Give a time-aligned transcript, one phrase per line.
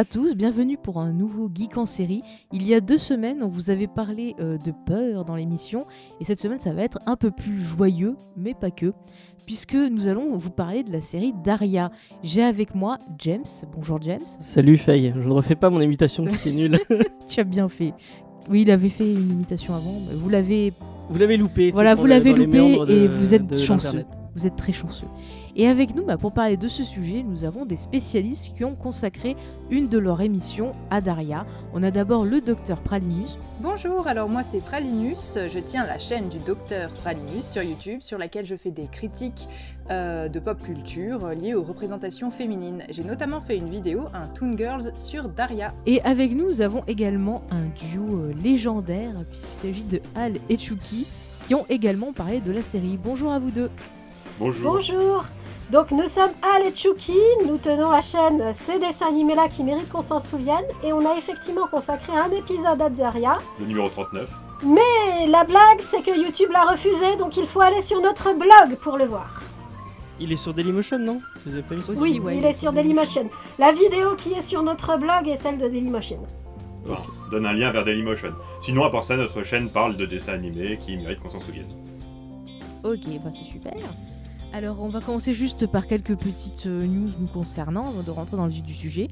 [0.00, 2.22] Bonjour à tous, bienvenue pour un nouveau Geek en série.
[2.54, 5.84] Il y a deux semaines, on vous avait parlé euh, de peur dans l'émission,
[6.22, 8.94] et cette semaine, ça va être un peu plus joyeux, mais pas que,
[9.44, 11.90] puisque nous allons vous parler de la série Daria.
[12.22, 13.44] J'ai avec moi James.
[13.76, 14.24] Bonjour James.
[14.40, 16.78] Salut Faye, je ne refais pas mon imitation qui est nulle.
[17.28, 17.92] tu as bien fait.
[18.48, 20.72] Oui, il avait fait une imitation avant, mais vous l'avez.
[21.10, 21.72] Vous l'avez loupé.
[21.72, 24.06] Voilà, vous l'avez loupé de, et vous êtes chanceux.
[24.34, 25.08] Vous êtes très chanceux.
[25.60, 28.74] Et avec nous, bah, pour parler de ce sujet, nous avons des spécialistes qui ont
[28.74, 29.36] consacré
[29.68, 31.44] une de leurs émissions à Daria.
[31.74, 33.38] On a d'abord le docteur Pralinus.
[33.60, 38.16] Bonjour, alors moi c'est Pralinus, je tiens la chaîne du docteur Pralinus sur YouTube sur
[38.16, 39.48] laquelle je fais des critiques
[39.90, 42.82] euh, de pop culture euh, liées aux représentations féminines.
[42.88, 45.74] J'ai notamment fait une vidéo, un Toon Girls sur Daria.
[45.84, 50.56] Et avec nous, nous avons également un duo euh, légendaire, puisqu'il s'agit de Al et
[50.56, 51.06] Chucky,
[51.46, 52.98] qui ont également parlé de la série.
[53.04, 53.70] Bonjour à vous deux.
[54.38, 54.72] Bonjour.
[54.72, 55.26] Bonjour
[55.70, 59.62] Donc nous sommes Al et Chucky, nous tenons la chaîne Ces dessins animés là qui
[59.62, 63.38] méritent qu'on s'en souvienne et on a effectivement consacré un épisode à Daria.
[63.60, 64.28] Le numéro 39.
[64.64, 68.78] Et la blague c'est que YouTube l'a refusé donc il faut aller sur notre blog
[68.80, 69.42] pour le voir.
[70.18, 71.18] Il est sur Dailymotion, non?
[71.46, 73.30] Vous avez pas vu ça Aussi, Oui, ouais, il est sur Dailymotion.
[73.58, 76.18] La vidéo qui est sur notre blog est celle de Dailymotion.
[76.84, 76.96] Bon,
[77.30, 78.32] donne un lien vers Dailymotion.
[78.60, 81.68] Sinon, à part ça, notre chaîne parle de dessins animés qui méritent qu'on s'en souvienne.
[82.84, 83.72] Ok, bah c'est super.
[84.52, 88.36] Alors on va commencer juste par quelques petites euh, news nous concernant avant de rentrer
[88.36, 89.08] dans le vif du sujet.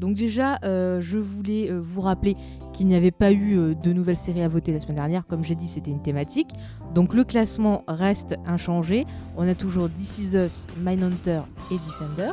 [0.00, 2.36] Donc déjà, euh, je voulais euh, vous rappeler
[2.72, 5.26] qu'il n'y avait pas eu de nouvelles séries à voter la semaine dernière.
[5.28, 6.48] Comme j'ai dit, c'était une thématique.
[6.92, 9.06] Donc le classement reste inchangé.
[9.36, 12.32] On a toujours This Is Us, Mindhunter et Defender.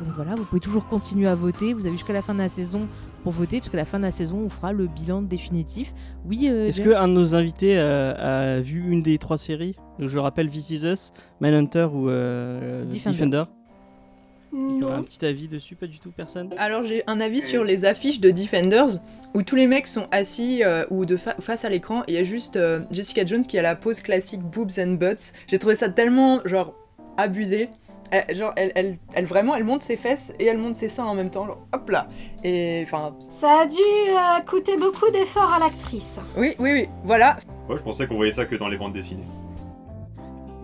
[0.00, 1.72] Donc voilà, vous pouvez toujours continuer à voter.
[1.72, 2.88] Vous avez jusqu'à la fin de la saison
[3.26, 5.92] pour voter, parce qu'à la fin de la saison, on fera le bilan définitif.
[6.26, 9.74] Oui, euh, Est-ce qu'un de nos invités euh, a vu une des trois séries?
[9.98, 13.16] Donc, Je rappelle This Is Us, Mindhunter ou euh, Defender.
[13.16, 13.42] Defender.
[14.52, 15.02] Il y aurait un Non.
[15.02, 16.50] petit avis dessus, pas du tout, personne?
[16.56, 19.00] Alors j'ai un avis sur les affiches de Defenders
[19.34, 22.14] où tous les mecs sont assis euh, ou de fa- face à l'écran et il
[22.14, 25.32] y a juste euh, Jessica Jones qui a la pose classique boobs and butts.
[25.48, 26.74] J'ai trouvé ça tellement genre
[27.16, 27.70] abusé.
[28.10, 31.04] Elle- genre elle, elle, elle vraiment elle monte ses fesses et elle monte ses seins
[31.06, 32.06] en même temps genre hop là
[32.44, 36.20] et enfin Ça a dû euh, coûter beaucoup d'efforts à l'actrice.
[36.36, 37.36] oui oui oui voilà
[37.68, 39.24] Moi, je pensais qu'on voyait ça que dans les bandes dessinées.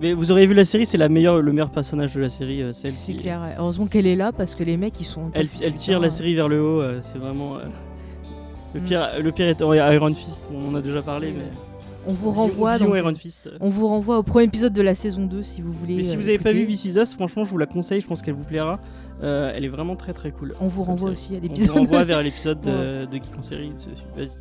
[0.01, 2.61] Mais vous auriez vu la série, c'est la meilleure, le meilleur personnage de la série,
[2.63, 3.19] euh, celle C'est qui...
[3.19, 3.41] clair.
[3.41, 3.55] ouais.
[3.59, 5.31] Heureusement qu'elle est là parce que les mecs ils sont.
[5.35, 6.11] Elle, tire la hein.
[6.11, 7.57] série vers le haut, euh, c'est vraiment...
[7.59, 7.67] euh,
[8.75, 8.85] Le Mm.
[8.85, 11.51] pire, le pire étant Iron Fist, on en a déjà parlé, Oui, mais...
[12.07, 12.79] On vous renvoie.
[12.79, 13.49] Donc, Iron Fist.
[13.61, 15.97] On vous renvoie au premier épisode de la saison 2 si vous voulez.
[15.97, 16.67] Mais si euh, vous avez pas vu.
[16.67, 18.81] This Is Us, franchement, je vous la conseille, je pense qu'elle vous plaira.
[19.23, 20.55] Euh, elle est vraiment très très cool.
[20.61, 21.69] On vous renvoie aussi à On l'épisode.
[21.71, 23.73] vous renvoie vers l'épisode de, de Geek en série.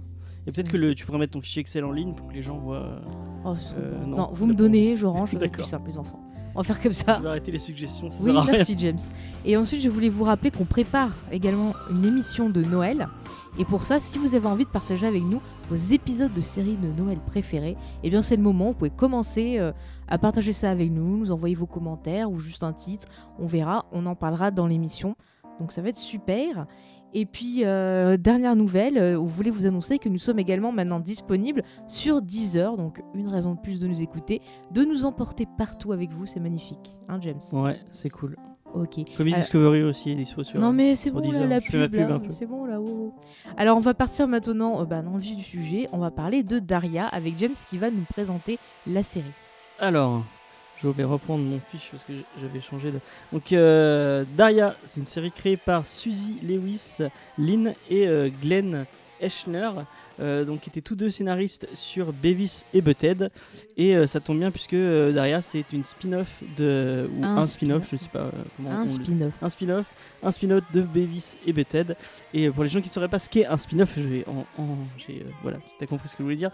[0.46, 2.42] Et peut-être que le, tu pourrais mettre ton fichier Excel en ligne pour que les
[2.42, 2.76] gens voient.
[2.78, 3.00] euh,
[3.46, 4.08] Oh, Euh, bon.
[4.08, 6.20] non, non, vous me donnez, je range, c'est plus simple, les enfants.
[6.56, 7.16] On va faire comme ça.
[7.16, 8.52] Tu vas arrêter les suggestions, ça Oui, sert à rien.
[8.52, 9.00] merci James.
[9.46, 13.08] Et ensuite, je voulais vous rappeler qu'on prépare également une émission de Noël.
[13.58, 16.78] Et pour ça, si vous avez envie de partager avec nous vos épisodes de séries
[16.78, 18.68] de Noël préférés, eh bien c'est le moment.
[18.68, 19.72] Vous pouvez commencer euh,
[20.08, 23.08] à partager ça avec nous, nous envoyer vos commentaires ou juste un titre.
[23.40, 25.16] On verra, on en parlera dans l'émission.
[25.60, 26.66] Donc ça va être super.
[27.14, 31.00] Et puis, euh, dernière nouvelle, euh, on voulait vous annoncer que nous sommes également maintenant
[31.00, 32.76] disponibles sur Deezer.
[32.78, 36.26] Donc une raison de plus de nous écouter, de nous emporter partout avec vous.
[36.26, 38.36] C'est magnifique, hein James Ouais, c'est cool.
[38.74, 39.02] Ok.
[39.16, 40.60] Comics Euh, Discovery aussi est dispo sur.
[40.60, 42.80] Non mais c'est bon là, la pub, là, c'est bon là.
[42.82, 43.14] oh, oh.
[43.56, 45.88] Alors on va partir maintenant euh, bah, dans le vif du sujet.
[45.94, 48.58] On va parler de Daria avec James qui va nous présenter
[48.88, 49.26] la série.
[49.80, 50.24] Alors,
[50.84, 53.00] je vais reprendre mon fiche parce que j'avais changé de.
[53.32, 56.98] Donc, euh, Daria, c'est une série créée par Suzy Lewis,
[57.38, 58.86] Lynn et euh, Glenn
[59.22, 59.70] Eschner,
[60.20, 63.30] euh, donc qui étaient tous deux scénaristes sur Beavis et Butthead.
[63.78, 67.44] Et euh, ça tombe bien puisque euh, Daria, c'est une spin-off de ou Un un,
[67.44, 69.34] spin-off, je sais pas comment Un spin-off.
[69.42, 69.86] un spin-off,
[70.22, 71.96] un spin-off de Beavis et Butthead.
[72.34, 74.46] Et pour les gens qui ne sauraient pas ce qu'est un spin-off, je vais en,
[74.62, 76.52] en- j'ai, voilà, tu as compris ce que je voulais dire.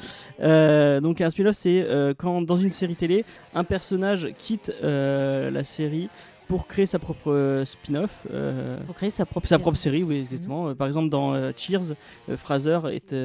[1.01, 1.85] Donc un spin-off, c'est
[2.17, 6.09] quand dans une série télé, un personnage quitte la série
[6.49, 8.09] pour créer sa propre euh, spin-off.
[8.31, 9.61] euh, Pour créer sa propre sa série.
[9.61, 10.67] propre série, oui, exactement.
[10.67, 11.93] Euh, Par exemple, dans Cheers,
[12.35, 13.15] Fraser est,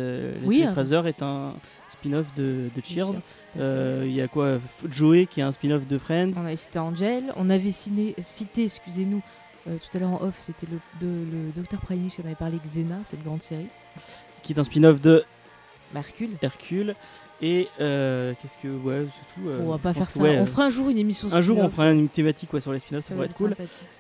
[0.45, 0.65] Oui.
[0.73, 1.55] Fraser est un
[1.91, 3.21] spin-off de, de Cheers.
[3.59, 6.33] Euh, Il y a quoi Joey qui est un spin-off de Friends.
[6.37, 9.23] On avait cité Angel, on avait ciné- cité, excusez-nous,
[9.69, 12.35] euh, tout à l'heure en off, c'était le, de, le Docteur Primus qui en avait
[12.35, 13.69] parlé, Xena, cette grande série.
[14.43, 15.25] qui est un spin-off de
[15.95, 16.31] Mercule.
[16.43, 16.95] Hercule.
[17.43, 18.69] Et euh, qu'est-ce que.
[18.69, 19.49] Ouais, c'est tout.
[19.49, 20.19] euh, on va pas faire ça.
[20.21, 22.61] que, ouais, on fera un jour une émission un jour, on fera une thématique ouais,
[22.61, 23.55] sur les spin-offs, ça, Ça pourrait va être cool.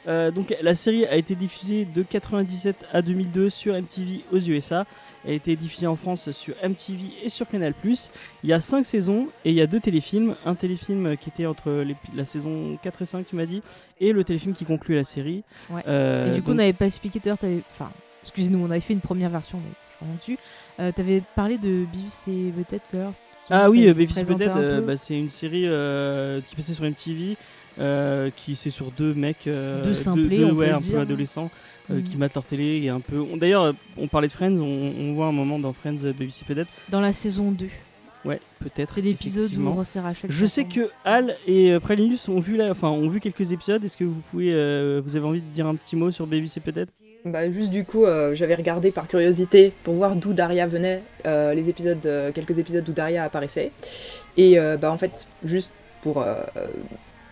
[0.07, 4.87] Euh, donc la série a été diffusée de 97 à 2002 sur MTV aux USA.
[5.25, 7.75] Elle a été diffusée en France sur MTV et sur Canal+.
[7.85, 10.37] Il y a 5 saisons et il y a deux téléfilms.
[10.47, 13.63] Un téléfilm qui était entre les- la saison 4 et 5, tu m'as dit,
[14.01, 15.43] et le téléfilm qui conclut la série.
[15.71, 15.83] Ouais.
[15.89, 17.91] Euh, Et du coup, donc- on n'avait pas expliqué tout à l'heure, enfin,
[18.23, 20.39] excusez-nous, on avait fait une première version, mais je reviens dessus.
[20.81, 22.53] Euh, T'avais parlé de Beavis et
[22.93, 23.13] l'heure.
[23.51, 26.85] Ah oui, euh, Beavis Butthead, un euh, bah, c'est une série euh, qui passait sur
[26.85, 27.37] MTV,
[27.79, 30.95] euh, qui c'est sur deux mecs, euh, Deux simplés, ouais, le un dire.
[30.95, 31.51] peu adolescents,
[31.91, 33.23] euh, qui matent leur télé et un peu.
[33.37, 36.67] D'ailleurs, on parlait de Friends, on, on voit un moment dans Friends et Butthead.
[36.89, 37.67] Dans la saison 2.
[38.25, 38.95] Ouais, peut-être.
[38.95, 39.71] C'est l'épisode où.
[39.73, 40.31] Ross et Rachel.
[40.33, 43.85] Je sais que Al et Pralinus ont vu, la, enfin, ont vu quelques épisodes.
[43.85, 44.53] Est-ce que vous pouvez,
[45.01, 46.89] vous avez envie de dire un petit mot sur et Butthead
[47.25, 51.55] Bah, juste du coup, euh, j'avais regardé par curiosité pour voir d'où Daria venait, euh,
[51.55, 53.73] les épisodes, euh, quelques épisodes où Daria apparaissait.
[54.37, 55.71] Et bah, en fait, juste
[56.03, 56.25] pour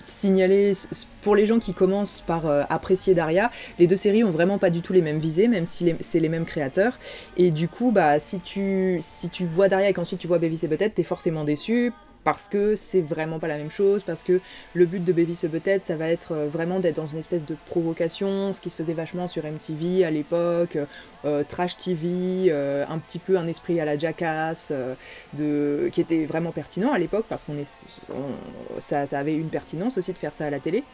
[0.01, 0.73] signaler,
[1.21, 4.83] pour les gens qui commencent par apprécier Daria, les deux séries ont vraiment pas du
[4.83, 6.99] tout les mêmes visées, même si c'est les mêmes créateurs.
[7.37, 10.61] Et du coup, bah, si, tu, si tu vois Daria et qu'ensuite tu vois Beavis
[10.63, 11.93] et Butthead, t'es forcément déçu.
[12.25, 14.41] Parce que c'est vraiment pas la même chose, parce que
[14.75, 17.57] le but de et Butthead, ça va être euh, vraiment d'être dans une espèce de
[17.67, 20.79] provocation, ce qui se faisait vachement sur MTV à l'époque,
[21.25, 24.95] euh, trash TV, euh, un petit peu un esprit à la Jackass, euh,
[25.33, 29.99] de, qui était vraiment pertinent à l'époque parce qu'on est, on- ça, avait une pertinence
[29.99, 30.85] aussi de faire ça à la télé.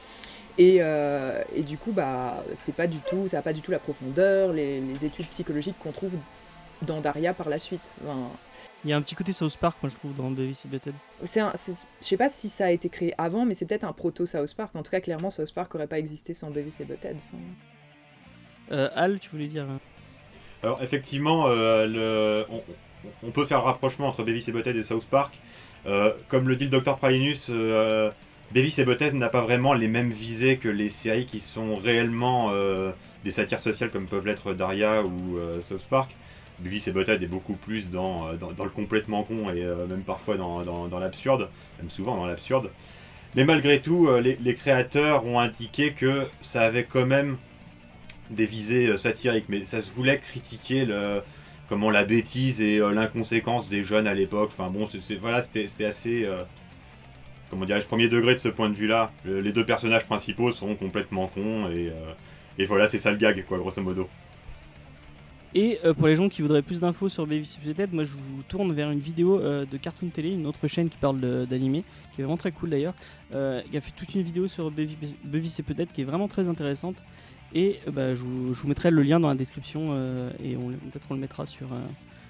[0.59, 3.79] Et, euh, du coup, bah, c'est pas du tout, ça n'a pas du tout la
[3.79, 6.13] profondeur, les, études psychologiques qu'on trouve
[6.83, 7.93] dans Daria par la suite.
[8.85, 10.31] Il y a un petit côté South Park, moi je trouve, dans
[10.65, 10.95] et Butthead.
[11.57, 14.25] c'est je sais pas si ça a été créé avant, mais c'est peut-être un proto
[14.25, 14.75] South Park.
[14.77, 17.17] En tout cas, clairement, South Park aurait pas existé sans et Butthead.
[17.17, 17.43] Enfin,
[18.71, 19.81] Euh, Al, tu voulais dire hein?
[20.63, 22.63] Alors effectivement, euh, le- on,
[23.27, 25.35] on peut faire le rapprochement entre et Butthead et South Park.
[25.87, 28.11] Euh, comme le dit le Dr Pralinus, euh,
[28.53, 32.49] Beavis et Butthead n'a pas vraiment les mêmes visées que les séries qui sont réellement
[32.51, 32.93] euh,
[33.25, 36.11] des satires sociales comme peuvent l'être Daria ou euh, South Park.
[36.61, 40.03] Beavis et Butthead est beaucoup plus dans, euh, dans, le complètement con et euh, même
[40.03, 41.49] parfois dans, l'absurde,
[41.81, 42.71] même souvent dans l'absurde.
[43.37, 47.37] Mais malgré tout, euh, les, créateurs ont indiqué que ça avait quand même
[48.31, 51.23] des visées satiriques, mais ça se voulait critiquer le,
[51.69, 54.51] comment la bêtise et l'inconséquence des jeunes à l'époque.
[54.53, 54.87] Enfin bon,
[55.21, 56.29] voilà, c'était, assez,
[57.49, 59.13] comment dirais-je, premier degré de ce point de vue-là.
[59.25, 61.91] Le- les deux personnages principaux sont complètement cons et,
[62.59, 64.09] et voilà, c'est ça le gag, quoi, grosso modo.
[65.55, 68.43] Et euh, pour les gens qui voudraient plus d'infos sur et Butthead, moi je vous
[68.49, 71.85] tourne vers une vidéo euh, de Cartoon Télé, une autre chaîne qui parle d'animé,
[72.15, 72.95] qui est vraiment très cool d'ailleurs.
[73.35, 74.89] Euh, il a fait toute une vidéo sur et
[75.25, 77.03] Butthead qui est vraiment très intéressante.
[77.55, 80.57] Et euh, bah, je, vous, je vous mettrai le lien dans la description euh, et
[80.57, 81.81] on, peut-être qu'on le mettra sur, euh,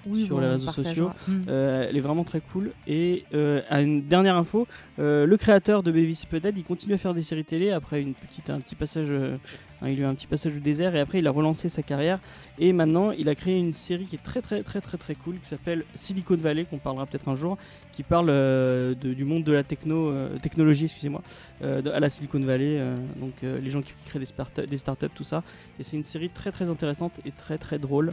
[0.07, 1.09] Oui, sur bon, les réseaux sociaux.
[1.27, 1.41] Mm.
[1.49, 2.71] Euh, elle est vraiment très cool.
[2.87, 4.67] Et euh, à une dernière info,
[4.99, 8.13] euh, le créateur de et Butthead, il continue à faire des séries télé après une
[8.13, 11.19] petite, un petit passage, hein, il a eu un petit passage au désert et après
[11.19, 12.19] il a relancé sa carrière.
[12.57, 15.35] Et maintenant, il a créé une série qui est très très très très très cool
[15.39, 17.57] qui s'appelle Silicon Valley, qu'on parlera peut-être un jour,
[17.91, 21.21] qui parle de- du monde de la techno, euh, technologie, excusez-moi,
[21.61, 22.79] à la Silicon Valley.
[23.17, 25.43] donc les gens qui créent des, startups- des startups, tout ça.
[25.79, 28.11] Et c'est une série très très intéressante et très très drôle.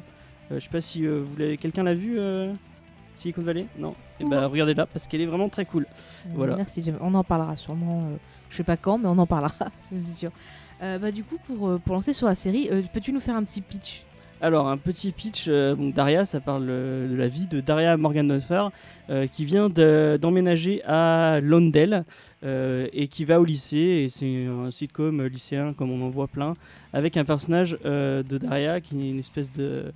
[0.50, 2.18] Euh, je sais pas si euh, vous l'avez- quelqu'un l'a vu.
[2.18, 2.52] euh,
[3.18, 3.66] Silicon Valley?
[3.78, 5.86] Non Et bah regardez-la parce qu'elle est vraiment très cool.
[6.34, 6.54] Voilà.
[6.56, 6.98] Merci, James.
[7.00, 8.08] On en parlera sûrement.
[8.50, 9.54] je sais pas quand, mais on en parlera,
[9.90, 10.30] c'est sûr.
[10.80, 14.02] Bah, du coup, pour, pour lancer sur la série, peux-tu nous faire un petit pitch?
[14.42, 15.46] Alors, un petit pitch.
[15.48, 18.68] euh, Daria, ça parle euh, de la vie de Daria Morgenhofer,
[19.08, 22.04] euh, qui vient de- d'emménager à Londell
[22.44, 23.78] euh, et qui va au lycée.
[24.04, 26.54] Et c'est un sitcom lycéen, comme on en voit plein,
[26.92, 29.86] avec un personnage de Daria qui est une espèce de,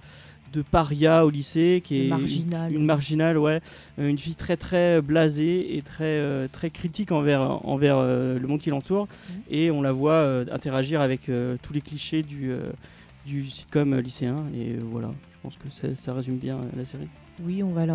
[0.53, 2.73] de paria au lycée, qui est marginale.
[2.73, 3.61] une marginale, ouais,
[3.99, 8.47] Euh, une fille très très blasée et très euh, très critique envers envers euh, le
[8.49, 9.07] monde qui l'entoure.
[9.07, 9.43] Mhm.
[9.51, 12.65] Et on la voit euh, interagir avec euh, tous les clichés du euh,
[13.27, 14.37] du sitcom euh, lycéen.
[14.55, 17.09] Et euh, voilà, je pense que ça, ça résume bien euh, la série.
[17.43, 17.95] Oui, on va la...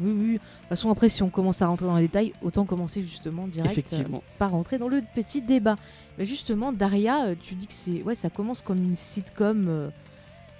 [0.00, 0.32] Oui, oui.
[0.34, 3.48] De toute façon, après, si on commence à rentrer dans les détails, autant commencer justement
[3.48, 3.92] direct.
[3.92, 4.04] Euh,
[4.38, 5.74] pas rentrer dans le petit débat.
[6.16, 8.02] Mais justement, Daria, euh, tu dis que c'est...
[8.04, 9.88] Ouais, ça commence comme une sitcom euh,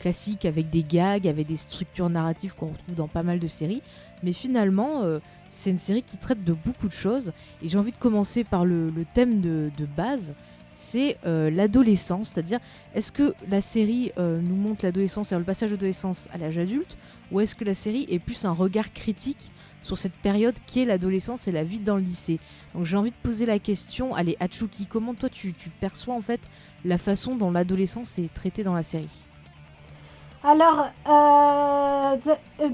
[0.04, 3.80] classique avec des gags, avec des structures narratives qu'on retrouve dans pas mal de séries.
[4.22, 5.18] Mais finalement, euh,
[5.48, 7.32] c'est une série qui traite de beaucoup de choses.
[7.62, 10.34] Et j'ai envie de commencer par le, thème de, de base.
[10.74, 12.60] C'est euh, l'adolescence, c'est-à-dire
[12.94, 16.98] est-ce que la série euh, nous montre l'adolescence et le passage d'adolescence à l'âge adulte,
[17.32, 20.84] ou est-ce que la série est plus un regard critique sur cette période qui est
[20.84, 22.40] l'adolescence et la vie dans le lycée?
[22.74, 26.40] Donc j'ai envie de poser la question, allez Hachuki, comment toi tu perçois en fait
[26.84, 29.24] la façon dont l'adolescence est traitée dans la série?
[30.46, 32.16] Alors, euh,
[32.60, 32.68] euh,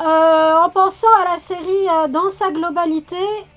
[0.00, 3.14] euh, en pensant à la série euh, dans sa globalité,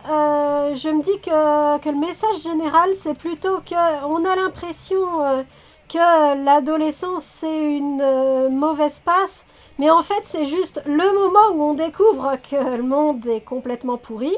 [0.09, 5.45] euh, je me dis que, que le message général, c'est plutôt que on a l'impression
[5.87, 9.45] que l'adolescence, c'est une mauvaise passe,
[9.77, 13.97] mais en fait, c'est juste le moment où on découvre que le monde est complètement
[13.97, 14.35] pourri,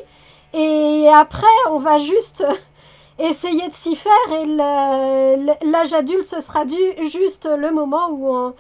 [0.54, 2.46] et après, on va juste
[3.30, 4.12] essayer de s'y faire,
[4.42, 4.46] et
[5.66, 6.64] l'âge adulte, ce sera
[7.06, 8.54] juste le moment où on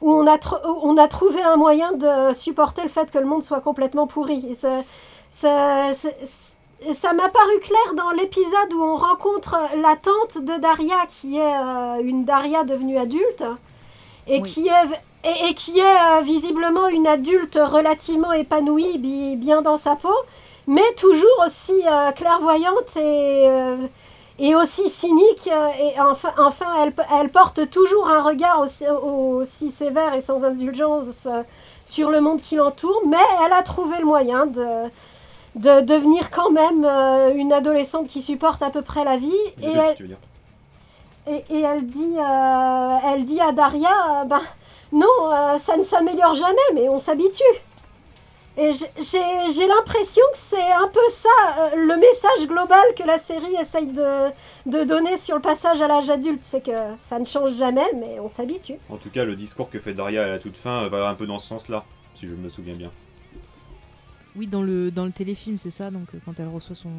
[0.00, 0.34] où on a,
[0.68, 4.06] où on a trouvé un moyen de supporter le fait que le monde soit complètement
[4.08, 4.44] pourri.
[4.50, 4.82] Et ça
[5.30, 5.92] ça-
[6.92, 11.40] ça m'a paru clair dans l'épisode où on rencontre la tante de Daria, qui est
[11.40, 13.44] euh, une Daria devenue adulte,
[14.26, 14.42] et Oui.
[14.42, 14.72] qui est,
[15.30, 20.12] et, et qui est euh, visiblement une adulte relativement épanouie, bi- bien dans sa peau,
[20.66, 23.76] mais toujours aussi euh, clairvoyante et, euh,
[24.38, 25.48] et aussi cynique.
[25.52, 30.44] euh, et enfin, enfin elle, elle porte toujours un regard aussi, aussi sévère et sans
[30.44, 31.26] indulgence
[31.84, 34.88] sur le monde qui l'entoure, mais elle a trouvé le moyen de,
[35.56, 36.84] de devenir quand même
[37.36, 39.32] une adolescente qui supporte à peu près la vie.
[39.62, 40.18] Et elle, tu veux dire.
[41.28, 42.14] et, et elle, dit,
[43.12, 44.40] elle dit à Daria, ben,
[44.92, 47.42] non, ça ne s'améliore jamais, mais on s'habitue.
[48.58, 51.28] Et j'ai- l'impression que c'est un peu ça,
[51.58, 54.28] euh, le message global que la série essaye de,
[54.66, 56.40] de donner sur le passage à l'âge adulte.
[56.42, 58.74] C'est que ça ne change jamais, mais on s'habitue.
[58.90, 61.14] En tout cas, le discours que fait Daria à la toute fin euh, va un
[61.14, 62.90] peu dans ce sens-là, si je me souviens bien.
[64.36, 66.90] Oui, dans le, dans le téléfilm, c'est ça, donc euh, quand elle reçoit son,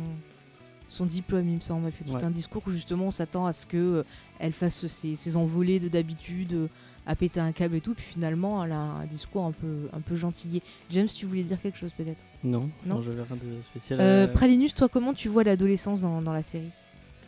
[0.89, 2.24] son diplôme, il me semble, elle fait tout Ouais.
[2.24, 4.03] un discours où justement on s'attend à ce que euh,
[4.39, 6.67] elle fasse ses, ses envolées de d'habitude, euh,
[7.05, 10.00] à péter un câble et tout, puis finalement elle a un discours un peu, un
[10.00, 10.62] peu gentillé.
[10.91, 12.22] James, tu voulais dire quelque chose peut-être?
[12.43, 13.01] Non, Non.
[13.01, 14.00] je rien de spécial.
[14.00, 16.72] euh, euh, Pralinus, toi comment tu vois l'adolescence dans, dans la série?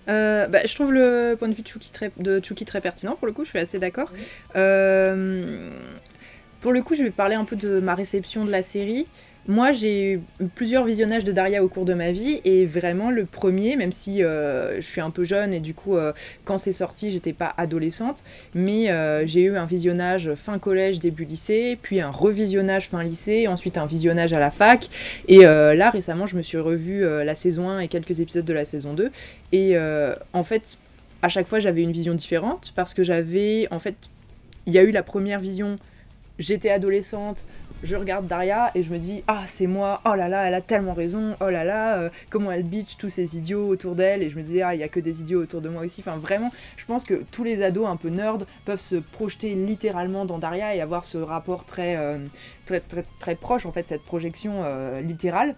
[0.08, 3.16] Euh, bah, je trouve le point de vue de Chucky très, de Chucky très pertinent,
[3.16, 4.12] pour le coup, je suis assez d'accord.
[4.56, 5.70] Euh,
[6.62, 9.08] pour le coup, je vais parler un peu de ma réception de la série.
[9.48, 10.22] Moi, j'ai eu
[10.56, 14.24] plusieurs visionnages de Daria au cours de ma vie, et vraiment le premier, même si
[14.24, 16.14] euh, je suis un peu jeune, et du coup, euh,
[16.46, 18.24] quand c'est sorti, j'étais pas adolescente,
[18.56, 23.48] mais euh, j'ai eu un visionnage fin collège, début lycée, puis un revisionnage fin lycée,
[23.48, 24.90] ensuite un visionnage à la fac,
[25.28, 28.54] et là, récemment, je me suis revu euh, la saison 1 et quelques épisodes de
[28.54, 29.12] la saison 2,
[29.52, 29.78] et
[30.34, 30.78] en fait,
[31.22, 33.96] à chaque fois, j'avais une vision différente parce que j'avais, en fait,
[34.66, 35.78] il y a eu la première vision,
[36.40, 37.46] j'étais adolescente,
[37.84, 40.62] je regarde Daria et je me dis, ah, c'est moi, oh là là, elle a
[40.62, 44.30] tellement raison, oh là là, euh, comment elle bitch tous ces idiots autour d'elle, et
[44.30, 46.02] je me disais, ah, il y a que des idiots autour de moi aussi.
[46.02, 50.26] Enfin, vraiment, je pense que tous les ados un peu nerds peuvent se projeter littéralement
[50.26, 52.18] dans Daria et avoir ce rapport très, euh,
[52.66, 55.56] très, très, très proche, en fait, cette projection euh, littérale.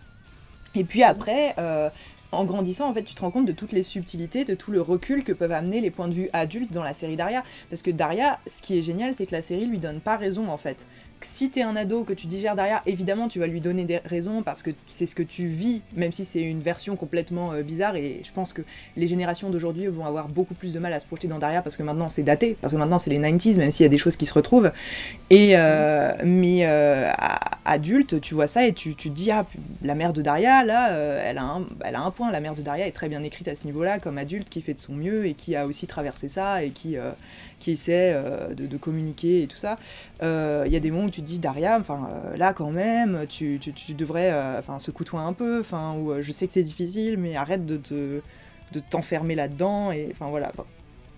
[0.75, 1.55] Et puis après,
[2.31, 4.81] en grandissant, en fait, tu te rends compte de toutes les subtilités, de tout le
[4.81, 7.43] recul que peuvent amener les points de vue adultes dans la série Daria.
[7.69, 10.49] Parce que Daria, ce qui est génial, c'est que la série lui donne pas raison,
[10.49, 10.85] en fait.
[11.21, 14.43] Si t'es un ado, que tu digères Daria, évidemment, tu vas lui donner des raisons
[14.43, 17.95] parce que c'est ce que tu vis, même si c'est une version complètement euh, bizarre.
[17.95, 18.61] Et je pense que
[18.95, 21.75] les générations d'aujourd'hui vont avoir beaucoup plus de mal à se projeter dans Daria parce
[21.75, 23.97] que maintenant c'est daté, parce que maintenant c'est les 90s, même s'il y a des
[23.97, 24.71] choses qui se retrouvent.
[25.31, 27.11] Et euh, mais euh,
[27.65, 29.45] adulte, tu vois ça et tu, te dis ah
[29.81, 30.91] la mère de Daria là,
[31.23, 32.31] elle a un, elle a un point.
[32.31, 34.75] La mère de Daria est très bien écrite à ce niveau-là comme adulte qui fait
[34.75, 36.95] de son mieux et qui a aussi traversé ça et qui
[37.59, 39.75] qui essaie euh, de, communiquer et tout ça.
[40.21, 42.71] Euh, Il y a des moments où tu te dis Daria, enfin euh, là quand
[42.71, 47.17] même, tu, tu, devrais, enfin secoue-toi un peu, enfin ou je sais que c'est difficile,
[47.17, 48.21] mais arrête de te
[48.73, 50.51] de t'enfermer là-dedans et enfin voilà.
[50.55, 50.65] Bon.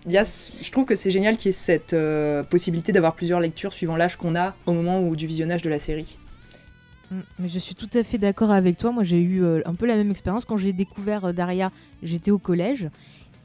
[0.07, 1.95] Y a, je trouve que c'est génial qu'il y ait cette
[2.49, 5.79] possibilité d'avoir plusieurs lectures suivant l'âge qu'on a au moment où, du visionnage de la
[5.79, 6.17] série.
[7.11, 8.91] Mm, Mais je suis tout à fait d'accord avec toi.
[8.91, 11.71] Moi, j'ai eu un peu la même expérience quand j'ai découvert Daria.
[12.01, 12.87] J'étais au collège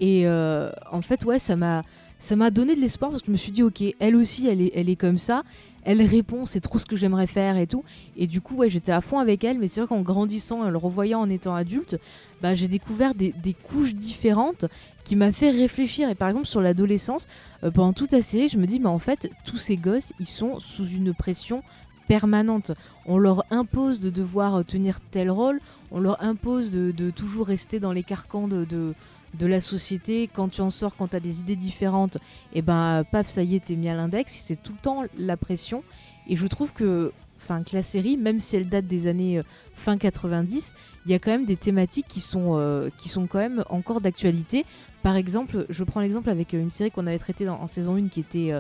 [0.01, 1.83] et en fait, ouais, ça m'a
[2.25, 4.63] ça m'a donné de l'espoir parce que je me suis dit, ok, elle aussi, elle
[4.63, 5.43] est, elle est comme ça.
[5.83, 7.85] Elle répond, c'est trop ce que j'aimerais faire et tout.
[8.17, 9.59] Et du coup, ouais, j'étais à fond avec elle.
[9.59, 11.99] Mais c'est vrai qu'en grandissant, en le revoyant en étant adulte,
[12.41, 13.35] bah, j'ai découvert des,
[13.69, 14.65] couches différentes
[15.05, 16.09] qui m'a fait réfléchir.
[16.09, 17.27] Et par exemple, sur l'adolescence,
[17.63, 20.27] euh, pendant toute la série, je me dis, mais en fait, tous ces gosses, ils
[20.27, 21.63] sont sous une pression
[22.09, 22.73] permanente.
[23.05, 27.81] On leur impose de devoir euh, tenir tel rôle, on leur impose de, toujours rester
[27.81, 28.95] dans les carcans de,
[29.39, 30.29] de la société.
[30.33, 32.19] Quand tu en sors, quand tu as des idées différentes,
[32.53, 34.37] et ben paf, ça y est, t'es mis à l'index.
[34.39, 35.83] C'est tout le temps la pression.
[36.27, 37.13] Et je trouve que,
[37.49, 39.43] que la série, même si elle date des années euh,
[39.75, 40.75] fin 90,
[41.05, 44.01] il y a quand même des thématiques qui sont, euh, qui sont quand même encore
[44.01, 44.65] d'actualité.
[45.03, 48.09] Par exemple, je prends l'exemple avec euh, une série qu'on avait traitée en saison 1
[48.09, 48.53] qui était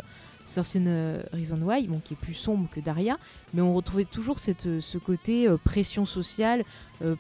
[0.45, 3.19] Cersei euh, Reason Why, bon, qui est plus sombre que Daria,
[3.53, 6.65] mais on retrouvait toujours cette, euh, ce côté euh, pression sociale,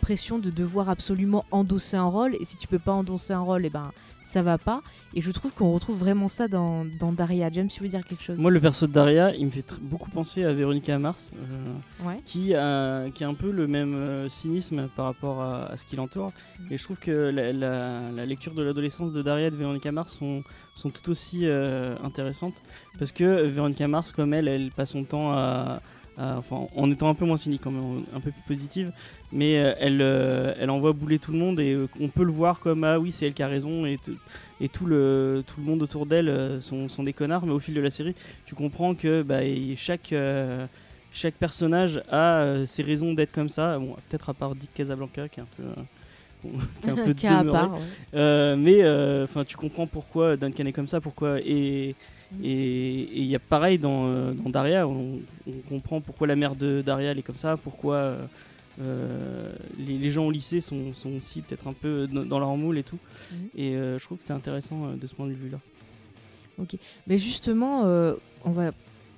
[0.00, 3.66] pression de devoir absolument endosser un rôle, et si tu peux pas endosser un rôle,
[3.66, 3.92] et ben
[4.24, 4.82] ça va pas.
[5.14, 7.50] Et je trouve qu'on retrouve vraiment ça dans, dans Daria.
[7.52, 8.36] James, tu veux dire quelque chose?
[8.38, 12.20] Moi, le perso de Daria, il me fait beaucoup penser à Véronica Mars, euh, Ouais.
[12.24, 15.86] qui, a, qui a un peu le même euh, cynisme par rapport à, à ce
[15.86, 16.32] qui l'entoure.
[16.70, 19.92] Et je trouve que la, la- la lecture de l'adolescence de Daria et de Véronica
[19.92, 20.42] Mars sont,
[20.74, 22.62] sont tout aussi euh, intéressantes.
[22.98, 25.80] Parce que Véronica Mars, comme elle, elle passe son temps à.
[26.16, 28.92] à- enfin, en étant un peu moins cynique, quand même, un peu plus positive,
[29.34, 32.30] mais euh, elle, euh, elle envoie bouler tout le monde et euh, on peut le
[32.30, 33.98] voir comme ah oui, c'est elle qui a raison et,
[34.60, 37.74] et tout, le, tout le monde autour d'elle sont, sont des connards, mais au fil
[37.74, 38.14] de la série,
[38.46, 39.40] tu comprends que bah,
[39.76, 40.14] chaque,
[41.12, 43.78] chaque personnage a ses raisons d'être comme ça.
[43.78, 45.64] Bon, peut-être à part Dick Casablanca qui est un peu.
[46.82, 47.50] qui est un peu demeuré.
[47.50, 47.74] part.
[48.12, 48.56] ouais.
[48.56, 48.88] Mais
[49.24, 51.96] enfin, tu comprends pourquoi Duncan est comme ça, pourquoi et
[52.42, 56.82] et il y a pareil dans, dans Daria, on, on comprend pourquoi la mère de
[56.82, 58.16] Daria elle est comme ça, pourquoi
[58.78, 62.82] les, les gens au lycée sont, sont aussi peut-être un peu dans, leur moule et
[62.82, 62.98] tout.
[63.30, 63.38] Mhm.
[63.56, 65.58] Et euh, je trouve que c'est intéressant euh, de ce point de vue-là.
[67.06, 68.14] Mais justement, euh,
[68.44, 68.70] on va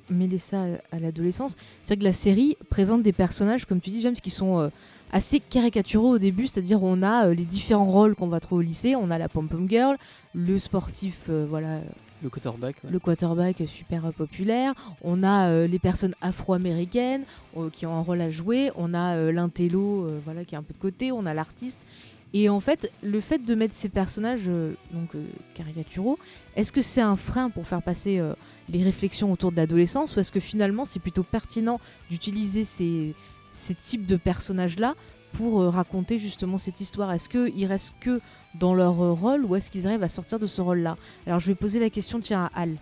[0.09, 1.57] mêler ça à, à l'adolescence.
[1.83, 4.69] C'est vrai que la série présente des personnages, comme tu dis, James, qui sont euh,
[5.17, 8.69] assez caricaturaux au début, c'est-à-dire on a euh, les différents rôles qu'on va trouver au
[8.69, 8.95] lycée.
[8.97, 9.97] On a la pom-pom girl,
[10.35, 11.81] le sportif, euh, voilà,
[12.23, 12.77] Le quarterback.
[12.85, 12.91] ouais.
[12.91, 14.75] le quarterback super populaire.
[15.01, 17.25] On a euh, les personnes afro-américaines
[17.57, 18.71] euh, qui ont un rôle à jouer.
[18.77, 21.13] On a euh, l'intello, voilà, qui est un peu de côté.
[21.13, 21.87] On a l'artiste.
[22.35, 24.51] Et en fait, le fait de mettre ces personnages
[24.91, 25.13] donc
[25.55, 26.19] caricaturaux,
[26.57, 28.21] est-ce que c'est un frein pour faire passer
[28.69, 33.15] les réflexions autour de l'adolescence ou est-ce que finalement c'est plutôt pertinent d'utiliser ces,
[33.57, 34.95] ces types de personnages-là
[35.33, 38.21] pour euh, raconter justement cette histoire Est-ce qu'ils restent que
[38.55, 40.97] dans leur euh, rôle ou est-ce qu'ils arrivent à sortir de ce rôle-là?
[41.27, 42.77] Alors je vais poser la question tiens à Al.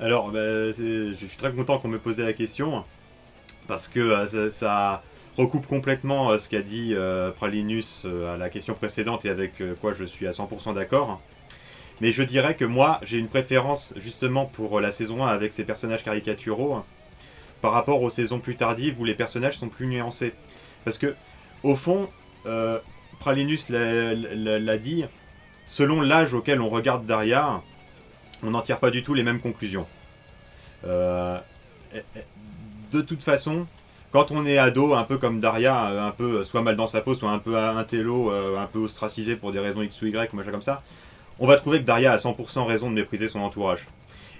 [0.00, 2.84] Alors, bah, je suis très content qu'on me posait la question
[3.68, 5.02] parce que euh, ça,
[5.36, 10.04] recoupe complètement ce qu'a dit euh, Pralinus à la question précédente et avec quoi je
[10.04, 11.22] suis à 100% d'accord.
[12.02, 15.64] Mais je dirais que moi, j'ai une préférence justement pour la saison 1 avec ces
[15.64, 16.82] personnages caricaturaux
[17.62, 20.34] par rapport aux saisons plus tardives où les personnages sont plus nuancés.
[20.84, 21.14] Parce que,
[21.62, 22.10] au fond,
[22.46, 22.78] euh,
[23.20, 25.04] Pralinus l'a- dit,
[25.66, 27.62] selon l'âge auquel on regarde Daria,
[28.42, 29.86] on n'en tire pas du tout les mêmes conclusions.
[30.84, 31.38] Euh,
[32.92, 33.66] de toute façon,
[34.10, 37.30] quand on est ado, un peu comme Daria, euh, soit mal dans sa peau, soit
[37.30, 40.62] un peu un un peu ostracisé pour des raisons X ou Y, ou machin comme
[40.62, 40.82] ça,
[41.38, 43.86] on va trouver que Daria a 100% raison de mépriser son entourage.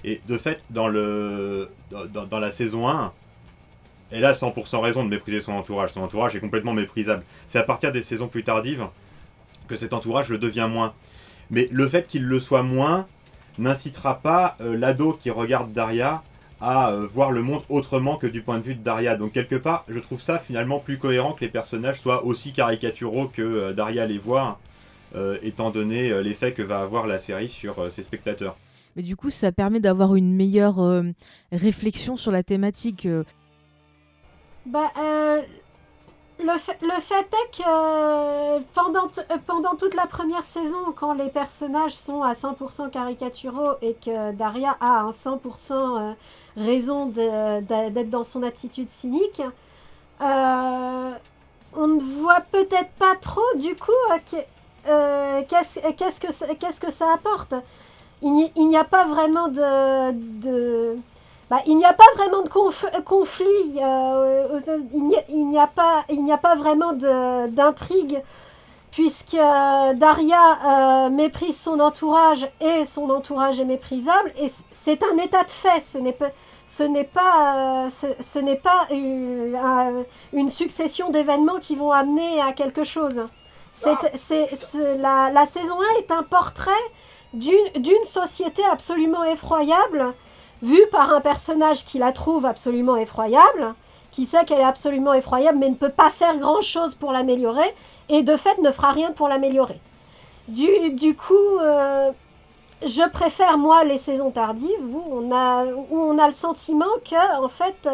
[0.05, 3.13] Et de fait, dans, le, dans- la saison 1,
[4.11, 5.93] elle a 100% raison de mépriser son entourage.
[5.93, 7.23] Son entourage est complètement méprisable.
[7.49, 8.87] C'est à partir des saisons plus tardives
[9.69, 10.93] que cet entourage le devient moins.
[11.51, 13.07] Mais le fait qu'il le soit moins
[13.59, 16.23] n'incitera pas euh, l'ado qui regarde Daria
[16.61, 19.17] à euh, voir le monde autrement que du point de vue de Daria.
[19.17, 23.29] Donc quelque part, je trouve ça finalement plus cohérent que les personnages soient aussi caricaturaux
[23.29, 24.59] que euh, Daria les voit,
[25.43, 28.57] étant donné l'effet que va avoir la série sur ses spectateurs.
[28.97, 31.03] Mais du coup, ça permet d'avoir une meilleure euh,
[31.51, 33.07] réflexion sur la thématique.
[33.07, 33.25] euh.
[34.67, 35.43] Bah, euh,
[36.39, 39.09] le, fait, est que pendant,
[39.47, 44.77] pendant toute la première saison, quand les personnages sont à 100% caricaturaux et que Daria
[44.81, 46.13] a un 100% euh,
[46.57, 49.41] raison d'être dans son attitude cynique,
[50.21, 53.91] on ne voit peut-être pas trop du coup
[54.31, 55.81] que- qu'est-ce
[56.55, 57.55] qu'est-ce que ça apporte.
[58.23, 60.13] Il n'y a pas vraiment de...
[60.13, 60.97] de
[61.51, 64.59] bah, il n'y a pas vraiment de conf- conflit, euh,
[64.95, 68.23] il n'y a- pas, il n'y a pas vraiment d'intrigue,
[68.91, 75.19] puisque euh, Daria euh, méprise son entourage et son entourage est méprisable, et c'est un
[75.19, 76.31] état de fait, ce n'est pas,
[76.67, 82.55] ce n'est pas, euh, ce, pas une, un- une succession d'événements qui vont amener à
[82.55, 83.21] quelque chose.
[83.73, 86.71] C'est- la, la saison 1 est un portrait
[87.35, 90.13] d'une, société absolument effroyable,
[90.63, 93.75] vue par un personnage qui la trouve absolument effroyable,
[94.11, 97.75] qui sait qu'elle est absolument effroyable, mais ne peut pas faire grand-chose pour l'améliorer,
[98.09, 99.81] et de fait ne fera rien pour l'améliorer.
[100.49, 102.11] Du, du coup, euh,
[102.85, 107.43] je préfère, moi, les saisons tardives, où on a, où on a le sentiment que,
[107.43, 107.89] en fait,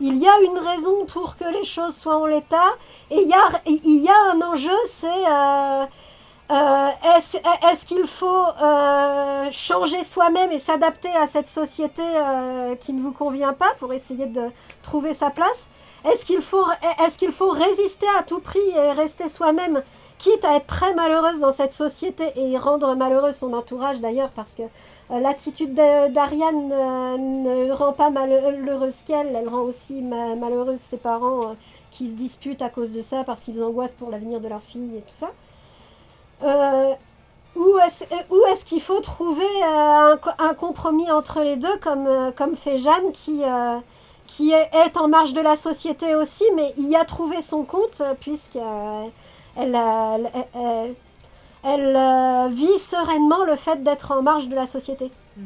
[0.00, 2.74] il y a une raison pour que les choses soient en l'état,
[3.10, 5.26] et il y a, y a un enjeu, c'est...
[5.28, 5.84] euh,
[6.50, 8.26] euh, est-ce qu'il faut
[8.62, 13.92] euh, changer soi-même et s'adapter à cette société euh, qui ne vous convient pas pour
[13.94, 14.50] essayer de
[14.82, 15.68] trouver sa place?
[16.04, 19.82] Est-ce qu'il faut, est qu'il faut résister à tout prix et rester soi-même
[20.18, 24.54] quitte à être très malheureuse dans cette société et rendre malheureuse son entourage d'ailleurs, parce
[24.54, 24.62] que
[25.10, 31.56] l'attitude d'Ariane ne rend pas malheureuse qu'elle, elle rend aussi malheureuse ses parents
[31.90, 34.98] qui se disputent à cause de ça, parce qu'ils angoissent pour l'avenir de leur fille
[34.98, 35.30] et tout ça?
[37.56, 43.42] Où est-ce qu'il faut trouver un, compromis entre les deux, comme, comme fait Jeanne, qui,
[44.52, 49.10] est, en marge de la société aussi, mais y a trouvé son compte, puisqu'elle
[49.56, 49.76] elle,
[51.96, 55.10] euh, vit sereinement le fait d'être en marge de la société.
[55.36, 55.42] Mm.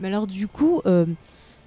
[0.00, 1.04] Mais alors du coup, euh,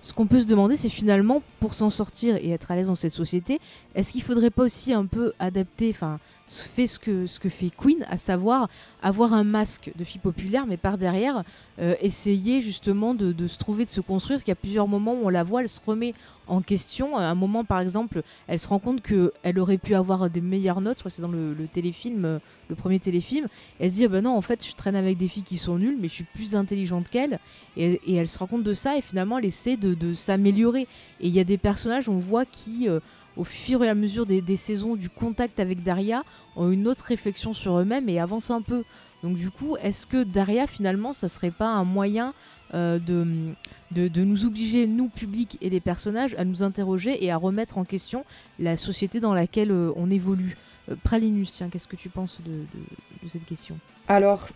[0.01, 2.95] ce qu'on peut se demander, c'est finalement, pour s'en sortir et être à l'aise dans
[2.95, 3.59] cette société,
[3.95, 7.69] est-ce qu'il faudrait pas aussi un peu adapter, enfin, fait ce que, ce que fait
[7.69, 8.69] Queen, à savoir
[9.01, 11.43] avoir un masque de fille populaire, mais par derrière,
[11.79, 15.13] euh, essayer justement de, se trouver, de se construire, parce qu'il y a plusieurs moments
[15.13, 16.13] où on la voit, elle se remet
[16.47, 17.17] en question.
[17.17, 20.81] À un moment, par exemple, elle se rend compte qu'elle aurait pu avoir des meilleures
[20.81, 23.47] notes, je crois que c'est dans le, téléfilm, euh, le premier téléfilm.
[23.79, 25.77] Elle se dit, ah ben non, en fait, je traîne avec des filles qui sont
[25.77, 27.39] nulles, mais je suis plus intelligente qu'elles.
[27.77, 30.87] Et, elle se rend compte de ça, et finalement, elle essaie de, s'améliorer.
[31.19, 32.89] Et il y a des personnages, on voit, qui...
[32.89, 32.99] Euh,
[33.37, 36.23] au fur et à mesure des, saisons, du contact avec Daria,
[36.55, 38.83] ont une autre réflexion sur eux-mêmes et avancent un peu.
[39.23, 42.33] Donc du coup, est-ce que Daria, finalement, ça serait pas un moyen
[42.73, 47.77] euh, de, nous obliger, nous, publics et les personnages, à nous interroger et à remettre
[47.77, 48.25] en question
[48.59, 50.57] la société dans laquelle euh, on évolue?
[50.91, 53.77] Euh, Pralinus, tiens, qu'est-ce que tu penses de, cette question?
[54.07, 54.49] Alors,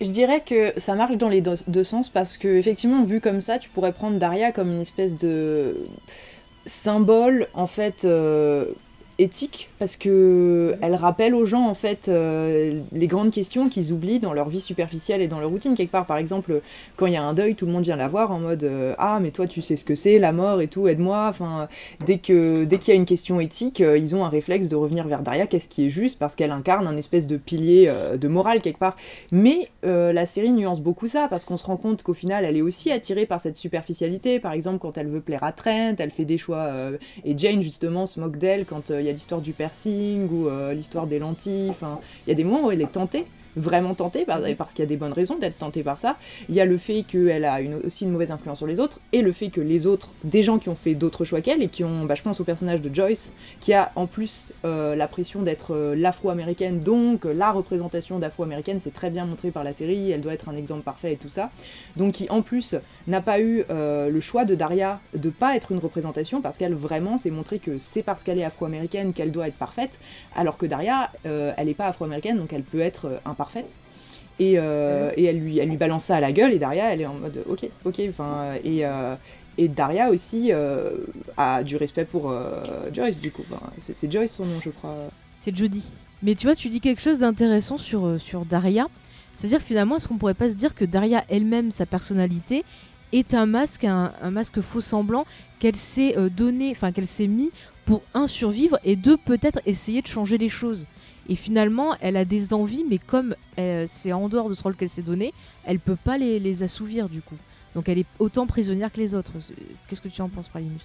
[0.00, 3.58] je dirais que ça marche dans les deux sens parce que, effectivement, vu comme ça,
[3.58, 5.76] tu pourrais prendre Daria comme une espèce de
[6.66, 8.66] symbole en fait euh,
[9.18, 14.20] éthique parce que elle rappelle aux gens en fait euh, les grandes questions qu'ils oublient
[14.20, 15.74] dans leur vie superficielle et dans leur routine.
[15.74, 16.60] Quelque part par exemple
[16.96, 18.94] quand il y a un deuil tout le monde vient la voir en mode euh,
[18.98, 21.26] ah mais toi tu sais ce que c'est la mort et tout aide-moi.
[21.28, 21.68] Enfin
[22.04, 24.76] dès que dès qu'il y a une question éthique euh, ils ont un réflexe de
[24.76, 28.28] revenir vers Daria qu'est-ce qui est juste parce qu'elle incarne un espèce de pilier de
[28.28, 28.96] morale quelque part.
[29.32, 32.62] Mais la série nuance beaucoup ça parce qu'on se rend compte qu'au final elle est
[32.62, 34.40] aussi attirée par cette superficialité.
[34.40, 36.70] Par exemple quand elle veut plaire à Trent elle fait des choix
[37.24, 40.72] et Jane justement se moque d'elle quand il y a l'histoire du piercing ou euh,
[40.72, 41.72] l'histoire des lentilles.
[42.26, 44.88] Il y a des moments où elle est tentée vraiment tentée, parce qu'il y a
[44.88, 46.16] des bonnes raisons d'être tentée par ça.
[46.48, 49.00] Il y a le fait qu'elle a une, aussi une mauvaise influence sur les autres,
[49.12, 51.68] et le fait que les autres, des gens qui ont fait d'autres choix qu'elle, et
[51.68, 55.08] qui ont, bah, je pense au personnage de Joyce, qui a en plus euh, la
[55.08, 59.72] pression d'être euh, l'afro-américaine, donc euh, la représentation d'afro-américaine, c'est très bien montré par la
[59.72, 61.50] série, elle doit être un exemple parfait et tout ça.
[61.96, 62.74] Donc qui en plus
[63.08, 67.16] n'a pas eu le choix de Daria de pas être une représentation, parce qu'elle vraiment
[67.18, 69.98] s'est montré que c'est parce qu'elle est afro-américaine qu'elle doit être parfaite,
[70.34, 73.76] alors que Daria, elle n'est pas afro-américaine, donc elle peut être imparfaite parfaite.
[74.38, 77.00] Et, euh, et, elle, lui, elle lui balance ça à la gueule et Daria elle
[77.00, 79.14] est en mode ok ok enfin et, euh,
[79.56, 80.90] et Daria aussi euh,
[81.38, 82.34] a du respect pour
[82.92, 83.44] Joyce du coup.
[83.80, 84.94] C'est Joyce son nom je crois.
[85.40, 85.90] C'est Jodie
[86.22, 88.88] mais tu vois tu dis quelque chose d'intéressant sur, sur Daria.
[89.34, 92.62] C'est-à-dire finalement est-ce qu'on pourrait pas se dire que Daria elle-même sa personnalité
[93.14, 95.24] est un masque un, un masque faux semblant
[95.60, 97.50] qu'elle s'est donné enfin qu'elle s'est mis
[97.86, 100.84] pour un survivre et deux peut-être essayer de changer les choses?
[101.28, 104.76] Et finalement, elle a des envies, mais comme euh, c'est en dehors de ce rôle
[104.76, 105.32] qu'elle s'est donné,
[105.64, 107.36] elle peut pas les, assouvir du coup.
[107.74, 109.32] Donc elle est autant prisonnière que les autres.
[109.88, 110.78] Qu'est-ce que tu en penses, Praline?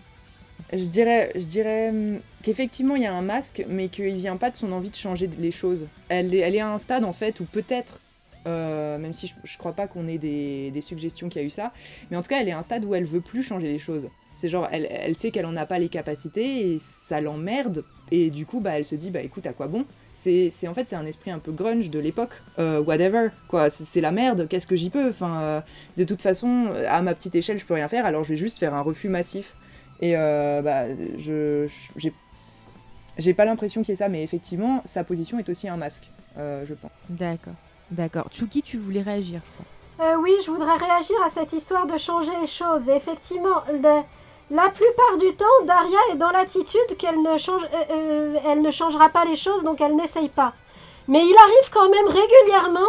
[0.73, 4.71] Je dirais, hum, qu'effectivement il y a un masque, mais qu'il vient pas de son
[4.71, 5.87] envie de changer les choses.
[6.09, 7.99] Elle est, elle à un stade en fait où peut-être,
[8.47, 11.51] euh, même si je, crois pas qu'on ait des, des suggestions qu'il y a eu
[11.51, 11.71] ça,
[12.09, 13.79] mais en tout cas elle est à un stade où elle veut plus changer les
[13.79, 14.07] choses.
[14.35, 17.83] C'est genre, elle, elle sait qu'elle en a pas les capacités et ça l'emmerde.
[18.11, 19.85] Et du coup, bah, elle se dit, bah écoute, à quoi bon?
[20.13, 22.31] C'est en fait c'est un esprit un peu grunge de l'époque.
[22.59, 23.71] Euh, whatever quoi.
[23.71, 25.09] C'est la merde qu'est-ce que j'y peux?
[25.09, 25.61] Enfin euh,
[25.97, 28.59] de toute façon à ma petite échelle je peux rien faire alors je vais juste
[28.59, 29.55] faire un refus massif.
[29.99, 31.67] Et euh, bah je
[33.17, 36.11] j'ai pas l'impression qu'il y ait ça mais effectivement sa position est aussi un masque
[36.37, 36.91] je pense.
[37.09, 37.53] D'accord.
[37.89, 38.27] D'accord.
[38.31, 40.19] Chucky tu voulais réagir je crois.
[40.19, 42.89] Oui je voudrais réagir à cette histoire de changer les choses.
[42.89, 44.01] Effectivement le
[44.51, 48.69] la plupart du temps, Daria est dans l'attitude qu'elle ne, change, euh, euh, elle ne
[48.69, 50.53] changera pas les choses, donc elle n'essaye pas.
[51.07, 52.79] Mais il arrive quand même régulièrement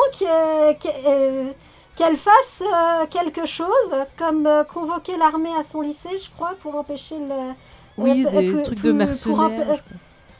[1.07, 1.45] euh,
[1.97, 2.63] qu'elle fasse
[3.11, 7.53] quelque chose, comme convoquer l'armée à son lycée, je crois, pour empêcher le...
[7.97, 9.83] Oui, des trucs de mercenaires.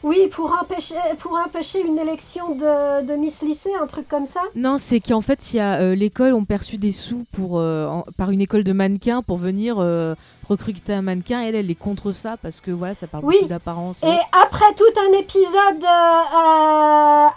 [0.03, 4.41] Oui, pour empêcher, pour empêcher une élection de, de Miss Lycée, un truc comme ça
[4.53, 7.87] Non, c'est qu'en fait, il y a euh, l'école ont perçu des sous pour, euh,
[8.17, 10.13] par une école de mannequins pour venir euh,
[10.49, 11.41] recruter un mannequin.
[11.41, 14.03] Elle, elle est contre ça parce que voilà, ça parle beaucoup d'apparence.
[14.03, 17.31] Et après tout un épisode à,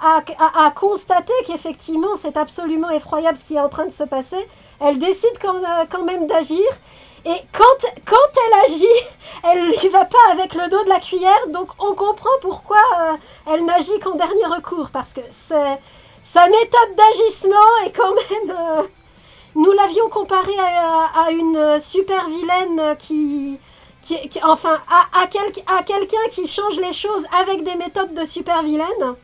[0.67, 4.45] à, constater qu'effectivement, c'est absolument effroyable ce qui est en train de se passer,
[4.81, 5.55] elle décide quand,
[5.89, 6.59] quand même d'agir
[7.27, 8.87] Et quand, quand elle agit,
[9.45, 13.13] elle n'y va pas avec le dos de la cuillère, donc on comprend pourquoi euh,
[13.53, 18.51] elle n'agit qu'en dernier recours, parce que sa méthode d'agissement est quand même...
[18.57, 18.83] euh,
[19.57, 23.59] nous l'avions comparée à, à une super vilaine qui...
[24.03, 28.15] qui, qui- enfin, à, à, quel- à quelqu'un qui change les choses avec des méthodes
[28.15, 29.15] de super vilaine,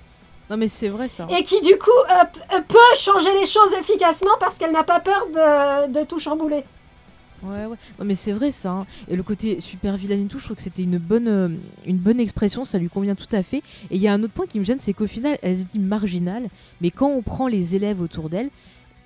[0.50, 1.26] Non, mais c'est vrai ça.
[1.30, 5.26] et qui du coup euh, peut changer les choses efficacement parce qu'elle n'a pas peur
[5.26, 6.64] de, de tout chambouler.
[7.42, 7.76] Ouais, ouais.
[7.98, 8.70] Non, mais c'est vrai ça.
[8.70, 8.86] hein.
[9.08, 11.48] Et le côté super vilaine et tout, je trouve que c'était une bonne, euh,
[11.86, 13.58] une bonne expression, ça lui convient tout à fait.
[13.90, 15.64] Et il y a un autre point qui me gêne, c'est qu'au final, elle se
[15.64, 16.48] dit marginale,
[16.80, 18.48] mais quand on prend les élèves autour d'elle,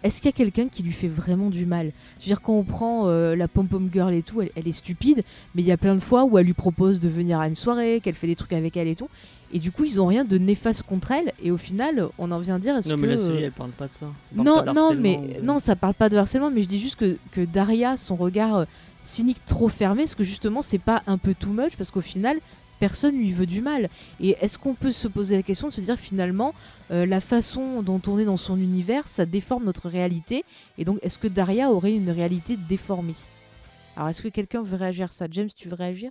[0.03, 1.93] est-ce qu'il y a quelqu'un qui lui fait vraiment du mal?
[2.21, 4.73] Je veux dire, quand on prend euh, la pom-pom girl et tout, elle, elle est
[4.73, 5.23] stupide,
[5.55, 7.55] mais il y a plein de fois où elle lui propose de venir à une
[7.55, 9.09] soirée, qu'elle fait des trucs avec elle et tout.
[9.53, 11.33] Et du coup, ils ont rien de néfaste contre elle.
[11.43, 13.71] Et au final, on en vient dire est-ce Non, que mais la série, elle parle
[13.71, 14.07] pas de ça.
[14.23, 16.69] Ça parle non, pas non, mais ou non, ça parle pas de harcèlement, mais je
[16.69, 18.65] dis juste que, que Daria, son regard euh,
[19.03, 22.39] cynique trop fermé, parce que justement, c'est pas un peu too much, parce qu'au final,
[22.81, 23.89] personne lui veut du mal.
[24.21, 26.53] Et est-ce qu'on peut se poser la question de se dire finalement,
[26.91, 30.45] euh, la façon dont on est dans son univers, ça déforme notre réalité,
[30.77, 33.15] et donc est-ce que Daria aurait une réalité déformée?
[33.97, 35.27] Alors, est-ce que quelqu'un veut réagir à ça?
[35.31, 36.11] James, tu veux réagir?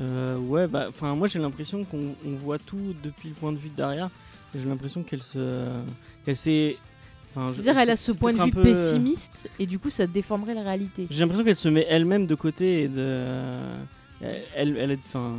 [0.00, 3.58] Euh, ouais, bah, enfin, moi j'ai l'impression qu'on on voit tout depuis le point de
[3.58, 4.10] vue de Daria.
[4.54, 5.66] J'ai l'impression qu'elle se,
[6.24, 6.76] qu'elle s'est,
[7.34, 9.66] enfin, je- C'est-à-dire, elle a ce c'est point de peut-être vue un peu- pessimiste, et
[9.66, 11.06] du coup, ça déformerait la réalité.
[11.10, 13.22] J'ai l'impression qu'elle se met elle-même de côté et de,
[14.54, 15.34] elle, elle, est- enfin,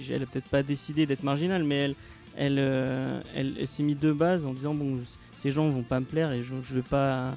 [0.00, 1.94] j'ai- elle a peut-être pas décidé d'être marginale, mais elle,
[2.36, 4.98] elle, euh, elle, elle s'est mis de base en disant bon,
[5.36, 7.36] ces gens vont pas me plaire et je, je vais pas,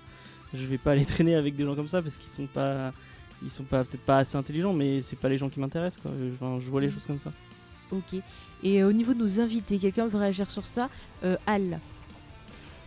[0.53, 2.93] je vais pas les traîner avec des gens comme ça parce qu'ils sont pas,
[3.43, 6.11] ils sont pas peut-être pas assez intelligents, mais c'est pas les gens qui m'intéressent quoi.
[6.19, 7.31] Je, enfin, je vois les choses comme ça.
[7.91, 8.19] Ok.
[8.63, 10.89] Et euh, au niveau de nos invités, quelqu'un veut réagir sur ça?
[11.23, 11.79] Euh, Al.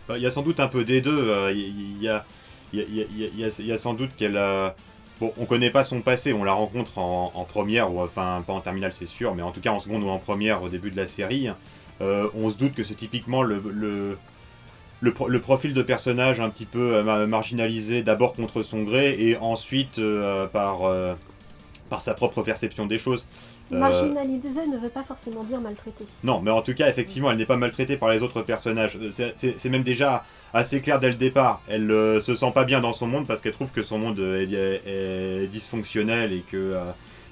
[0.07, 1.29] Bah, Il y a sans doute un peu des deux.
[1.29, 2.25] euh, Il y, y a,
[2.73, 4.37] il y, a, il y a- il y a- il y a sans doute qu'elle
[4.37, 4.75] a.
[5.19, 8.51] Bon, on connaît pas son passé, on la rencontre en, en première, ou enfin pas
[8.53, 10.91] en terminale c'est sûr, mais en tout cas en seconde ou en première au début
[10.91, 11.49] de la série.
[12.01, 14.17] Euh, on se doute que c'est typiquement le, le,
[15.01, 18.83] le, pro- le profil de personnage un petit peu euh, ma- marginalisé d'abord contre son
[18.83, 21.13] gré et ensuite euh, par, euh,
[21.89, 23.25] par sa propre perception des choses.
[23.71, 26.05] Marginalisé ne veut pas forcément dire maltraité.
[26.23, 28.97] non, mais en tout cas, effectivement, elle n'est pas maltraitée par les autres personnages.
[29.11, 31.61] C'est- même déjà assez clair dès le départ.
[31.67, 31.87] Elle
[32.21, 34.81] se sent pas bien dans son monde parce qu'elle trouve que son monde est, est-
[35.43, 36.79] est dysfonctionnel et que,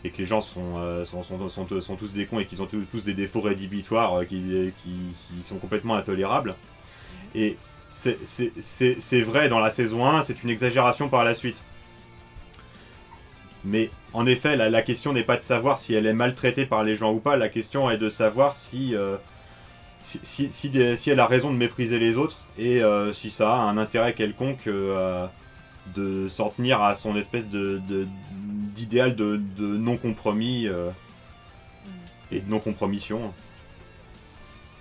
[0.03, 2.61] et que les gens sont, euh, sont, sont, sont- sont tous des cons et qu'ils
[2.61, 4.41] ont tous, tous des défauts rédhibitoires euh, qui,
[4.83, 4.89] qui,
[5.29, 6.55] qui sont complètement intolérables.
[7.35, 7.57] Et
[7.89, 11.61] c'est- vrai dans la saison 1, c'est une exagération par la suite.
[13.65, 16.97] Mais en effet, la, question n'est pas de savoir si elle est maltraitée par les
[16.97, 19.15] gens ou pas, la question est de savoir si, euh,
[20.03, 24.13] si, elle a raison de mépriser les autres et euh, si ça a un intérêt
[24.13, 25.25] quelconque euh,
[25.95, 30.67] de s'en tenir à son espèce d'idéal de, de non-compromis
[32.31, 33.33] et de non-compromission.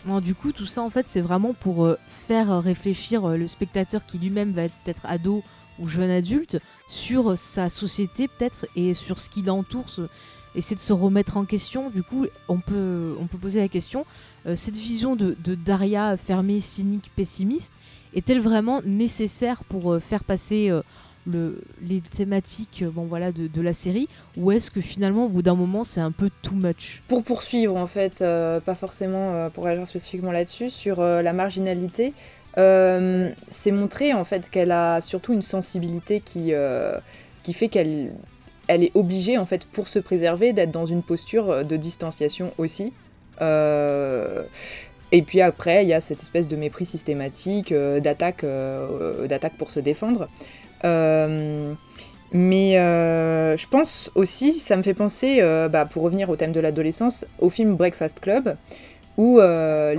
[0.05, 3.47] Du coup, tout ça, en fait, c'est vraiment pour euh, faire euh, réfléchir euh, le
[3.47, 5.45] spectateur qui lui-même va être peut-être ado
[5.79, 9.87] ou jeune adulte sur sa société, peut-être, et sur ce qui l'entoure,
[10.57, 11.88] essayer de se remettre en question.
[11.88, 14.05] Du coup, on peut, on peut poser la question
[14.55, 17.73] cette vision de, Daria fermée, cynique, pessimiste,
[18.12, 20.71] est-elle vraiment nécessaire pour faire passer
[21.27, 25.43] le, les thématiques euh, bon, voilà, de, la série Ou est-ce que finalement, au bout
[25.43, 29.49] d'un moment, c'est un peu too much Pour poursuivre, en fait, euh, pas forcément euh,
[29.49, 32.13] pour réagir spécifiquement là-dessus, sur la marginalité,
[32.57, 36.53] c'est montré en fait qu'elle a surtout une sensibilité qui,
[37.43, 38.13] qui fait qu'elle
[38.69, 42.93] elle est obligée, en fait, pour se préserver, d'être dans une posture de distanciation aussi.
[43.41, 49.81] Et puis après, il y a cette espèce de mépris systématique, d'attaque d'attaque pour se
[49.81, 50.29] défendre.
[50.85, 51.75] Euh,
[52.33, 56.53] mais euh, je pense aussi, ça me fait penser, euh, bah, pour revenir au thème
[56.53, 58.57] de l'adolescence, au film Breakfast Club,
[59.18, 59.95] où euh,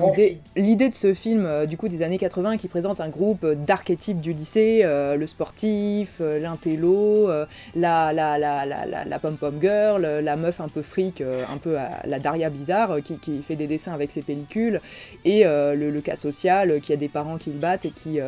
[0.56, 4.34] l'idée de ce film du coup des années 80 qui présente un groupe d'archétypes du
[4.34, 7.30] lycée, le sportif, l'intello,
[7.76, 11.78] la, la, la, la, la, la pom-pom girl, la meuf un peu fric, un peu
[11.78, 14.82] à la Daria bizarre, qui, qui fait des dessins avec ses pellicules,
[15.26, 18.20] et le, le cas social, qui a des parents qui le battent et qui,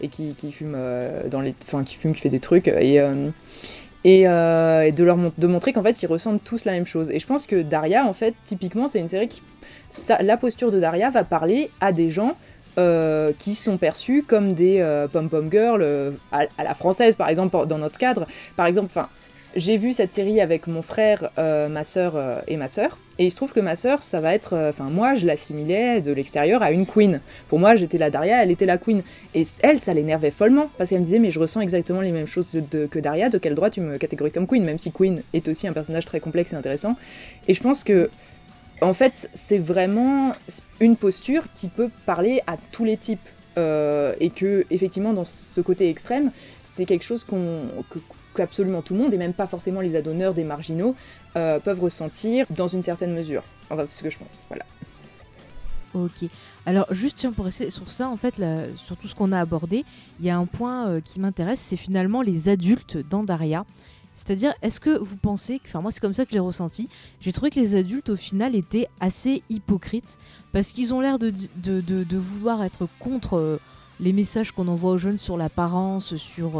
[0.00, 3.00] et qui, qui fume euh, dans les, enfin qui fume, qui fait des trucs, et
[3.00, 3.28] euh,
[4.06, 7.10] euh, et de leur de montrer qu'en fait ils ressentent tous la même chose.
[7.10, 9.42] Et je pense que Daria, en fait, typiquement, c'est une série qui,
[9.90, 12.36] ça- la posture de Daria va parler à des gens
[13.40, 14.80] qui sont perçus comme des
[15.12, 15.84] pom-pom girls
[16.30, 18.28] à, à la française, par exemple, dans notre cadre.
[18.56, 19.08] Par exemple, enfin,
[19.56, 22.98] j'ai vu cette série avec mon frère, euh, ma sœur euh, et ma sœur.
[23.18, 24.52] Et il se trouve que ma sœur, ça va être.
[24.54, 27.20] euh, Enfin, moi, je l'assimilais de l'extérieur à une queen.
[27.48, 29.02] Pour moi, j'étais la Daria, elle était la queen.
[29.34, 30.70] Et elle, ça l'énervait follement.
[30.76, 33.54] Parce qu'elle me disait, mais je ressens exactement les mêmes choses que Daria, de quel
[33.54, 36.52] droit tu me catégorises comme queen Même si queen est aussi un personnage très complexe
[36.52, 36.96] et intéressant.
[37.48, 38.10] Et je pense que.
[38.80, 40.30] En fait, c'est vraiment
[40.78, 43.28] une posture qui peut parler à tous les types.
[43.56, 46.30] Et que, effectivement, dans ce côté extrême,
[46.62, 47.62] c'est quelque chose qu'on,
[48.38, 50.94] qu'absolument tout le monde, et même pas forcément les adonneurs des marginaux,
[51.36, 53.42] euh, peuvent ressentir dans une certaine mesure.
[53.70, 54.28] Enfin, c'est ce que je pense.
[54.48, 54.64] Voilà.
[55.94, 56.28] Ok.
[56.66, 58.36] Alors juste pour rester sur ça, en fait,
[58.76, 59.84] sur tout ce qu'on a abordé,
[60.20, 63.64] il y a un point euh, qui m'intéresse, c'est finalement les adultes dans Daria.
[64.12, 66.88] C'est-à-dire, est-ce que vous pensez, que- enfin moi c'est comme ça que je l'ai ressenti,
[67.20, 70.18] j'ai trouvé que les adultes au final étaient assez hypocrites,
[70.52, 73.60] parce qu'ils ont l'air de, de, de- vouloir être contre euh,
[74.00, 76.58] les messages qu'on envoie aux jeunes sur l'apparence, sur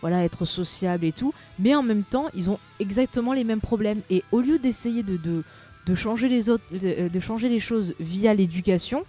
[0.00, 4.00] voilà être sociable et tout, mais en même temps ils ont exactement les mêmes problèmes.
[4.10, 9.04] Et au lieu d'essayer de, de changer les choses via l'éducation,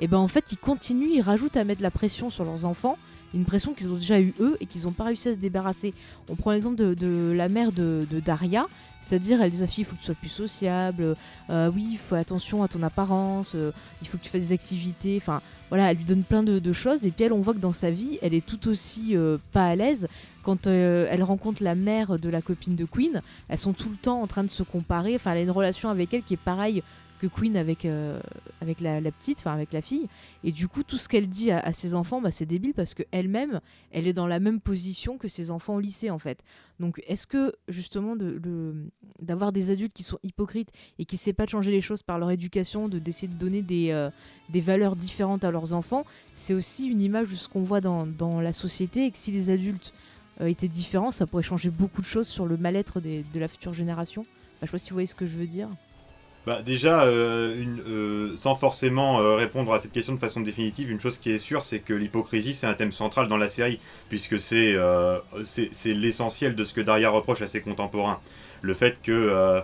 [0.00, 2.98] et ben en fait ils continuent, ils rajoutent à mettre la pression sur leurs enfants,
[3.34, 5.92] une pression qu'ils ont déjà eu eux et qu'ils n'ont pas réussi à se débarrasser.
[6.28, 8.66] On prend l'exemple de, de la mère de, Daria,
[9.00, 11.16] c'est-à-dire elle dit à il faut que tu sois plus sociable,
[11.50, 14.52] euh, oui il faut attention à ton apparence, euh, il faut que tu fasses des
[14.52, 17.54] activités, enfin voilà elle lui donne plein de, de choses et puis elle on voit
[17.54, 20.08] que dans sa vie elle est tout aussi euh, pas à l'aise
[20.42, 23.96] quand euh, elle rencontre la mère de la copine de Queen, elles sont tout le
[23.96, 26.38] temps en train de se comparer, enfin elle a une relation avec elle qui est
[26.38, 26.82] pareille
[27.20, 28.20] que Queen avec, euh,
[28.60, 30.08] avec la, petite, enfin avec la fille.
[30.42, 33.60] Et du coup, tout ce qu'elle dit à, ses enfants, bah, c'est débile parce qu'elle-même,
[33.92, 36.42] elle est dans la même position que ses enfants au lycée en fait.
[36.80, 38.16] Donc est-ce que justement
[39.20, 42.30] d'avoir des adultes qui sont hypocrites et qui ne pas changer les choses par leur
[42.30, 44.10] éducation, de d'essayer de donner des, euh,
[44.48, 48.04] des valeurs différentes à leurs enfants, c'est aussi une image de ce qu'on voit dans,
[48.40, 49.92] la société et que si les adultes
[50.40, 53.72] euh, étaient différents, ça pourrait changer beaucoup de choses sur le mal-être de la future
[53.72, 54.22] génération?
[54.22, 55.68] Enfin, je sais pas si vous voyez ce que je veux dire.
[56.46, 57.54] Bah, déjà, euh,
[57.88, 61.38] euh, sans forcément euh, répondre à cette question de façon définitive, une chose qui est
[61.38, 63.80] sûre, c'est que l'hypocrisie, c'est un thème central dans la série,
[64.10, 64.76] puisque c'est
[65.86, 68.20] l'essentiel de ce que Daria reproche à ses contemporains.
[68.60, 69.62] Le fait que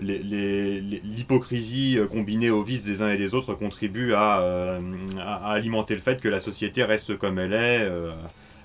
[0.00, 4.78] l'hypocrisie combinée aux vices des uns et des autres contribue à,
[5.18, 7.88] à- alimenter le fait que la société reste comme elle est.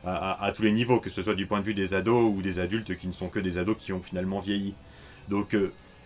[0.04, 2.58] à, tous les niveaux, que ce soit du point de vue des ados ou des
[2.60, 4.74] adultes qui ne sont que des ados qui ont finalement vieilli.
[5.30, 5.56] Donc,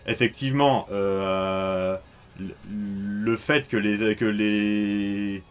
[0.06, 1.96] effectivement, euh,
[2.70, 5.42] le, fait que les,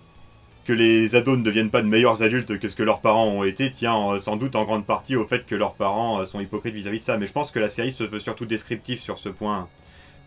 [1.15, 3.97] ados ne deviennent pas de meilleurs adultes que ce que leurs parents ont été tient
[3.97, 6.99] euh, sans doute en grande partie au fait que leurs parents euh, sont hypocrites vis-à-vis
[6.99, 7.17] de ça.
[7.17, 9.67] Mais je pense que la série se veut surtout descriptive sur ce point,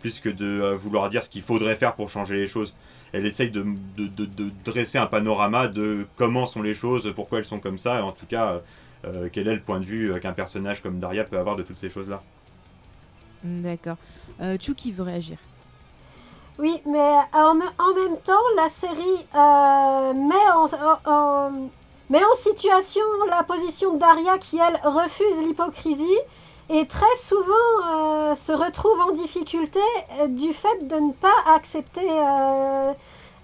[0.01, 2.75] plus que de vouloir dire ce qu'il faudrait faire pour changer les choses.
[3.13, 3.65] Elle essaye de,
[3.97, 4.29] de-
[4.67, 8.13] dresser un panorama de comment sont les choses, pourquoi elles sont comme ça, et en
[8.13, 8.61] tout cas,
[9.33, 11.89] quel est le point de vue qu'un personnage comme Daria peut avoir de toutes ces
[11.89, 12.23] choses-là.
[13.45, 13.97] D'accord.
[14.41, 15.39] Euh, Chucky veut réagir.
[16.59, 20.51] Oui, mais en, me- en même temps, la série euh, met,
[21.07, 21.51] en,
[22.11, 26.19] met en situation la position de Daria qui, elle, refuse l'hypocrisie
[26.69, 27.53] et très souvent
[27.89, 29.79] euh, se retrouve en difficulté
[30.21, 32.93] euh, du fait de ne pas accepter euh,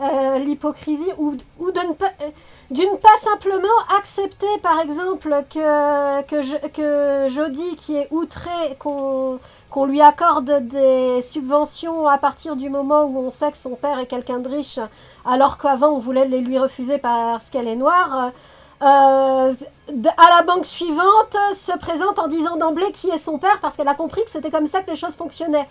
[0.00, 2.10] euh, l'hypocrisie ou, ou de ne pas...
[2.20, 2.30] euh,
[2.70, 6.22] d'une pas simplement accepter, par exemple, que,
[6.68, 9.38] que, Jodie, qui est outrée qu'on
[9.74, 13.98] qu'on lui accorde des subventions à partir du moment où on sait que son père
[13.98, 14.78] est quelqu'un de riche,
[15.24, 18.30] alors qu'avant on voulait les lui refuser parce qu'elle est noire,
[18.82, 19.52] euh,
[20.16, 23.88] à la banque suivante se présente en disant d'emblée qui est son père parce qu'elle
[23.88, 25.68] a compris que c'était comme ça que les choses fonctionnaient.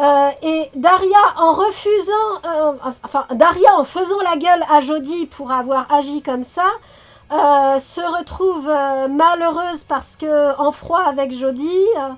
[0.00, 2.12] Euh, et Daria, en refusant,
[2.44, 2.72] euh,
[3.04, 6.66] enfin Daria en faisant la gueule à Jodie pour avoir agi comme ça,
[7.30, 8.66] se retrouve
[9.08, 12.08] malheureuse parce que en froid avec euh,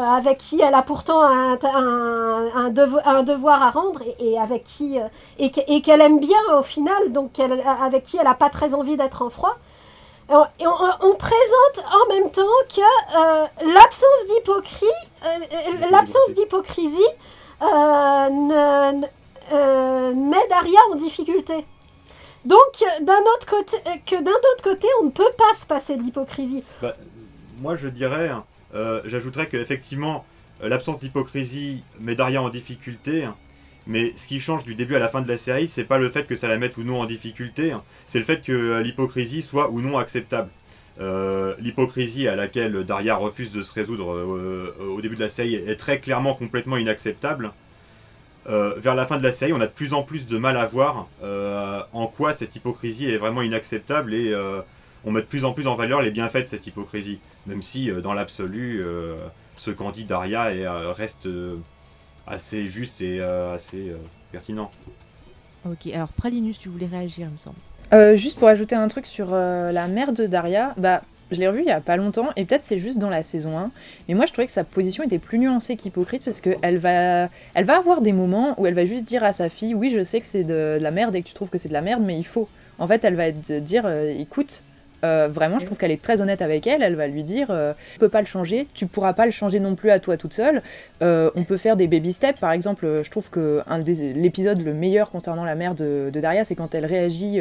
[0.00, 4.64] avec qui elle a pourtant un, un, un devo- un devoir à rendre et, avec
[4.64, 5.04] qui euh,
[5.38, 8.74] et, que- et qu'elle aime bien au final, donc avec qui elle n'a pas très
[8.74, 9.56] envie d'être en froid.
[10.28, 12.42] On, présente en même temps
[12.74, 14.84] que euh, l'absence d'hypocrisie,
[15.24, 17.02] euh, euh, l'absence d'hypocrisie
[17.62, 19.00] euh,
[19.52, 21.66] euh, met Daria en difficulté.
[22.44, 25.66] Donc, euh, d'un autre côté, euh, que d'un autre côté, on ne peut pas se
[25.66, 26.62] passer de l'hypocrisie.
[26.80, 26.94] Bah,
[27.60, 28.44] moi, je dirais, hein,
[28.74, 30.24] euh, j'ajouterais qu'effectivement,
[30.62, 33.24] euh, l'absence d'hypocrisie met Daria en difficulté.
[33.24, 33.34] hein,
[33.86, 36.10] mais ce qui change du début à la fin de la série, c'est pas le
[36.10, 38.82] fait que ça la mette ou non en difficulté, hein, c'est le fait que euh,
[38.82, 40.50] l'hypocrisie soit ou non acceptable.
[41.58, 44.06] L'hypocrisie à laquelle Daria refuse de se résoudre
[44.78, 47.52] au début de la série est très clairement complètement inacceptable.
[48.44, 50.66] Vers la fin de la série, on a de plus en plus de mal à
[50.66, 54.34] voir en quoi cette hypocrisie est vraiment inacceptable et
[55.04, 57.90] on met de plus en plus en valeur les bienfaits de cette hypocrisie, même si
[57.90, 59.16] euh, dans l'absolu, euh,
[59.56, 61.56] ce qu'en dit Daria est, euh, reste euh,
[62.26, 63.96] assez juste et euh, assez euh,
[64.32, 64.70] pertinent.
[65.66, 67.56] Ok, alors Pralinus, tu voulais réagir, il me semble.
[67.92, 71.46] Euh, juste pour ajouter un truc sur euh, la mère de Daria, bah je l'ai
[71.48, 73.70] revu il y a pas longtemps et peut-être c'est juste dans la saison 1.
[74.08, 77.64] Mais moi je trouvais que sa position était plus nuancée qu'hypocrite parce qu'elle va, elle
[77.64, 80.20] va avoir des moments où elle va juste dire à sa fille oui je sais
[80.20, 82.02] que c'est de, de la merde et que tu trouves que c'est de la merde
[82.04, 82.48] mais il faut.
[82.78, 84.62] En fait elle va te dire euh, écoute
[85.04, 86.82] euh, vraiment je trouve qu'elle est très honnête avec elle.
[86.82, 89.60] Elle va lui dire euh, tu peux pas le changer, tu pourras pas le changer
[89.60, 90.62] non plus à toi toute seule.
[91.02, 92.84] Euh, on peut faire des baby steps par exemple.
[92.86, 93.62] euh, Je trouve que
[94.14, 97.40] l'épisode le meilleur concernant la mère de, de Daria c'est quand elle réagit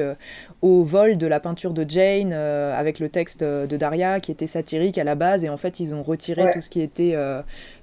[0.61, 4.97] au vol de la peinture de Jane avec le texte de Daria qui était satirique
[4.97, 6.53] à la base et en fait ils ont retiré Ouais.
[6.53, 7.15] tout ce qui était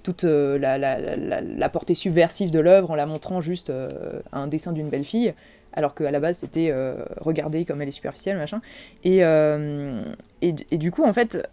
[0.03, 3.70] toute la, la- la- la- la portée subversive de l'œuvre en la montrant juste
[4.33, 5.35] un dessin d'une belle fille
[5.77, 8.61] alors qu'à la base c'était euh, regarder comme elle est superficielle machin
[9.05, 10.03] et, euh,
[10.43, 11.47] et, et du coup en fait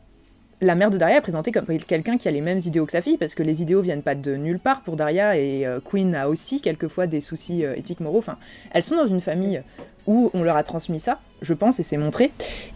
[0.64, 3.02] la mère de Daria est présentée comme quelqu'un qui a les mêmes idéaux que sa
[3.02, 6.16] fille, parce que les idéaux viennent pas de nulle part pour Daria, et euh, Queen
[6.16, 8.20] a aussi quelquefois des soucis euh, éthiques, moraux.
[8.20, 8.38] Enfin,
[8.72, 9.62] elles sont dans une famille
[10.08, 12.32] où on leur a transmis ça, je pense, et c'est montré.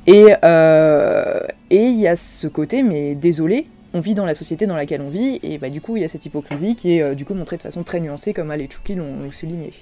[0.06, 0.26] Et
[1.70, 5.02] et il y a ce côté, mais désolé, on vit dans la société dans laquelle
[5.02, 7.34] on vit, et bah, du coup, il y a cette hypocrisie qui est du coup
[7.34, 9.74] montrée de façon très nuancée, comme Al et l'ont souligné.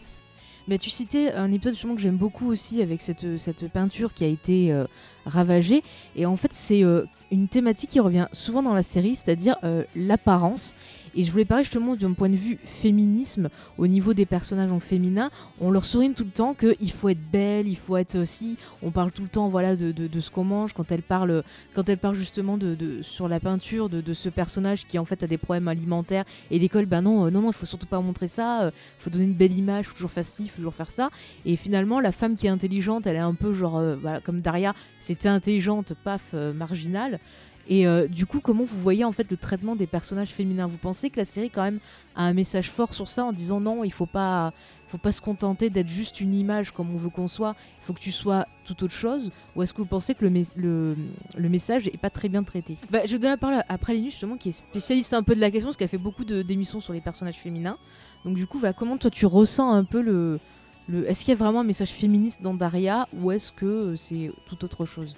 [0.67, 4.27] Mais tu citais un épisode que j'aime beaucoup aussi avec cette, cette peinture qui a
[4.27, 4.85] été euh,
[5.25, 5.83] ravagée.
[6.15, 9.83] Et en fait, c'est euh, une thématique qui revient souvent dans la série, c'est-à-dire euh,
[9.95, 10.73] l'apparence.
[11.15, 14.81] Et je voulais parler justement d'un point de vue féminisme, au niveau des personnages donc,
[14.81, 15.31] féminins.
[15.61, 18.57] On leur souligne tout le temps qu'il faut être belle, il faut être aussi.
[18.83, 20.73] On parle tout le temps voilà, de, de, ce qu'on mange.
[20.73, 21.43] Quand elle parle,
[21.73, 25.23] quand elle parle justement de, de- sur la peinture de, ce personnage qui en fait
[25.23, 26.25] a des problèmes alimentaires.
[26.51, 28.63] Et l'école, ben non, euh, non, non, il faut surtout pas montrer ça.
[28.63, 31.09] euh, faut donner une belle image, faut toujours faire ci, faut toujours faire ça.
[31.45, 34.41] Et finalement, la femme qui est intelligente, elle est un peu genre, euh, voilà, comme
[34.41, 37.19] Daria, c'était intelligente, paf, marginale.
[37.67, 40.67] Et euh, du coup, comment vous voyez en fait le traitement des personnages féminins?
[40.67, 41.79] Vous pensez que la série quand même
[42.15, 44.53] a un message fort sur ça en disant non, il faut pas,
[44.87, 47.55] faut pas se contenter d'être juste une image comme on veut qu'on soit.
[47.81, 49.31] Il faut que tu sois tout autre chose?
[49.55, 50.95] Ou est-ce que vous pensez que le, mes- le,
[51.35, 52.77] le message est pas très bien traité?
[52.91, 55.39] Bah, Je vais donner la parole à Pralinus justement, qui est spécialiste un peu de
[55.41, 57.77] la question parce qu'elle fait beaucoup d'émissions sur les personnages féminins.
[58.25, 60.39] Donc du coup, comment toi tu ressens un peu le,
[60.87, 61.09] le...
[61.09, 64.31] Est-ce qu'il y a vraiment un message féministe dans Daria ou est-ce que euh, c'est
[64.45, 65.15] tout autre chose?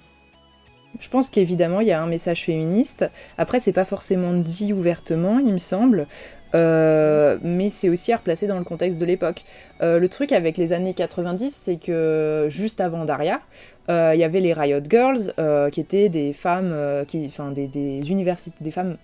[1.00, 3.08] Je pense qu'évidemment, il y a un message féministe.
[3.36, 6.06] Après, c'est pas forcément dit ouvertement, il me semble.
[6.54, 9.44] Euh, mais c'est aussi à replacer dans le contexte de l'époque.
[9.82, 13.40] Euh, le truc avec les années 90, c'est que juste avant Daria,
[13.90, 15.32] euh, il y avait les Riot Girls,
[15.70, 16.74] qui étaient des femmes,
[17.06, 18.96] qui, enfin des, des universités, des femmes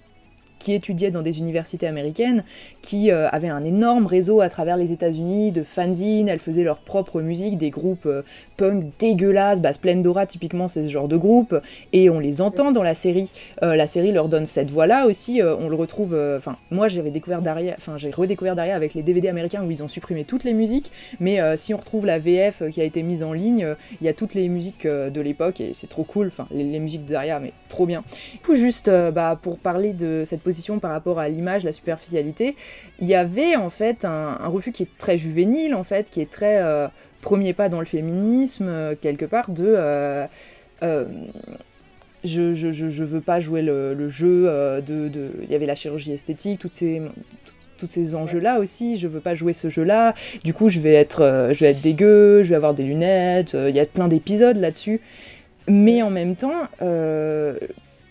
[0.64, 2.42] qui étudiaient dans des universités américaines,
[2.80, 6.26] qui euh, avaient un énorme réseau à travers les États-Unis de fanzines.
[6.26, 8.22] Elles faisaient leur propre musique, des groupes euh,
[8.56, 9.60] punk dégueulasses.
[9.60, 11.54] Bah, Splendora, typiquement, c'est ce genre de groupe.
[11.92, 13.30] Et on les entend dans la série.
[13.62, 15.42] Euh, la série leur donne cette voix-là aussi.
[15.42, 16.18] on le retrouve.
[16.38, 17.74] Enfin, moi, j'avais découvert Daria.
[17.76, 20.90] Enfin, j'ai redécouvert Daria avec les DVD américains où ils ont supprimé toutes les musiques.
[21.20, 24.14] Mais si on retrouve la VF qui a été mise en ligne, il y a
[24.14, 26.28] toutes les musiques de l'époque et c'est trop cool.
[26.28, 28.02] Enfin, les, musiques de Daria, mais trop bien.
[28.32, 32.56] Du coup, juste bah, pour parler de cette position par rapport à l'image, la superficialité,
[33.00, 36.20] il y avait en fait un, un refus qui est très juvénile, en fait, qui
[36.20, 36.88] est très euh,
[37.20, 39.64] premier pas dans le féminisme, euh, quelque part, de.
[39.66, 40.26] euh,
[42.24, 44.44] je, je, je, je veux pas jouer le, le jeu
[44.86, 45.30] de, de.
[45.42, 47.02] Il y avait la chirurgie esthétique, toutes ces.
[47.76, 50.14] Tous ces enjeux-là aussi, je veux pas jouer ce jeu-là.
[50.44, 53.56] Du coup, je vais être, euh, je vais être dégueu, je vais avoir des lunettes.
[53.56, 55.00] euh, Il y a plein d'épisodes là-dessus.
[55.66, 57.58] Mais en même temps, euh,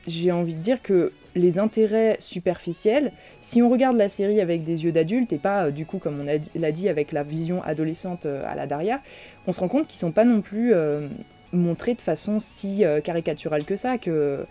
[0.05, 3.11] j'ai envie de dire que les intérêts superficiels,
[3.41, 6.21] si on regarde la série avec des yeux d'adulte et pas euh, du coup comme
[6.21, 9.01] on l'a dit avec la vision adolescente euh, à la Daria,
[9.47, 11.07] on se rend compte qu'ils sont pas non plus euh,
[11.51, 14.45] montrés de façon si caricaturale que ça, que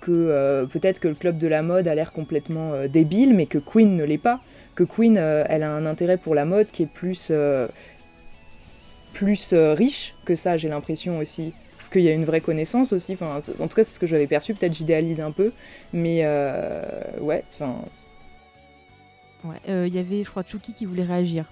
[0.00, 4.02] peut-être que le club de la mode a l'air complètement débile, mais que Queen ne
[4.02, 4.40] l'est pas,
[4.74, 7.32] que Queen elle a un intérêt pour la mode qui est plus
[9.52, 11.52] riche que ça, j'ai l'impression aussi
[11.90, 13.14] qu'il y a une vraie connaissance aussi.
[13.14, 14.54] Enfin, en tout cas, c'est ce que j'avais perçu.
[14.54, 15.52] Peut-être j'idéalise un peu,
[15.92, 16.82] mais euh,
[17.20, 17.44] ouais.
[17.54, 17.76] Enfin,
[19.44, 21.46] Ouais, euh, il y avait, je crois, Chucky qui voulait réagir.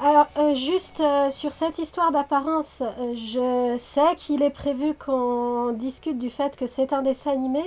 [0.00, 5.72] Alors, euh, juste euh, sur cette histoire d'apparence, euh, je sais qu'il est prévu qu'on
[5.72, 7.62] discute du fait que c'est un dessin animé,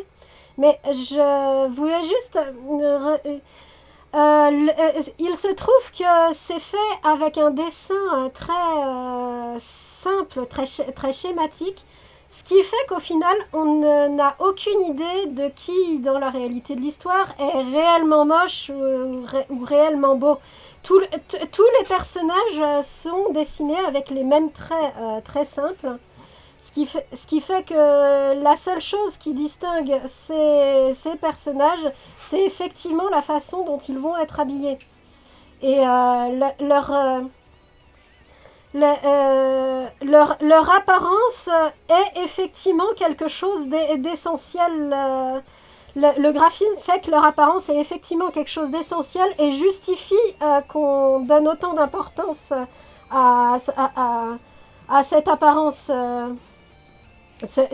[0.58, 2.40] mais je voulais juste...
[4.14, 10.66] euh, euh, il se trouve que c'est fait avec un dessin euh, très simple, très,
[10.94, 11.84] très schématique,
[12.30, 16.82] ce qui fait qu'au final, on n'a aucune idée de qui, dans la réalité de
[16.82, 20.38] l'histoire, est réellement moche ou, ré- ou réellement beau.
[20.84, 24.94] Tous les personnages sont dessinés avec les mêmes traits
[25.26, 25.98] très simples.
[26.60, 31.92] Ce qui, fait, ce qui fait que la seule chose qui distingue ces, ces personnages,
[32.18, 34.78] c'est effectivement la façon dont ils vont être habillés.
[35.62, 35.84] Et euh,
[36.60, 37.22] le- leur, euh,
[38.76, 41.50] euh, leur, leur apparence
[41.90, 44.72] est effectivement quelque chose d'e- d'essentiel.
[45.96, 50.16] le, graphisme fait que leur apparence est effectivement quelque chose d'essentiel et justifie
[50.68, 52.52] qu'on donne autant d'importance
[53.10, 54.38] à, à-
[54.90, 55.90] à cette apparence.
[55.94, 56.30] euh.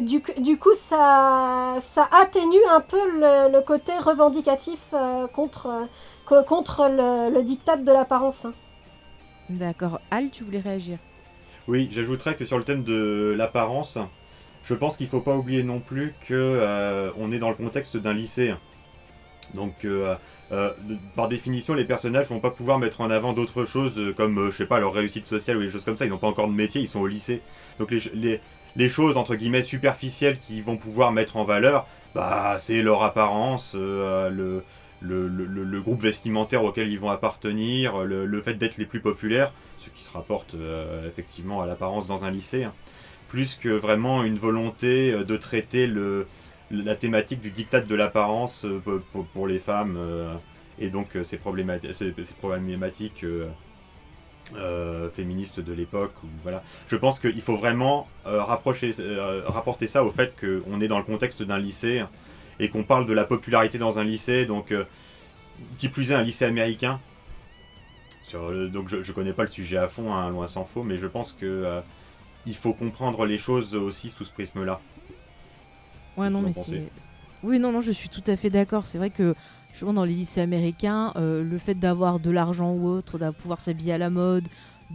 [0.02, 5.86] Du, coup, ça, ça atténue un peu le, le côté revendicatif euh, contre, euh,
[6.26, 8.46] co- contre le, le diktat de l'apparence.
[9.50, 10.02] D'accord.
[10.12, 10.98] Al, tu voulais réagir
[11.68, 13.98] Oui, j'ajouterais que sur le thème de l'apparence,
[14.66, 17.96] je pense qu'il faut pas oublier non plus que euh, on est dans le contexte
[17.96, 18.54] d'un lycée.
[19.54, 19.86] Donc,
[20.54, 20.72] euh,
[21.16, 24.52] par définition, les personnages vont pas pouvoir mettre en avant d'autres choses euh, comme, euh,
[24.52, 26.06] je sais pas, leur réussite sociale ou des choses comme ça.
[26.06, 27.42] Ils n'ont pas encore de métier, ils sont au lycée.
[27.80, 33.02] Donc, les, choses entre guillemets superficielles qu'ils vont pouvoir mettre en valeur, bah, c'est leur
[33.02, 34.62] apparence, le,
[35.82, 40.12] groupe vestimentaire auquel ils vont appartenir, le, fait d'être les plus populaires, ce qui se
[40.12, 40.56] rapporte
[41.08, 42.74] effectivement à l'apparence dans un lycée, hein.
[43.28, 46.28] plus que vraiment une volonté de traiter le,
[46.74, 48.82] la thématique du diktat de l'apparence euh,
[49.34, 50.34] pour, les femmes, euh,
[50.80, 53.26] et donc euh, ces, problémati- ces- ces problématiques
[55.16, 56.14] féministes de l'époque.
[56.44, 56.64] Voilà.
[56.88, 58.94] Je pense qu'il faut vraiment rapprocher,
[59.46, 62.04] rapporter ça au fait qu'on est dans le contexte d'un lycée
[62.60, 64.74] et qu'on parle de la popularité dans un lycée, donc
[65.80, 67.00] qui plus est un lycée américain.
[68.34, 71.08] Donc je, je connais pas le sujet à fond, hein, loin s'en faut, mais je
[71.08, 71.82] pense que
[72.46, 74.82] il faut comprendre les choses aussi sous ce prisme-là.
[76.18, 76.72] Ouais, non, Vous en mais pensez?
[76.72, 76.92] C'est.
[77.48, 78.86] Oui, non, non, je suis tout à fait d'accord.
[78.86, 79.36] C'est vrai que,
[79.74, 83.60] souvent dans les lycées américains, euh, le fait d'avoir de l'argent ou autre, de pouvoir
[83.60, 84.48] s'habiller à la mode,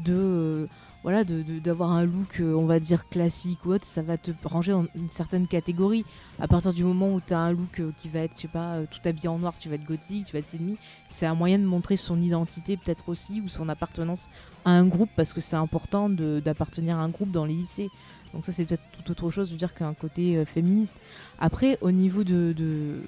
[0.04, 0.14] de.
[0.14, 0.66] euh,
[1.04, 4.18] voilà, de- de- d'avoir un look, euh, on va dire, classique ou autre, ça va
[4.18, 6.04] te ranger dans une certaine catégorie.
[6.40, 8.78] À partir du moment où tu as un look qui va être, je sais pas,
[8.90, 10.76] tout habillé en noir, tu vas être gothique, tu vas être semi,
[11.08, 14.28] c'est un moyen de montrer son identité peut-être aussi, ou son appartenance
[14.64, 17.90] à un groupe, parce que c'est important d'appartenir à un groupe dans les lycées.
[18.34, 20.96] Donc ça c'est peut-être tout autre chose, je veux dire, qu'un côté euh, féministe.
[21.38, 22.52] Après, au niveau de...
[22.56, 23.00] de...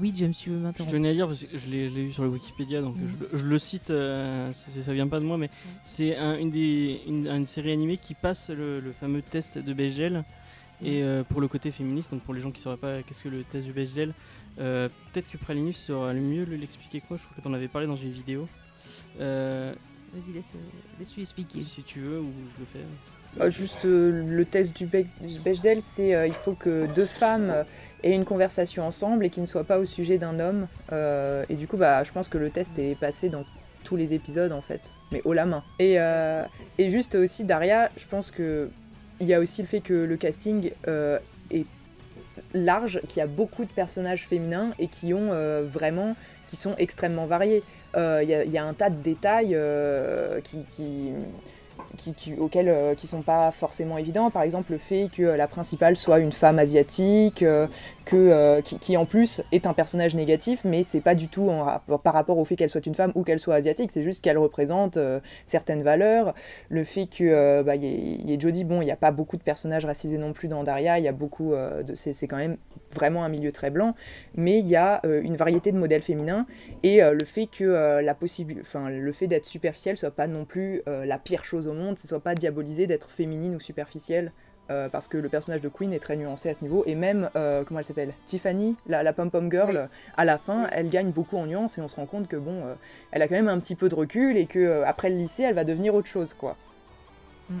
[0.00, 2.12] Oui, James, tu veux Je m'interrompre tenais à dire, parce que je l'ai je vu
[2.12, 3.08] sur le Wikipédia, donc Mhm.
[3.08, 5.50] je, le- je le cite, euh, ça, ça vient pas de moi, mais
[5.84, 9.72] c'est un- une, des, une, une série animée qui passe le, le fameux test de
[9.74, 10.24] Bechdel.
[10.84, 13.22] Et euh, pour le côté féministe, donc pour les gens qui ne sauraient pas qu'est-ce
[13.22, 14.14] que le test de Bechdel,
[14.58, 17.46] euh, peut-être que Pralinus saura le mieux le- l'expliquer que moi, je crois que tu
[17.48, 18.48] en avais parlé dans une vidéo.
[19.18, 20.58] Vas-y, laisse, euh,
[20.98, 21.64] laisse-lui expliquer.
[21.64, 22.84] si tu veux, ou je le fais.
[23.36, 27.06] Bah, juste euh, le test du Bec- du Bechdel, c'est euh, il faut que deux
[27.06, 27.64] femmes euh,
[28.02, 30.66] aient une conversation ensemble et qui ne soient pas au sujet d'un homme.
[30.92, 33.44] Euh, et du coup, bah, je pense que le test est passé dans
[33.84, 35.62] tous les épisodes en fait, mais haut la main.
[35.78, 36.44] Et, euh,
[36.78, 38.68] et juste aussi Daria, je pense que
[39.20, 41.18] il y a aussi le fait que le casting euh,
[41.50, 41.64] est
[42.54, 46.16] large, qu'il y a beaucoup de personnages féminins et qui ont euh, vraiment
[46.48, 47.62] qui sont extrêmement variés.
[47.96, 50.58] Euh, Il y, a- un tas de détails euh, qui,
[51.96, 54.30] qui, qui- auxquels euh, sont pas forcément évidents.
[54.30, 57.66] Par exemple, le fait que euh, la principale soit une femme asiatique, euh,
[58.04, 61.64] que, euh, qui, en plus est un personnage négatif, mais c'est pas du tout en
[61.64, 64.22] rapport- par rapport au fait qu'elle soit une femme ou qu'elle soit asiatique, c'est juste
[64.22, 66.34] qu'elle représente euh, certaines valeurs.
[66.68, 69.36] Le fait que euh, bah, y ait, y Jodie, bon, il n'y a pas beaucoup
[69.36, 72.56] de personnages racisés non plus dans Daria, il y a beaucoup de, c'est, quand même
[72.94, 73.94] vraiment un milieu très blanc,
[74.34, 76.46] mais il y a une variété de modèles féminins
[76.82, 78.16] et le fait que la
[78.60, 82.06] enfin le fait d'être superficielle soit pas non plus la pire chose au monde, ce
[82.06, 84.32] soit pas diabolisé d'être féminine ou superficielle.
[84.72, 87.30] Euh, parce que le personnage de Queen est très nuancé à ce niveau, et même,
[87.36, 88.12] euh, comment elle s'appelle?
[88.26, 91.88] Tiffany, la, la pom-pom girl, à la fin, elle gagne beaucoup en nuances, et on
[91.88, 92.74] se rend compte que, bon, euh,
[93.12, 95.42] elle a quand même un petit peu de recul, et que euh, après le lycée,
[95.44, 96.56] elle va devenir autre chose, quoi.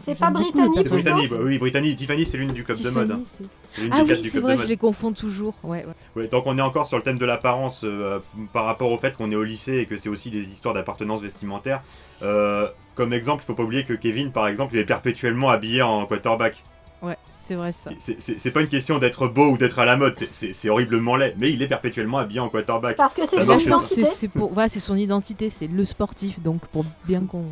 [0.00, 0.88] C'est J'aime pas britannique, C'est.
[0.88, 1.94] Brittany, bah oui, Brittany.
[1.94, 3.10] Tiffany, c'est l'une du club de mode.
[3.10, 3.20] hein.
[3.26, 3.44] C'est-
[3.74, 5.54] C'est Ah oui, c'est vrai, je les confonds toujours.
[5.62, 5.92] Ouais, ouais.
[6.22, 8.18] Ouais, tant qu'on est encore sur le thème de l'apparence euh,
[8.54, 11.20] par rapport au fait qu'on est au lycée et que c'est aussi des histoires d'appartenance
[11.20, 11.82] vestimentaire,
[12.22, 15.82] euh, comme exemple, il faut pas oublier que Kevin, par exemple, il est perpétuellement habillé
[15.82, 16.62] en quarterback.
[17.02, 17.90] Ouais, c'est vrai ça.
[17.98, 21.50] C'est- pas une question d'être beau ou d'être à la mode, c'est- horriblement laid, mais
[21.52, 22.96] il est perpétuellement habillé en quarterback.
[22.96, 24.04] Parce que c'est son identité.
[24.04, 27.44] c'est pour, voilà, c'est son identité, c'est le sportif, donc pour bien qu'on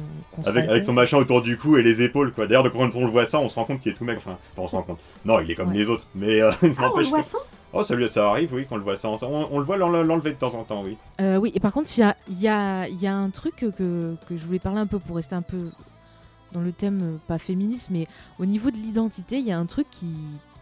[0.45, 2.47] se Avec, son machin autour du cou et les épaules, quoi.
[2.47, 4.19] D'ailleurs, quand on le voit ça, on se rend compte qu'il est tout mec.
[4.19, 4.99] Enfin, enfin, on se rend compte.
[5.25, 5.77] Non, il est comme Ouais.
[5.79, 7.39] les autres, mais euh, Ah, on le voit ça?
[7.73, 9.09] Oh, ça, lui- ça arrive, oui, qu'on le voit ça.
[9.09, 10.97] On, on le voit l'en- l'enlever de temps en temps, oui.
[11.21, 13.31] Euh, oui, et par contre, il y a, il y, a, il y a un
[13.31, 13.71] truc que,
[14.29, 15.59] que je voulais parler un peu pour rester un peu
[16.53, 18.07] dans le thème, euh, pas féministe, mais
[18.39, 20.15] au niveau de l'identité, il y a un truc qui,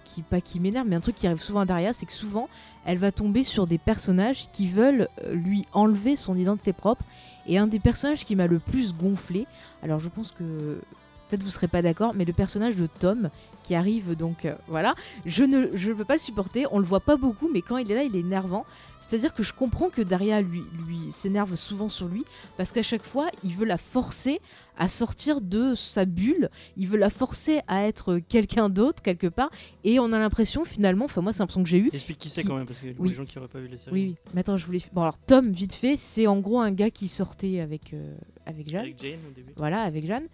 [0.04, 2.48] qui pas qui m'énerve, mais un truc qui arrive souvent à Daria, c'est que souvent,
[2.84, 7.04] elle va tomber sur des personnages qui veulent euh, lui enlever son identité propre.
[7.46, 9.46] Et un des personnages qui m'a le plus gonflé,
[9.82, 10.80] alors je pense que
[11.28, 13.30] peut-être vous serez pas d'accord, mais le personnage de Tom
[13.62, 14.94] qui arrive donc euh, voilà,
[15.26, 16.66] je ne je peux pas le supporter.
[16.72, 18.64] On le voit pas beaucoup, mais quand il est là, il est énervant.
[19.00, 22.24] C'est-à-dire que je comprends que Daria lui lui s'énerve souvent sur lui
[22.56, 24.40] parce qu'à chaque fois, il veut la forcer
[24.78, 26.48] à sortir de sa bulle.
[26.76, 29.50] Il veut la forcer à être quelqu'un d'autre quelque part.
[29.84, 31.90] Et on a l'impression finalement, enfin moi c'est l'impression que j'ai eu.
[31.92, 33.10] Explique qui c'est quand même, parce que Oui.
[33.10, 33.92] les gens qui auraient pas vu la série.
[33.92, 34.16] Oui, oui.
[34.34, 34.80] Mais attends, je voulais.
[34.92, 38.14] Bon alors Tom, vite fait, c'est en gros un gars qui sortait avec euh,
[38.46, 38.80] avec Jeanne.
[38.82, 39.52] Avec Jane au début.
[39.56, 40.26] Voilà, avec Jeanne.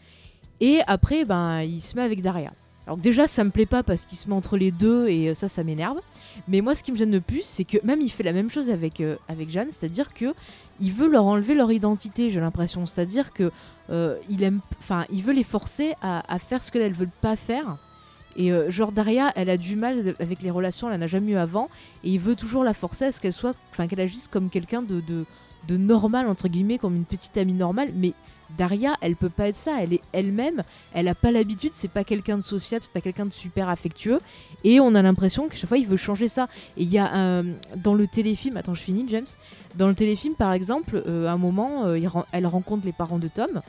[0.61, 2.53] Et après, ben, il se met avec Daria.
[2.87, 5.35] Alors déjà, ça me plaît pas parce qu'il se met entre les deux et euh,
[5.35, 6.01] ça, ça m'énerve.
[6.49, 8.51] Mais moi, ce qui me gêne le plus, c'est que même il fait la même
[8.51, 10.35] chose avec, euh, avec Jeanne, c'est-à-dire que
[10.81, 12.85] il veut leur enlever leur identité, j'ai l'impression.
[12.85, 13.51] C'est-à-dire que
[13.91, 17.79] euh, il aime, enfin, il veut les forcer à, faire ce qu'elles veulent pas faire.
[18.37, 21.37] Et genre Daria, elle a du mal avec les relations, elle en a jamais eu
[21.37, 21.71] avant,
[22.03, 24.83] et il veut toujours la forcer à ce qu'elle soit, enfin qu'elle agisse comme quelqu'un
[24.83, 25.25] de, de,
[25.69, 27.93] de normal entre guillemets, comme une petite amie normale.
[27.95, 28.13] Mais
[28.57, 29.77] Daria, elle peut pas être ça.
[29.81, 30.63] Elle est elle-même.
[30.93, 31.73] Elle a pas l'habitude.
[31.73, 32.85] C'est pas quelqu'un de sociable.
[32.87, 34.21] C'est pas quelqu'un de super affectueux.
[34.63, 36.49] Et on a l'impression que chaque fois il veut changer ça.
[36.77, 37.45] Et il y a un
[37.77, 38.57] dans le téléfilm.
[38.57, 39.27] Attends, je finis, James.
[39.77, 41.99] Dans le téléfilm, par exemple, euh, à un moment, euh,
[42.33, 43.61] elle rencontre les parents de Tom.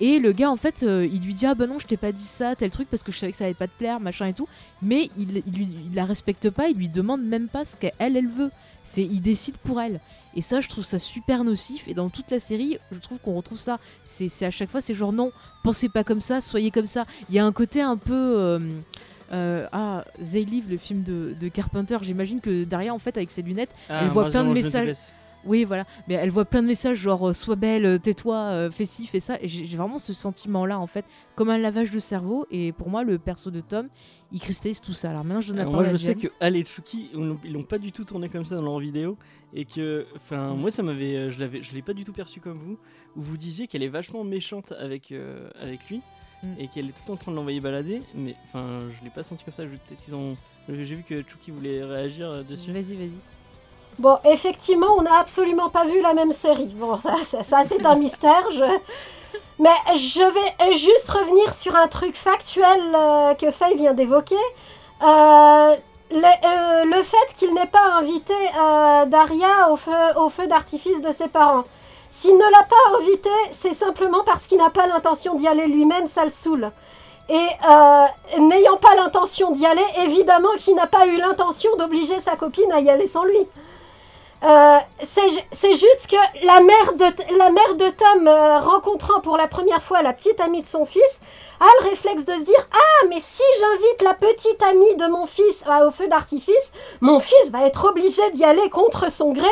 [0.00, 2.10] Et le gars, en fait, euh, il lui dit Ah ben non, je t'ai pas
[2.10, 4.26] dit ça, tel truc, parce que je savais que ça allait pas te plaire, machin
[4.26, 4.48] et tout.
[4.82, 5.42] Mais il,
[5.94, 8.50] la respecte pas, il lui demande même pas ce qu'elle, elle veut.
[8.82, 10.00] C'est Il décide pour elle.
[10.36, 11.86] Et ça, je trouve ça super nocif.
[11.88, 13.78] Et dans toute la série, je trouve qu'on retrouve ça.
[14.04, 15.30] C'est à chaque fois, c'est genre non,
[15.62, 17.04] pensez pas comme ça, soyez comme ça.
[17.28, 18.12] Il y a un côté un peu.
[18.14, 18.58] euh,
[19.32, 23.30] euh, ah, They Live, le film de, de Carpenter, j'imagine que Daria, en fait, avec
[23.30, 24.96] ses lunettes, Ah, Elle voit plein de messages.
[25.46, 25.84] Oui, voilà.
[26.08, 29.06] Mais elle voit plein de messages genre euh, sois belle, euh, tais-toi, euh, fais ci,
[29.06, 29.36] fais ça.
[29.40, 32.46] Et j'ai vraiment ce sentiment-là, en fait, comme un lavage de cerveau.
[32.50, 33.88] Et pour moi, le perso de Tom,
[34.32, 35.10] il cristallise tout ça.
[35.10, 37.10] Alors maintenant, je donne la Alors parole moi, je à sais que Al et Chucky,
[37.44, 39.16] ils l'ont- pas du tout tourné comme ça dans leur vidéo,
[39.54, 42.58] et que, enfin, moi, ça m'avait, je l'avais, je l'ai pas du tout perçu comme
[42.58, 42.78] vous,
[43.16, 46.00] où vous disiez qu'elle est vachement méchante avec, euh, avec lui,
[46.42, 46.46] Mm.
[46.58, 49.10] et qu'elle est tout le temps en train de l'envoyer balader, mais, enfin, je l'ai
[49.10, 49.62] pas senti comme ça.
[50.68, 52.70] j'ai vu que Chucky voulait réagir dessus.
[52.72, 53.12] Vas-y, vas-y.
[53.98, 56.72] Bon, effectivement, on n'a absolument pas vu la même série.
[56.74, 57.14] Bon, ça,
[57.64, 58.48] c'est un mystère.
[59.58, 64.34] Mais je vais juste revenir sur un truc factuel euh, que Faye vient d'évoquer.
[65.02, 65.76] Euh,
[66.10, 68.34] le, euh, le fait qu'il n'ait pas invité
[69.06, 71.64] Daria au feu, au feu d'artifice de ses parents.
[72.10, 76.06] S'il ne l'a pas invité, c'est simplement parce qu'il n'a pas l'intention d'y aller lui-même,
[76.06, 76.70] ça le saoule.
[77.28, 77.46] Et
[78.38, 82.80] n'ayant pas l'intention d'y aller, évidemment qu'il n'a pas eu l'intention d'obliger sa copine à
[82.80, 83.48] y aller sans lui.
[84.44, 89.20] Euh, c'est ju- c'est juste que la mère de, la mère de Tom, euh, rencontrant
[89.20, 91.20] pour la première fois la petite amie de son fils,
[91.60, 95.24] a le réflexe de se dire Ah, mais si j'invite la petite amie de mon
[95.24, 99.48] fils à- au feu d'artifice, mon fils va être obligé d'y aller contre son gré.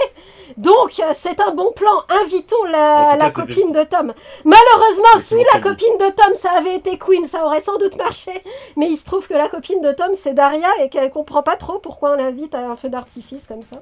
[0.58, 2.02] Donc, euh, c'est un bon plan.
[2.22, 4.12] Invitons la, copine de Tom.
[4.44, 8.32] Malheureusement, si la copine de Tom, ça avait été Queen, ça aurait sans doute marché.
[8.76, 11.56] Mais il se trouve que la copine de Tom, c'est Daria et qu'elle comprend pas
[11.56, 13.76] trop pourquoi on l'invite à un feu d'artifice comme ça.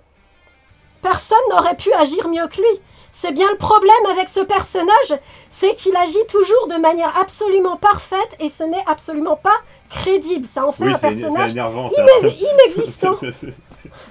[1.03, 2.81] Personne n'aurait pu agir mieux que lui.
[3.13, 5.19] C'est bien le problème avec ce personnage,
[5.51, 9.57] c'est qu'il agit toujours de manière absolument parfaite et ce n'est absolument pas
[9.89, 10.47] crédible.
[10.47, 13.13] Ça en fait Oui, un personnage iné- inexistant.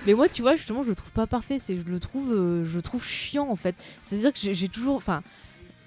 [0.06, 1.60] Mais moi, tu vois, justement, je le trouve pas parfait.
[1.60, 3.76] C'est, je le trouve, euh, je le trouve chiant en fait.
[4.04, 5.22] C'est-à-dire que j'ai, j'ai toujours, enfin,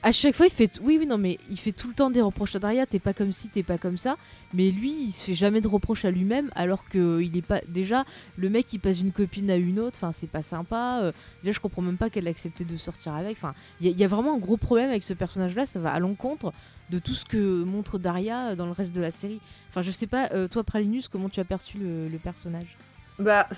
[0.05, 2.21] à chaque fois, il fait, oui, oui, non, mais il fait tout le temps des
[2.21, 2.87] reproches à Daria.
[2.87, 4.17] T'es pas comme ci, t'es pas comme ça.
[4.53, 7.61] Mais lui, il se fait jamais de reproches à lui-même, alors que il est pas.
[7.69, 8.05] Déjà,
[8.37, 9.97] le mec, il passe d'une copine à une autre.
[9.99, 11.01] Enfin, c'est pas sympa.
[11.03, 11.13] Euh,
[11.45, 13.37] déjà, je comprends même pas qu'elle a accepté de sortir avec.
[13.37, 15.67] Enfin, il y, a- vraiment un gros problème avec ce personnage-là.
[15.67, 16.53] Ça va à l'encontre
[16.91, 19.41] de tout ce que montre Daria dans le reste de la série.
[19.71, 22.77] Enfin, je sais pas, euh, toi, Pralinus, comment tu as perçu le, personnage?
[23.21, 23.49] Bah,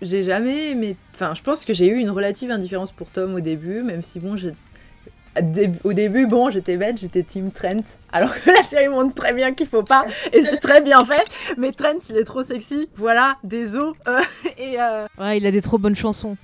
[0.00, 0.96] j'ai jamais aimé.
[1.14, 4.20] Enfin, je pense que j'ai eu une relative indifférence pour Tom au début, même si
[4.20, 4.52] bon, j'ai.
[5.84, 9.54] Au début, bon, j'étais bête, j'étais Team Trent, alors que la série montre très bien
[9.54, 11.54] qu'il faut pas, et c'est très bien fait.
[11.56, 14.20] Mais Trent, il est trop sexy, voilà, des os, euh,
[14.58, 16.36] et euh, Ouais, il a des trop bonnes chansons.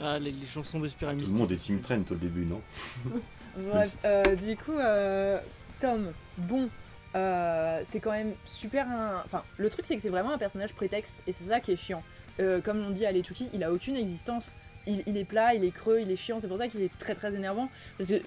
[0.00, 2.60] Ah, les, les chansons de Spiral Tout le monde est Team Trent au début, non?
[3.56, 5.38] Bref, euh, du coup, euh,
[5.80, 6.68] Tom, bon,
[7.14, 9.22] euh, c'est quand même super un...
[9.24, 11.76] Enfin, le truc, c'est que c'est vraiment un personnage prétexte, et c'est ça qui est
[11.76, 12.02] chiant.
[12.38, 14.52] Euh, comme l'on dit à Letuki, il a aucune existence.
[14.86, 17.14] Il, est plat, il est creux, il est chiant, c'est pour ça qu'il est très
[17.14, 17.68] très énervant.
[17.98, 18.20] Parce que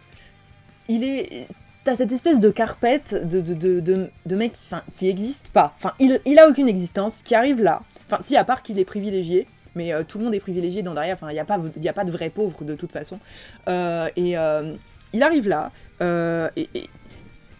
[0.87, 1.47] il est...
[1.85, 5.73] T'as cette espèce de carpette de, de, mec qui, qui existe pas.
[5.77, 7.81] Enfin, il, il a aucune existence, qui arrive là.
[8.05, 9.47] Enfin, si, à part qu'il est privilégié.
[9.75, 11.15] Mais euh, tout le monde est privilégié dans derrière.
[11.15, 13.19] Enfin, il n'y a, pas- de vrais pauvres de toute façon.
[13.67, 14.73] Euh, et euh,
[15.13, 15.71] il arrive là.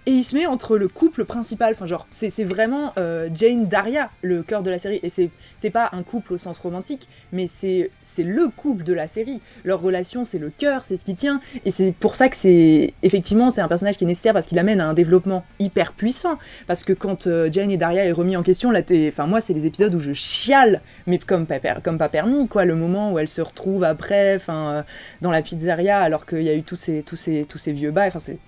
[0.10, 1.74] Et il se met entre le couple principal.
[1.76, 4.99] Enfin, genre, c'est vraiment euh, Jane Daria, le cœur de la série.
[5.03, 9.39] Et c'est pas un couple au sens romantique, mais c'est le couple de la série.
[9.64, 11.39] Leur relation, c'est le cœur, c'est ce qui tient.
[11.64, 14.57] Et c'est pour ça que c'est effectivement c'est un personnage qui est nécessaire parce qu'il
[14.57, 16.39] amène à un développement hyper puissant.
[16.66, 19.53] Parce que quand euh, Jane et Daria est remis en question, là, enfin moi, c'est
[19.53, 22.66] les épisodes où je chiale, mais comme pas, comme pas permis, quoi.
[22.66, 24.82] Le moment où elle se retrouve après, enfin, euh,
[25.22, 27.91] dans la pizzeria, alors qu'il y a eu tous ces tous ces tous ces vieux
[27.91, 28.07] bails.
[28.07, 28.39] Enfin, c'est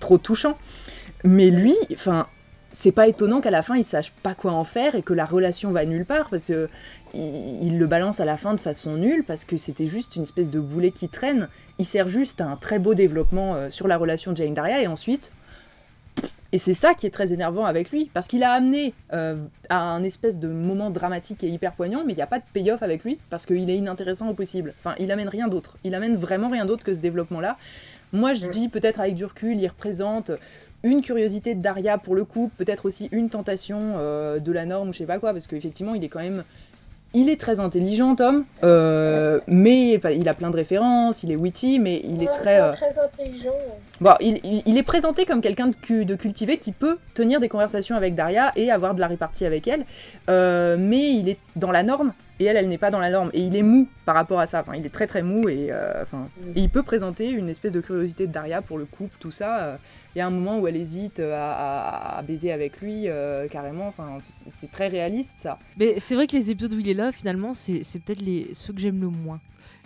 [0.00, 0.56] trop touchant.
[1.24, 2.26] Mais lui, enfin,
[2.72, 5.24] c'est pas étonnant qu'à la fin il sache pas quoi en faire et que la
[5.24, 6.68] relation va nulle part parce que
[7.14, 10.22] il, il le balance à la fin de façon nulle parce que c'était juste une
[10.22, 11.48] espèce de boulet qui traîne.
[11.78, 14.80] Il sert juste à un très beau développement euh, sur la relation de Jane Daria
[14.82, 15.32] et ensuite.
[16.52, 19.36] Et c'est ça qui est très énervant avec lui, parce qu'il a amené euh,
[19.68, 22.44] à un espèce de moment dramatique et hyper poignant, mais il n'y a pas de
[22.52, 24.74] payoff avec lui, parce qu'il est inintéressant au possible.
[24.80, 25.76] Enfin, il amène rien d'autre.
[25.84, 27.56] Il amène vraiment rien d'autre que ce développement-là.
[28.12, 30.32] Moi, je dis peut-être avec du recul, il représente
[30.82, 34.88] une curiosité de Daria pour le coup, peut-être aussi une tentation euh, de la norme
[34.90, 36.44] ou je sais pas quoi, parce qu'effectivement, il est quand même.
[37.12, 41.80] Il est très intelligent, Tom, euh, mais il a plein de références, il est witty,
[41.80, 42.60] mais il est Ouais, très.
[42.62, 43.50] euh, très intelligent.
[44.00, 47.48] Bon, il, il- il est présenté comme quelqu'un de, de cultivé qui peut tenir des
[47.48, 49.86] conversations avec Daria et avoir de la répartie avec elle,
[50.28, 53.30] euh, mais il est dans la norme et elle, elle n'est pas dans la norme
[53.32, 54.60] et il est mou par rapport à ça.
[54.62, 56.26] Enfin, il est très très mou et, euh, enfin,
[56.56, 59.60] et il peut présenter une espèce de curiosité de Daria pour le couple, tout ça.
[59.62, 59.76] euh.
[60.16, 63.46] Il y a un moment où elle hésite à, à- à baiser avec lui euh,
[63.46, 63.86] carrément.
[63.86, 64.18] Enfin,
[64.48, 65.58] c'est- très réaliste ça.
[65.78, 68.72] Mais c'est vrai que les épisodes où il est là, finalement, c'est peut-être les ceux
[68.72, 69.38] que j'aime le moins.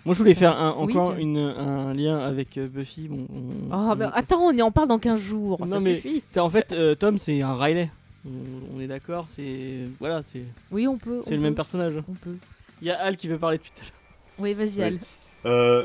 [0.06, 3.08] Moi, je voulais faire un- Oui, encore une- un lien avec euh, Buffy.
[3.08, 5.96] Bon, on- Ah, mais attends, on y en parle dans 15 jours, ça Non, mais-
[5.96, 6.22] suffit.
[6.30, 7.90] C'est- en fait, euh, Tom, c'est un Riley.
[8.26, 11.20] On, on est d'accord, c'est voilà, c'est Oui, on peut.
[11.24, 11.92] c'est le même personnage.
[12.08, 12.36] On peut.
[12.80, 13.92] Il y a Al qui veut parler depuis tout à l'heure.
[14.38, 14.82] Oui, vas-y.
[14.82, 14.98] Al.
[15.46, 15.84] Euh,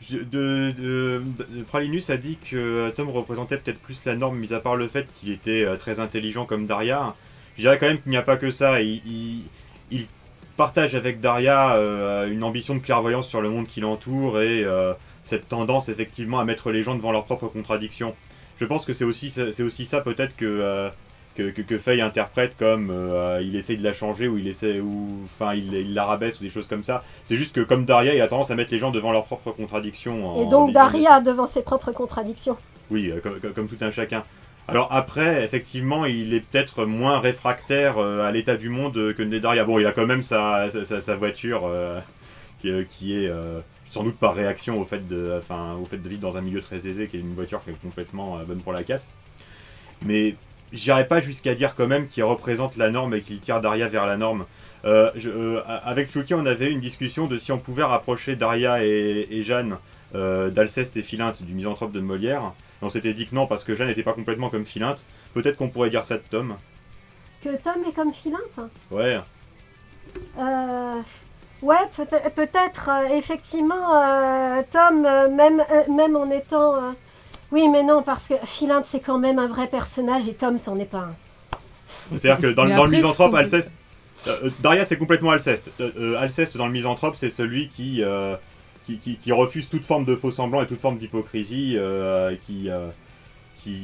[0.00, 4.38] je- de, de- de- Pralinus a dit que euh, Tom représentait peut-être plus la norme,
[4.38, 7.14] mis à part le fait qu'il était euh, très intelligent comme Daria.
[7.56, 8.82] Je dirais quand même qu'il n'y a pas que ça.
[8.82, 9.42] Il, il-
[9.90, 10.06] il
[10.56, 14.92] partage avec Daria euh, une ambition de clairvoyance sur le monde qui l'entoure et euh,
[15.24, 18.14] cette tendance effectivement à mettre les gens devant leurs propres contradictions.
[18.60, 20.88] Je pense que c'est aussi, c'est aussi ça peut-être que, euh,
[21.36, 24.80] que, que, que Faye interprète comme euh, il essaye de la changer ou il essaie
[24.80, 27.04] ou enfin il, il la rabaisse ou des choses comme ça.
[27.24, 29.52] C'est juste que comme Daria, il a tendance à mettre les gens devant leurs propres
[29.52, 30.26] contradictions.
[30.28, 32.56] en Et donc Daria devant ses propres contradictions.
[32.90, 33.20] Oui, euh,
[33.54, 34.24] comme, tout un chacun.
[34.68, 39.64] Alors après, effectivement, il est peut-être moins réfractaire euh, à l'état du monde que Daria.
[39.64, 41.62] Bon, il a quand même sa, sa, sa- voiture
[42.60, 43.30] qui, qui est
[43.88, 46.60] sans doute par réaction au fait, de, enfin, au fait de vivre dans un milieu
[46.60, 49.08] très aisé, qui est une voiture qui est complètement bonne pour la casse.
[50.04, 50.36] Mais
[50.72, 54.06] j'irai pas jusqu'à dire quand même qu'il représente la norme et qu'il tire Daria vers
[54.06, 54.46] la norme.
[54.84, 58.34] Euh, je- euh, avec Chucky, on avait eu une discussion de si on pouvait rapprocher
[58.36, 59.76] Daria et, et Jeanne
[60.14, 62.52] euh, d'Alceste et Philinte du misanthrope de Molière.
[62.80, 65.02] Et on s'était dit que non, parce que Jeanne n'était pas complètement comme Philinte.
[65.34, 66.56] Peut-être qu'on pourrait dire ça de Tom.
[67.42, 68.60] Que Tom est comme Philinte
[68.90, 69.20] Ouais.
[70.38, 71.00] Euh,
[71.62, 72.04] ouais, peut-
[72.34, 76.94] peut-être, euh, effectivement, Tom, même, même en étant...
[77.52, 80.78] Oui, mais non, parce que Philinte, c'est quand même un vrai personnage et Tom, c'en
[80.78, 81.14] est pas un.
[82.16, 83.72] C'est-à-dire que dans, le misanthrope, Alceste.
[84.26, 85.70] euh, euh, Daria, c'est complètement Alceste.
[85.80, 88.36] Euh, euh, Alceste, dans le misanthrope, c'est celui qui, euh,
[88.86, 92.70] qui, qui- qui refuse toute forme de faux semblant et toute forme d'hypocrisie, euh, qui,
[92.70, 92.88] euh,
[93.62, 93.82] qui.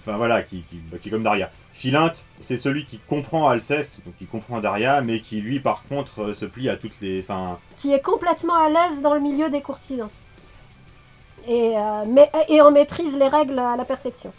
[0.00, 1.50] Enfin voilà, qui, qui, bah, qui est comme Daria.
[1.72, 6.22] Philinte, c'est celui qui comprend Alceste, donc qui comprend Daria, mais qui lui, par contre,
[6.22, 7.20] euh, se plie à toutes les.
[7.20, 10.10] Enfin, Qui est complètement à l'aise dans le milieu des courtisans.
[11.48, 14.32] Et, euh, en maîtrise les règles à la perfection.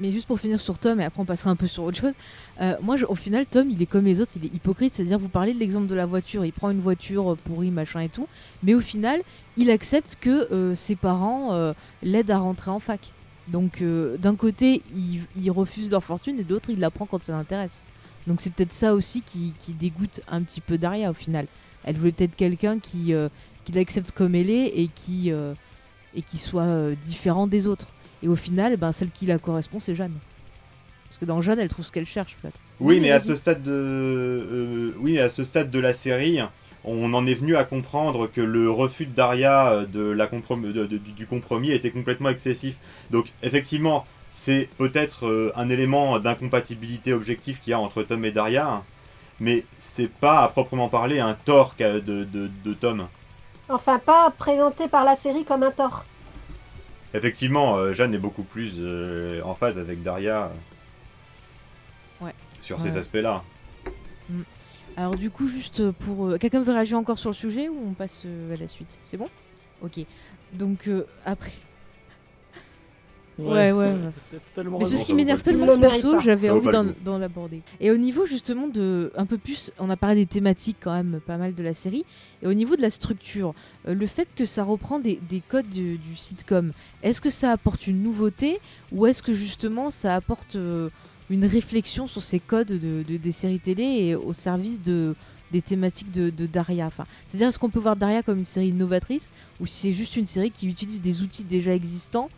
[0.00, 2.14] Mais juste pour finir sur Tom, et après on passera un peu sur autre chose.
[2.60, 4.94] euh, moi, au final, Tom, il est comme les autres, il est hypocrite.
[4.94, 8.00] C'est-à-dire, vous parlez de l'exemple de la voiture, il prend une voiture euh, pourrie, machin
[8.00, 8.28] et tout.
[8.62, 9.22] Mais au final,
[9.56, 13.00] il accepte que euh, ses parents l'aident à rentrer en fac.
[13.48, 17.32] Donc, d'un côté, il, refuse leur fortune, et de l'autre, il la prend quand ça
[17.32, 17.80] l'intéresse.
[18.26, 21.46] Donc, c'est peut-être ça aussi qui, dégoûte un petit peu Daria au final.
[21.84, 23.14] Elle voulait peut-être quelqu'un qui,
[23.74, 25.32] l'accepte comme elle est et qui,
[26.18, 27.86] et qui soit euh, différent des autres.
[28.22, 30.14] Et au final, ben, celle qui la correspond, c'est Jeanne.
[31.08, 32.58] Parce que dans Jeanne, elle trouve ce qu'elle cherche, peut-être.
[32.80, 36.40] Oui, Oui, mais à ce stade de, euh, oui, à ce stade de la série,
[36.84, 40.70] on en est venu à comprendre que le refus de Daria euh, de la comprom-
[40.72, 42.76] de- de- du compromis était complètement excessif.
[43.10, 48.32] Donc, effectivement, c'est peut-être euh, un élément d'incompatibilité objective qu'il y a entre Tom et
[48.32, 48.82] Daria,
[49.40, 53.06] mais c'est pas à proprement parler un tort de, de Tom.
[53.68, 56.04] Enfin, pas présenté par la série comme un tort.
[57.14, 60.50] Effectivement, euh, Jeanne est beaucoup plus euh, en phase avec Daria.
[62.20, 62.34] Ouais.
[62.60, 62.98] Sur ces Ouais.
[62.98, 63.42] aspects-là.
[64.96, 66.26] Alors du coup, juste pour...
[66.26, 68.98] euh, Quelqu'un veut réagir encore sur le sujet ou on passe euh, à la suite?
[69.04, 69.28] C'est bon?
[69.82, 70.00] Ok.
[70.52, 71.52] Donc euh, après...
[73.38, 73.94] Ouais, ouais.
[74.54, 76.68] Totalement Mais ce qui m'énerve tellement ce perso, j'avais envie
[77.04, 77.62] d'en l'aborder.
[77.80, 81.20] Et au niveau justement de, un peu plus, on a parlé des thématiques quand même
[81.24, 82.04] pas mal de la série,
[82.42, 83.54] et au niveau de la structure,
[83.86, 86.72] euh, le fait que ça reprend des, des codes du, du sitcom,
[87.02, 88.58] est-ce que ça apporte une nouveauté,
[88.92, 90.88] ou est-ce que justement ça apporte euh,
[91.30, 95.14] une réflexion sur ces codes de, de- des séries télé et au service de
[95.50, 96.86] des thématiques de, de Daria?
[96.86, 99.30] Enfin, c'est-à-dire est-ce qu'on peut voir Daria comme une série innovatrice
[99.60, 102.28] ou si c'est juste une série qui utilise des outils déjà existants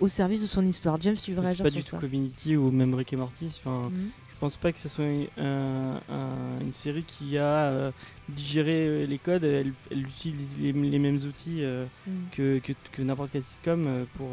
[0.00, 1.00] au service de son histoire.
[1.00, 3.46] James, tu veux C'est pas du tout Community ou même Rick et Morty.
[3.64, 4.10] Enfin, Mhm.
[4.30, 5.04] je pense pas que ce soit
[5.38, 7.90] un- un- une série qui a euh,
[8.28, 9.44] digéré euh, les codes.
[9.44, 12.12] Elle, elle utilise les, les mêmes outils euh, Mhm.
[12.32, 14.28] que, que, que n'importe quel sitcom pour,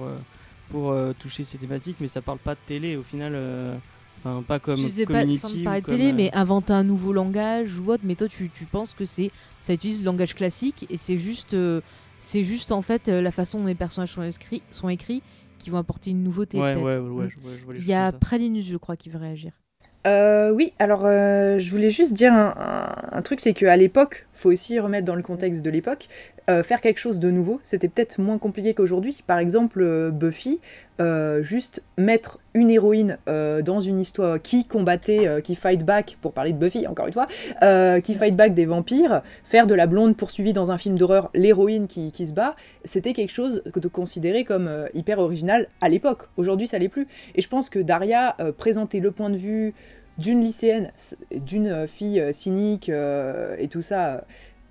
[0.70, 3.36] pour euh, toucher ces thématiques, mais ça parle pas de télé au final.
[4.20, 5.39] Enfin, pas comme tu pas Community.
[5.43, 8.03] enfin, de ou parler de comme, télé, euh, mais inventer un nouveau langage ou autre.
[8.05, 11.53] Mais toi, tu, tu penses que c'est ça utilise le langage classique et c'est juste,
[11.53, 11.82] euh,
[12.20, 14.28] c'est juste en fait euh, la façon dont les personnages sont
[14.72, 15.22] sont écrits
[15.58, 16.60] qui vont apporter une nouveauté.
[16.60, 16.84] Ouais, peut-être.
[17.10, 17.30] ouais,
[17.76, 18.12] Il y a.
[18.12, 19.51] Pralinus, je crois, qui veut réagir.
[20.05, 24.26] Euh, oui, alors euh, je voulais juste dire un, un- un truc, c'est qu'à l'époque,
[24.34, 26.08] faut aussi remettre dans le contexte de l'époque,
[26.49, 29.21] euh, faire quelque chose de nouveau, c'était peut-être moins compliqué qu'aujourd'hui.
[29.27, 30.61] Par exemple, euh, Buffy,
[31.01, 36.53] euh, juste mettre une héroïne dans une histoire qui combattait, qui fight back, pour parler
[36.53, 37.27] de Buffy encore une fois,
[38.01, 41.85] qui fight back des vampires, faire de la blonde poursuivie dans un film d'horreur, l'héroïne
[41.85, 46.23] qui, qui se bat, c'était quelque chose que de considérer comme hyper original à l'époque.
[46.35, 47.07] Aujourd'hui, ça l'est plus.
[47.35, 49.75] Et je pense que Daria présentait le point de vue
[50.17, 50.91] d'une lycéenne,
[51.31, 54.23] d'une fille cynique et tout ça,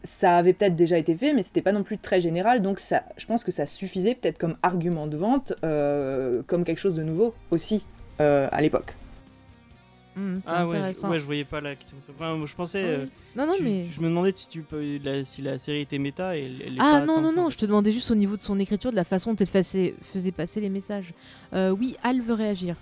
[0.07, 2.63] ça avait peut-être déjà été fait, mais c'était pas non plus très général.
[2.63, 6.79] Donc ça, je pense que ça suffisait peut-être comme argument de vente, euh, comme quelque
[6.81, 7.85] chose de nouveau aussi
[8.21, 8.95] euh, à l'époque.
[10.17, 11.99] Mm, c'est Ah ouais, je, ouais, je voyais pas la question.
[12.09, 12.83] Enfin, je pensais.
[12.83, 13.07] Ah euh.
[13.37, 13.85] Non, non, tu- mais.
[13.91, 17.03] Je me demandais si, tu peux, la, si la série était méta et elle, Ah
[17.07, 19.33] non, non, non, je te demandais juste au niveau de son écriture, de la façon
[19.33, 21.13] dont elle faisait, faisait passer les messages.
[21.53, 22.77] Euh, oui, Al veut réagir.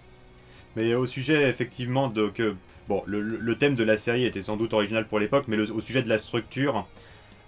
[0.77, 2.55] Mais au sujet, effectivement, de que.
[2.87, 5.57] Bon, le, le- le thème de la série était sans doute original pour l'époque, mais
[5.57, 6.87] le- au sujet de la structure.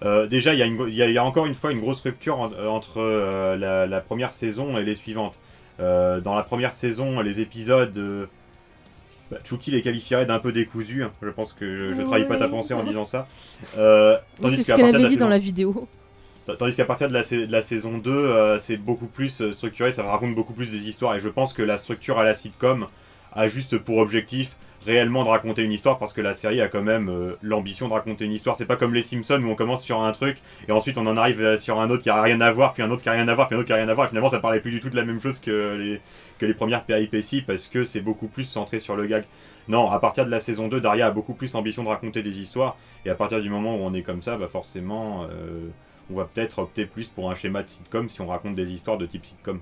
[0.04, 0.62] Euh, déjà, il y,
[1.02, 4.00] a y y encore une fois une grosse rupture en- euh, entre euh, la, la
[4.00, 5.34] première saison et les suivantes.
[5.80, 8.28] Euh, dans la première saison, les épisodes.
[9.30, 11.02] bah, Chucky les qualifierait d'un peu décousus.
[11.02, 11.12] hein.
[11.22, 13.26] Je pense que je trahis pas ta pensée en disant ça.
[14.40, 15.88] Tandis c'est ce qu'à qu'elle partir de avait la dit dans saison- la vidéo.
[16.58, 20.04] Tandis qu'à partir de la, de la saison 2, euh, c'est beaucoup plus structuré, ça
[20.04, 21.16] raconte beaucoup plus des histoires.
[21.16, 22.86] Et je pense que la structure à la sitcom
[23.32, 24.52] a juste pour objectif
[24.86, 27.92] réellement de raconter une histoire parce que la série a quand même euh, l'ambition de
[27.92, 28.56] raconter une histoire.
[28.56, 31.16] C'est pas comme les Simpsons où on commence sur un truc et ensuite on en
[31.16, 33.12] arrive euh, sur un autre qui a rien à voir, puis un autre qui a
[33.12, 34.06] rien à voir, puis un autre qui a rien à voir.
[34.06, 36.00] Et finalement, ça parlait plus du tout de la même chose que les,
[36.38, 39.24] que les premières péripéties parce que c'est beaucoup plus centré sur le gag.
[39.68, 42.38] Non, à partir de la saison 2, Daria a beaucoup plus l'ambition de raconter des
[42.38, 42.76] histoires.
[43.04, 45.68] Et à partir du moment où on est comme ça, bah forcément, euh,
[46.10, 48.98] on va peut-être opter plus pour un schéma de sitcom si on raconte des histoires
[48.98, 49.60] de type sitcom.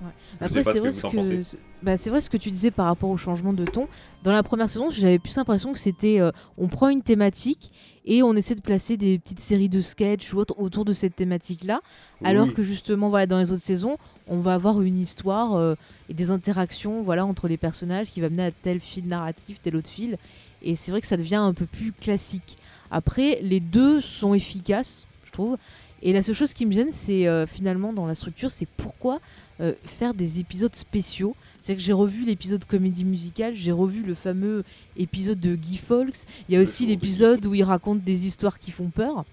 [0.00, 2.86] Je Après, c'est ce vrai, ce que, bah, c'est vrai ce que tu disais par
[2.86, 3.88] rapport au changement de ton.
[4.22, 7.72] Dans la première saison, j'avais plus l'impression que c'était euh, on prend une thématique
[8.04, 11.16] et on essaie de placer des petites séries de sketchs ou autres autour de cette
[11.16, 11.80] thématique-là.
[12.24, 15.74] Alors que justement, voilà, dans les autres saisons, on va avoir une histoire euh,
[16.08, 19.76] et des interactions voilà, entre les personnages qui va mener à tel fil narratif, tel
[19.76, 20.16] autre fil.
[20.62, 22.58] Et c'est vrai que ça devient un peu plus classique.
[22.90, 25.56] Après, les deux sont efficaces, je trouve.
[26.02, 29.20] Et la seule chose qui me gêne, c'est euh, finalement dans la structure, c'est pourquoi
[29.60, 31.34] euh, faire des épisodes spéciaux.
[31.60, 34.64] C'est que j'ai revu l'épisode comédie musicale, j'ai revu le fameux
[34.96, 36.24] épisode de Guy Fawkes.
[36.48, 39.24] Il y a aussi l'épisode où il raconte des histoires qui font peur.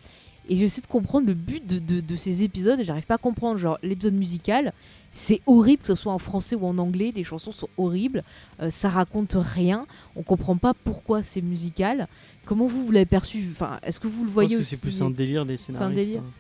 [0.50, 3.18] Et j'essaie de comprendre le but de, de- de ces épisodes et j'arrive pas à
[3.18, 3.58] comprendre.
[3.60, 4.72] Genre, l'épisode musical,
[5.12, 8.24] c'est horrible, que ce soit en français ou en anglais, les chansons sont horribles,
[8.62, 12.08] euh, ça raconte rien, on comprend pas pourquoi c'est musical.
[12.46, 13.46] Comment vous, vous l'avez perçu?
[13.52, 15.58] Enfin, Est-ce que vous le Je voyez pense que aussi c'est plus un délire des
[15.58, 15.96] scénaristes.
[15.96, 16.22] délire.
[16.22, 16.32] hein.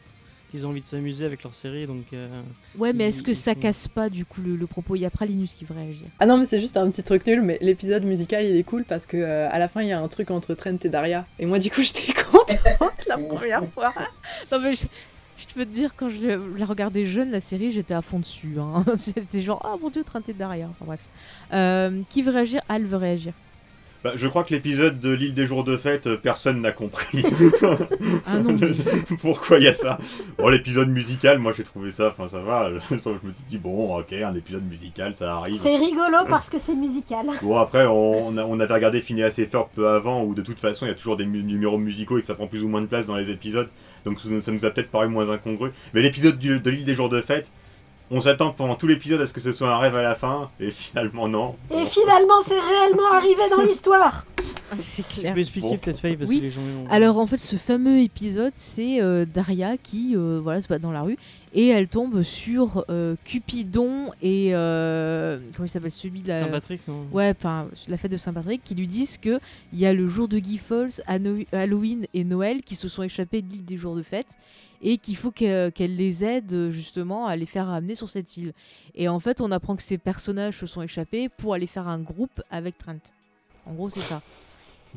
[0.54, 2.06] Ils ont envie de s'amuser avec leur série, donc.
[2.14, 2.28] euh,
[2.78, 4.96] Ouais, mais est-ce que ça font- casse pas du coup le, le propos?
[4.96, 6.08] Il y a Pralinus qui veut réagir.
[6.20, 8.86] Ah non, mais c'est juste un petit truc nul, mais l'épisode musical il est cool
[8.86, 11.26] parce que euh, à la fin il y a un truc entre Trent et Daria.
[11.38, 12.58] Et moi du coup j'étais contente
[13.08, 13.94] la première fois.
[14.52, 14.86] Non mais je,
[15.38, 16.18] je peux te dire quand je
[16.56, 18.56] l'ai regardé jeune la série j'étais à fond dessus.
[18.60, 18.86] hein.
[18.96, 20.70] C'était genre ah mon dieu Trinité derrière.
[20.70, 21.02] Enfin, bref.
[21.54, 22.62] Euh, qui veut réagir?
[22.70, 23.34] Al veut réagir.
[24.08, 27.26] Bah, je crois que l'épisode de l'île des jours de fête, euh, personne n'a compris.
[28.26, 28.58] Ah non.
[29.22, 29.98] Pourquoi il y a ça?
[30.38, 32.70] Bon, l'épisode musical, moi j'ai trouvé ça, enfin ça va.
[32.90, 35.60] Je, je me suis dit, bon, ok, un épisode musical, ça arrive.
[35.62, 37.26] C'est rigolo parce que c'est musical.
[37.42, 40.42] Bon, après, on, on a- on avait regardé Phineas et Ferb peu avant, où de
[40.42, 42.64] toute façon, il y a toujours des mu- numéros musicaux et que ça prend plus
[42.64, 43.68] ou moins de place dans les épisodes.
[44.06, 45.72] Donc ça nous- a peut-être paru moins incongru.
[45.94, 47.52] Mais l'épisode de l'île des jours de fête,
[48.12, 50.50] on s'attend pendant tout l'épisode à ce que ce soit un rêve à la fin,
[50.60, 51.56] et finalement non.
[51.72, 51.86] Et Bon.
[51.86, 54.26] finalement, c'est réellement arrivé dans l'histoire.
[54.76, 55.34] C'est Tu clair.
[55.34, 55.78] peux expliquer Bon.
[55.78, 56.40] peut-être Faye parce Oui.
[56.40, 56.62] que les gens.
[56.90, 60.92] Alors en fait, ce fameux épisode, c'est euh, Daria qui euh, voilà se bat dans
[60.92, 61.18] la rue
[61.54, 66.82] et elle tombe sur euh, Cupidon et euh, comment il s'appelle celui de la Saint-Patrick,
[66.88, 67.06] non?
[67.14, 69.40] Ouais, enfin la fête de Saint-Patrick qui lui disent que
[69.72, 73.04] il y a le jour de Guy Fawkes, Hano- Halloween et Noël qui se sont
[73.04, 74.38] échappés de l'île des jours de fête
[74.82, 78.38] et qu'il faut que- qu'elle les aide euh, justement à les faire ramener sur cette
[78.38, 78.54] île.
[78.96, 82.00] Et en fait, on apprend que ces personnages se sont échappés pour aller faire un
[82.00, 82.98] groupe avec Trent.
[83.66, 84.22] En gros, c'est ça.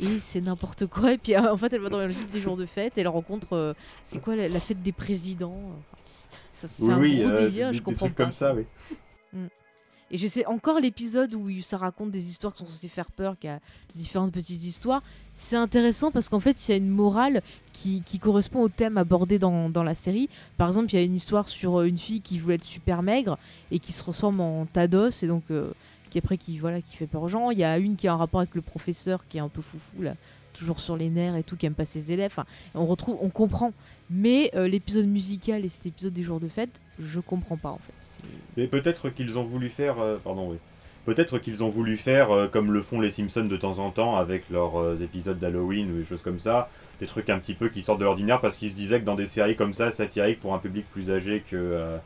[0.01, 1.13] Et c'est n'importe quoi.
[1.15, 3.55] Et puis en fait, elle va dans la des jours de fête et elle rencontre.
[3.55, 3.75] euh,
[4.05, 5.61] c'est quoi la, la fête des présidents?
[6.53, 8.25] C'est Oui, un oui, gros euh, délire, des, je des comprends trucs pas.
[8.25, 8.65] comme ça, oui.
[10.11, 13.39] Et je sais encore l'épisode où ça raconte des histoires qui sont censées faire peur,
[13.39, 13.61] qui a
[13.95, 15.03] différentes petites histoires.
[15.35, 17.43] C'est intéressant parce qu'en fait, il y a une morale
[17.73, 20.29] qui, correspond au thème abordé dans, la série.
[20.57, 23.03] Par exemple, il y a une histoire sur euh, une fille qui voulait être super
[23.03, 23.39] maigre
[23.71, 25.73] et qui se transforme en tas d'os et donc euh,
[26.11, 27.51] qui après qui voilà qui fait peur aux gens.
[27.51, 29.63] Il y a une qui a un rapport avec le professeur qui est un peu
[29.63, 30.15] foufou là,
[30.53, 32.37] toujours sur les nerfs et tout, qui aime pas ses élèves.
[32.75, 33.73] On retrouve, on comprend.
[34.11, 37.79] Mais euh, l'épisode musical et cet épisode des jours de fête, je comprends pas en
[37.79, 38.19] fait.
[38.57, 40.01] Mais peut-être qu'ils ont voulu faire.
[40.01, 40.57] euh, pardon, oui.
[41.07, 44.17] Peut-être qu'ils ont voulu faire euh, comme le font les Simpsons de temps en temps
[44.17, 46.69] avec leurs euh, épisodes d'Halloween ou des choses comme ça.
[47.01, 49.15] Des trucs un petit peu qui sortent de l'ordinaire parce qu'ils se disaient que dans
[49.15, 51.57] des séries comme ça, satiriques pour un public plus âgé que.
[51.57, 51.97] euh,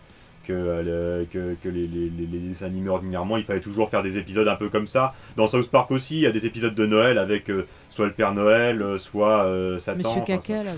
[0.47, 4.03] que, euh, que, que les, les, les- les dessins animés ordinairement, il fallait toujours faire
[4.03, 5.15] des épisodes un peu comme ça.
[5.39, 8.13] Dans South Park aussi, il y a des épisodes de Noël avec euh, soit le
[8.13, 9.97] Père Noël, euh, soit euh, Satan.
[10.11, 10.73] Monsieur enfin, Caca là.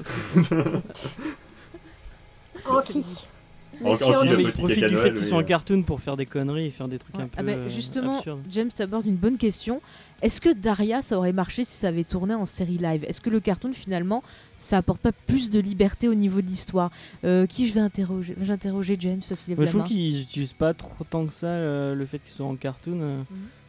[2.68, 3.04] Anki.
[3.84, 3.92] En-
[4.24, 6.70] le mais ils profitent du fait qu'ils sont en cartoon pour faire des conneries et
[6.70, 7.22] faire des trucs Ouais.
[7.24, 8.40] un peu Ah bah, euh, justement, absurdes.
[8.50, 9.80] James t'aborde une bonne question.
[10.22, 13.04] Est-ce que Daria, ça aurait marché si ça avait tourné en série live?
[13.06, 14.22] Est-ce que le cartoon, finalement,
[14.56, 16.90] ça apporte pas plus de liberté au niveau de l'histoire?
[17.24, 20.22] Euh, Qui je vais interroger J'ai interrogé James parce qu'il est Moi, je trouve qu'ils
[20.22, 22.98] utilisent pas trop tant que ça euh, le fait qu'ils soient en cartoon.
[23.02, 23.24] euh, Mhm.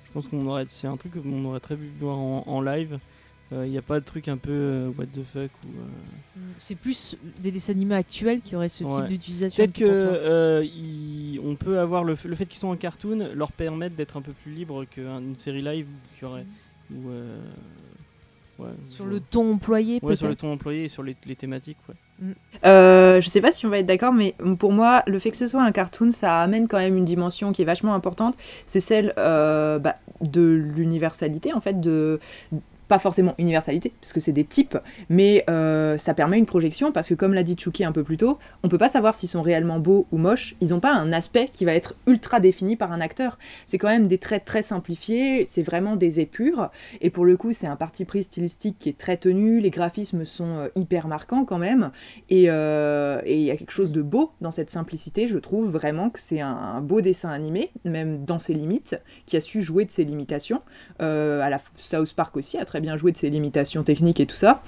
[0.08, 2.98] Je pense qu'on aurait, c'est un truc qu'on aurait très pu voir en, en live.
[3.52, 5.70] Il n'y a pas de truc un peu euh, what the fuck ou.
[5.80, 8.96] euh, C'est plus des dessins animés actuels qui auraient ce Ouais.
[9.02, 9.64] type d'utilisation.
[9.64, 10.66] Peut-être que euh,
[11.46, 14.22] on peut avoir le, f- le fait qu'ils sont en cartoon leur permettre d'être un
[14.22, 15.88] peu plus libre qu'une série live
[16.20, 16.46] qui aurait.
[16.92, 17.40] Ou, euh,
[18.60, 20.20] ouais, Sur je- le ton employé, Ouais, peut-être.
[20.20, 21.78] sur le ton employé et sur les, les thématiques.
[21.88, 21.96] Ouais.
[22.66, 25.38] Euh, je sais pas si on va être d'accord, mais pour moi, le fait que
[25.38, 28.36] ce soit un cartoon, ça amène quand même une dimension qui est vachement importante.
[28.66, 32.20] C'est celle euh, bah, de l'universalité, en fait, de
[32.88, 34.78] pas forcément universalité, parce que c'est des types,
[35.10, 38.18] mais euh, ça permet une projection, parce que comme l'a dit Chucky un peu plus
[38.18, 41.12] tôt, on peut pas savoir s'ils sont réellement beaux ou moches, ils ont pas un
[41.12, 43.38] aspect qui va être ultra défini par un acteur.
[43.66, 46.70] C'est quand même des traits très simplifiés, c'est vraiment des épures,
[47.02, 50.24] et pour le coup, c'est un parti pris stylistique qui est très tenu, les graphismes
[50.24, 51.92] sont euh, hyper marquants quand même,
[52.30, 55.70] et euh, et il y a quelque chose de beau dans cette simplicité, je trouve
[55.70, 59.86] vraiment que c'est un, beau dessin animé, même dans ses limites, qui a su jouer
[59.86, 60.62] de ses limitations.
[61.00, 64.36] À la South Park aussi a très bien joué de ses limitations techniques et tout
[64.36, 64.62] ça.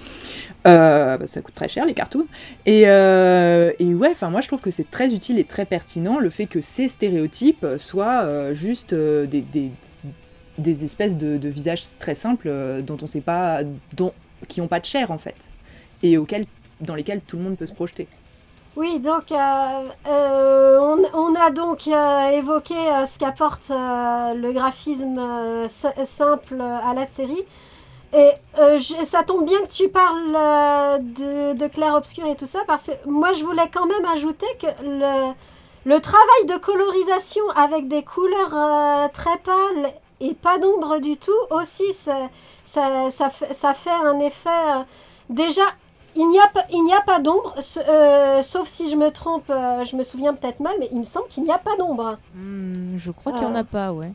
[0.67, 2.25] Euh, bah, ça coûte très cher les cartoons.
[2.65, 6.19] Et, euh, et ouais, enfin moi je trouve que c'est très utile et très pertinent
[6.19, 9.43] le fait que ces stéréotypes soient euh, juste des,
[10.57, 12.51] des, espèces de, visages très simples
[12.83, 13.61] dont on sait pas,
[13.93, 14.13] dont,
[14.47, 15.37] qui n'ont pas de chair en fait,
[16.03, 16.45] et auxquels,
[16.81, 18.07] dans lesquels tout le monde peut se projeter.
[18.75, 19.37] Oui, donc on,
[21.35, 22.75] a donc évoqué
[23.07, 25.21] ce qu'apporte le graphisme
[25.69, 27.45] si- simple à la série.
[28.13, 32.47] Et euh, je- ça tombe bien que tu parles euh, de, de clair-obscur et tout
[32.47, 35.31] ça, parce que moi je voulais quand même ajouter que le,
[35.85, 39.91] le travail de colorisation avec des couleurs euh, très pâles
[40.21, 42.29] et pas d'ombre du tout, aussi, ça,
[42.63, 44.49] ça, ça, fait, ça fait un effet...
[45.29, 45.61] déjà,
[46.15, 50.03] il n'y a il n'y a pas d'ombre, sauf si je me trompe, je me
[50.03, 52.17] souviens peut-être mal, mais il me semble qu'il n'y a pas d'ombre.
[52.33, 54.11] Hmm, je crois qu'il y en a pas, ouais.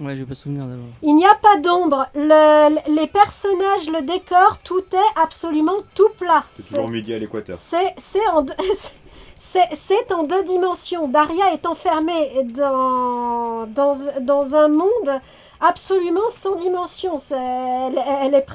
[0.00, 0.86] Ouais, j'ai pas souvenir d'abord.
[1.02, 2.06] Il n'y a pas d'ombre.
[2.14, 6.42] Le- les personnages, le décor, tout est absolument tout plat.
[6.54, 7.56] C'est toujours midi à l'équateur.
[7.60, 8.54] C'est c'est en deux,
[9.38, 11.06] c'est c'est en deux dimensions.
[11.08, 13.92] Daria est enfermée dans dans,
[14.22, 15.20] dans un monde
[15.60, 17.18] absolument sans dimension.
[17.30, 18.46] Elle, elle est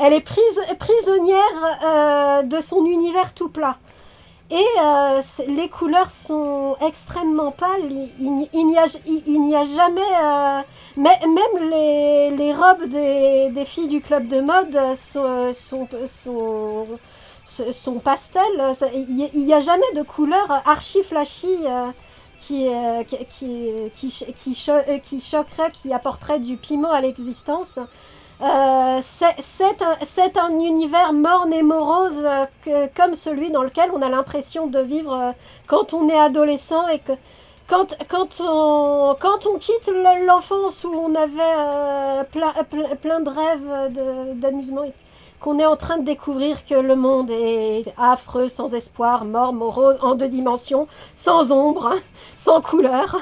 [0.00, 3.76] elle est prise, prisonnière euh, de son univers tout plat.
[4.50, 7.90] Et euh, les couleurs sont extrêmement pâles.
[8.18, 10.00] Il, n'y- a, jamais.
[10.22, 10.60] euh,
[10.96, 16.88] même les, robes des, filles du club de mode sont, sont.
[17.46, 21.86] Ça- Il n'y a jamais de couleurs archi flashy euh,
[22.40, 23.16] qui, euh, qui,
[23.94, 27.78] qui, qui, euh, qui choquerait, qui apporterait du piment à l'existence.
[28.40, 32.24] Euh, c'est un, univers morne et morose
[32.68, 35.32] euh, comme celui dans lequel on a l'impression de vivre euh,
[35.66, 37.12] quand on est adolescent et que
[37.68, 37.96] quand,
[38.40, 39.16] on,
[39.58, 42.54] quitte le- l'enfance où on avait plein,
[43.02, 44.92] plein, de rêves d'amusement, et
[45.38, 49.98] qu'on est en train de découvrir que le monde est affreux, sans espoir, mort, morose,
[50.00, 51.92] en deux dimensions, sans ombre,
[52.38, 53.18] sans couleur.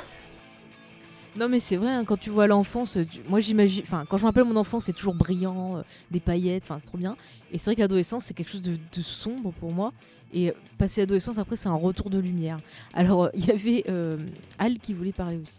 [1.39, 4.22] Non mais c'est vrai, hein, quand tu vois l'enfance, tu- moi j'imagine, enfin quand je
[4.22, 7.16] me rappelle mon enfance, c'est toujours brillant, euh, des paillettes, enfin c'est trop bien.
[7.53, 9.93] Et c'est vrai que l'adolescence c'est quelque chose de, de sombre pour moi.
[10.32, 12.57] Et euh, passer l'adolescence après c'est un retour de lumière.
[12.95, 14.16] Alors euh, il y avait euh,
[14.59, 15.59] Al qui voulait parler aussi.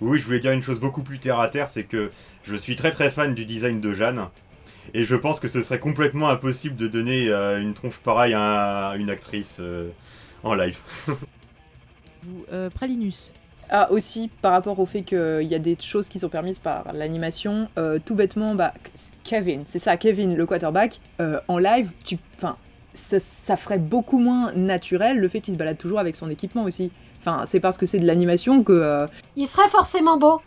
[0.00, 2.10] Oui, je voulais dire une chose beaucoup plus terre à terre, c'est que
[2.42, 4.28] je suis très très fan du design de Jeanne.
[4.94, 8.94] Et je pense que ce serait complètement impossible de donner euh, une tronche pareille à
[8.98, 9.90] une actrice euh,
[10.42, 10.78] en live.
[12.52, 13.32] Euh, Pralinus.
[13.74, 16.92] Ah, aussi, par rapport au fait qu'il y a des choses qui sont permises par
[16.92, 18.74] l'animation, euh, tout bêtement, bah,
[19.24, 22.56] Kevin, c'est ça, Kevin, le quarterback, euh, en live, tu, enfin,
[22.92, 26.64] ça, ça ferait beaucoup moins naturel le fait qu'il se balade toujours avec son équipement
[26.64, 26.90] aussi.
[27.20, 28.72] Enfin, c'est parce que c'est de l'animation que.
[28.74, 29.06] euh,
[29.36, 30.42] Il serait forcément beau.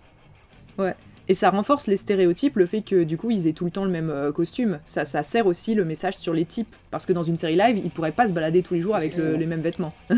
[1.27, 3.85] et ça renforce les stéréotypes, le fait que du coup ils aient tout le temps
[3.85, 4.77] le même euh, costume.
[4.85, 6.69] Ça, ça sert aussi le message sur les types.
[6.91, 9.17] Parce que dans une série live, ils pourraient pas se balader tous les jours avec
[9.17, 9.93] le- les mêmes vêtements.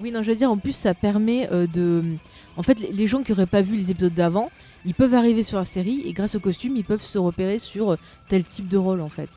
[0.00, 2.02] Oui non je veux dire en plus ça permet euh, de...
[2.56, 4.50] En fait les- gens qui auraient pas vu les épisodes d'avant,
[4.84, 7.92] ils peuvent arriver sur la série et grâce au costume ils peuvent se repérer sur
[7.92, 9.28] euh, tel type de rôle en fait.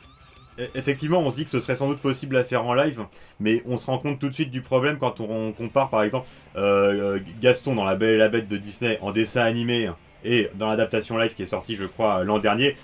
[0.60, 3.02] E- Effectivement, on se dit que ce serait sans doute possible à faire en live,
[3.40, 6.28] mais on se rend compte tout de suite du problème quand on compare par exemple
[6.56, 9.92] euh, Gaston dans La Belle et la Bête de Disney en dessin animé
[10.26, 12.76] et dans l'adaptation live qui est sortie, je crois, l'an dernier.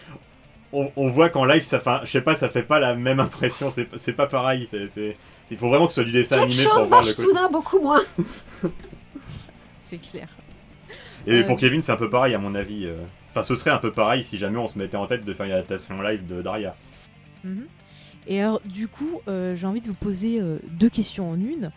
[0.71, 4.13] On, voit qu'en live, ça je sais pas, ça fait pas la même impression, c'est
[4.13, 4.67] pas pareil.
[4.71, 5.15] c'est-
[5.52, 7.14] il faut vraiment que ce soit du dessin Quelque animé chose pour voir marche le
[7.16, 7.28] côté.
[7.30, 8.02] soudain beaucoup moins.
[9.80, 10.28] C'est clair.
[11.28, 12.86] Et Euh, pour Kevin, c'est un peu pareil à mon avis.
[12.86, 12.98] euh.
[13.32, 15.46] Enfin, ce serait un peu pareil si jamais on se mettait en tête de faire
[15.46, 16.76] une adaptation live de Daria.
[17.44, 17.66] Mhm.
[18.28, 21.72] Et alors, du coup, euh, j'ai envie de vous poser euh, deux questions en une.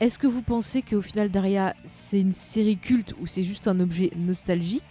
[0.00, 3.80] Est-ce que vous pensez qu'au final, Daria, c'est une série culte ou c'est juste un
[3.80, 4.82] objet nostalgique?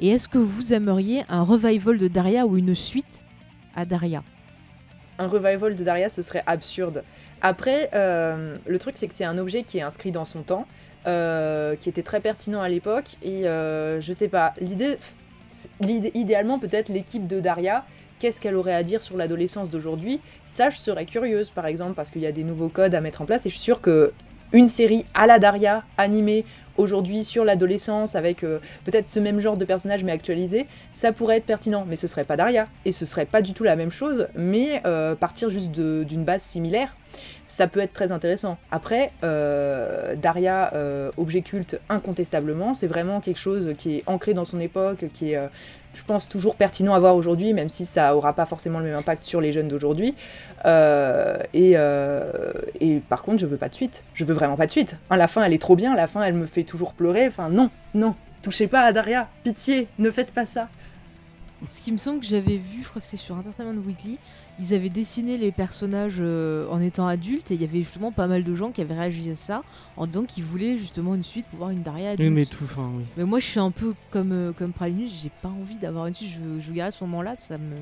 [0.00, 3.22] Et est-ce que vous aimeriez un revival de Daria ou une suite
[3.74, 4.22] à Daria?
[5.18, 7.02] Un revival de Daria, ce serait absurde.
[7.42, 10.66] Après, euh, le truc, c'est que c'est un objet qui est inscrit dans son temps,
[11.06, 14.96] euh, qui était très pertinent à l'époque, et euh, je sais pas, l'idée,
[16.14, 17.84] idéalement, peut-être l'équipe de Daria,
[18.18, 20.20] qu'est-ce qu'elle aurait à dire sur l'adolescence d'aujourd'hui?
[20.46, 23.22] Ça, je serais curieuse, par exemple, parce qu'il y a des nouveaux codes à mettre
[23.22, 24.12] en place, et je suis sûre que
[24.52, 26.44] une série à la Daria, animée
[26.78, 31.38] aujourd'hui sur l'adolescence, avec euh, peut-être ce même genre de personnage mais actualisé, ça pourrait
[31.38, 33.90] être pertinent, mais ce serait pas Daria, et ce serait pas du tout la même
[33.90, 36.96] chose, mais euh, partir juste d'une base similaire,
[37.46, 38.58] ça peut être très intéressant.
[38.70, 40.72] Après, euh, Daria,
[41.16, 45.40] objet culte incontestablement, c'est vraiment quelque chose qui est ancré dans son époque, qui est,
[45.94, 48.96] je pense, toujours pertinent à voir aujourd'hui, même si ça aura pas forcément le même
[48.96, 50.14] impact sur les jeunes d'aujourd'hui.
[50.64, 52.32] Euh, et, euh,
[52.80, 54.02] et par contre, je veux pas de suite.
[54.14, 54.96] Je veux vraiment pas de suite.
[55.10, 55.94] Hein, la fin, elle est trop bien.
[55.94, 57.26] La fin, elle me fait toujours pleurer.
[57.28, 58.14] Enfin, non, non.
[58.42, 59.28] Touchez pas à Daria.
[59.44, 60.68] Pitié, ne faites pas ça.
[61.70, 64.18] Ce qui me semble que j'avais vu, je crois que c'est sur Entertainment Weekly,
[64.60, 68.26] ils avaient dessiné les personnages euh, en étant adultes et il y avait justement pas
[68.26, 69.62] mal de gens qui avaient réagi à ça
[69.96, 72.28] en disant qu'ils voulaient justement une suite pour voir une Daria adulte.
[72.28, 73.04] Oui, mais tout, oui.
[73.16, 76.14] Mais moi, je suis un peu comme, euh, comme Pralinus, j'ai pas envie d'avoir une
[76.14, 76.30] suite.
[76.30, 77.74] Je, veux- je regarde à ce moment-là, ça me,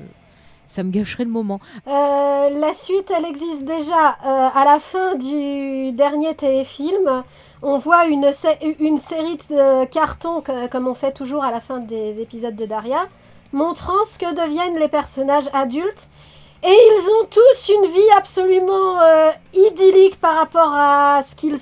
[0.67, 1.59] ça me gâcherait le moment.
[1.87, 4.17] Euh, la suite, elle existe déjà.
[4.25, 7.23] Euh, à la fin du dernier téléfilm,
[7.61, 11.79] on voit une, sé- une série de cartons, comme on fait toujours à la fin
[11.79, 13.07] des épisodes de Daria,
[13.53, 16.07] montrant ce que deviennent les personnages adultes.
[16.63, 21.57] Et ils ont tous une vie absolument euh, idyllique par rapport à ce qu'ils...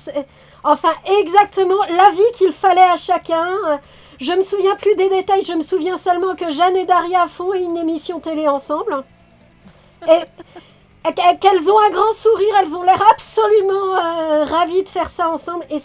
[0.63, 3.49] Enfin, exactement la vie qu'il fallait à chacun.
[4.19, 7.53] Je me souviens plus des détails, je me souviens seulement que Jeanne et Daria font
[7.53, 9.03] une émission télé ensemble.
[10.07, 10.21] Et
[11.09, 15.09] et qu'e- qu'elles ont un grand sourire, elles ont l'air absolument euh, ravies de faire
[15.09, 15.65] ça ensemble.
[15.69, 15.77] Et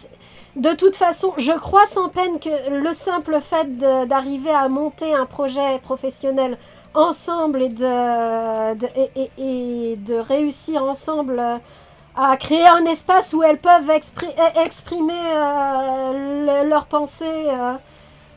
[0.54, 3.76] de toute façon, je crois sans peine que le simple fait
[4.06, 6.56] d'arriver à monter un projet professionnel
[6.94, 8.74] ensemble et de,
[10.20, 11.56] réussir ensemble euh,
[12.16, 14.34] à créer un espace où elles peuvent expri-
[14.64, 17.72] exprimer euh, le- leurs pensées euh,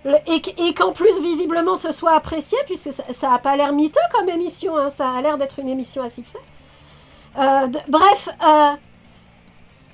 [0.06, 3.72] le- et, et qu'en plus visiblement ce soit apprécié puisque ça, ça a pas l'air
[3.74, 6.40] miteux comme émission, hein, ça a l'air d'être une émission à succès.
[7.38, 8.72] Euh, de- bref, euh,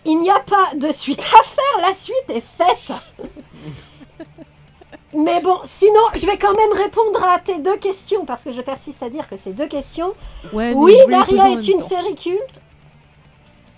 [0.06, 2.92] il n'y a pas de suite à faire, la suite est faite.
[5.14, 8.62] Mais bon, sinon, je vais quand même répondre à tes deux questions parce que je
[8.62, 10.14] persiste à dire que c'est deux questions.
[10.54, 12.62] Ouais, Oui, Daria est une série culte.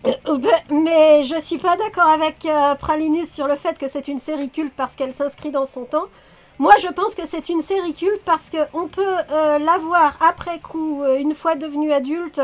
[0.08, 4.08] Euh, ben, mais je suis pas d'accord avec euh, Pralinus sur le fait que c'est
[4.08, 6.06] une série culte parce qu'elle s'inscrit dans son temps.
[6.58, 10.60] Moi, je pense que c'est une série culte parce qu'on peut euh, la voir après
[10.60, 12.42] coup, euh, une fois devenue adulte,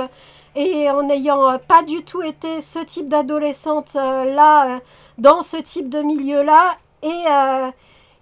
[0.56, 4.80] et en n'ayant euh, pas du tout été ce type d'adolescente là,
[5.18, 7.72] dans ce type de milieu-là, et, euh,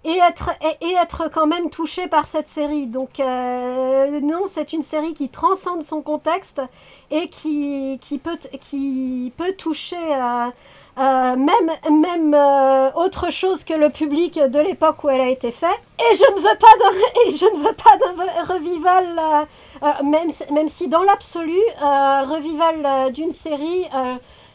[0.04, 0.50] et, être,
[0.80, 2.86] et, être quand même touché par cette série.
[2.86, 6.60] Donc euh, non, c'est une série qui transcende son contexte
[7.10, 12.34] et qui, qui, peut, qui peut toucher euh, même, même
[12.94, 15.80] autre chose que le public de l'époque où elle a été faite.
[15.98, 19.46] Et je ne veux pas d'un, et je ne veux pas d'un revival,
[20.04, 23.86] même, même si dans l'absolu, revival d'une série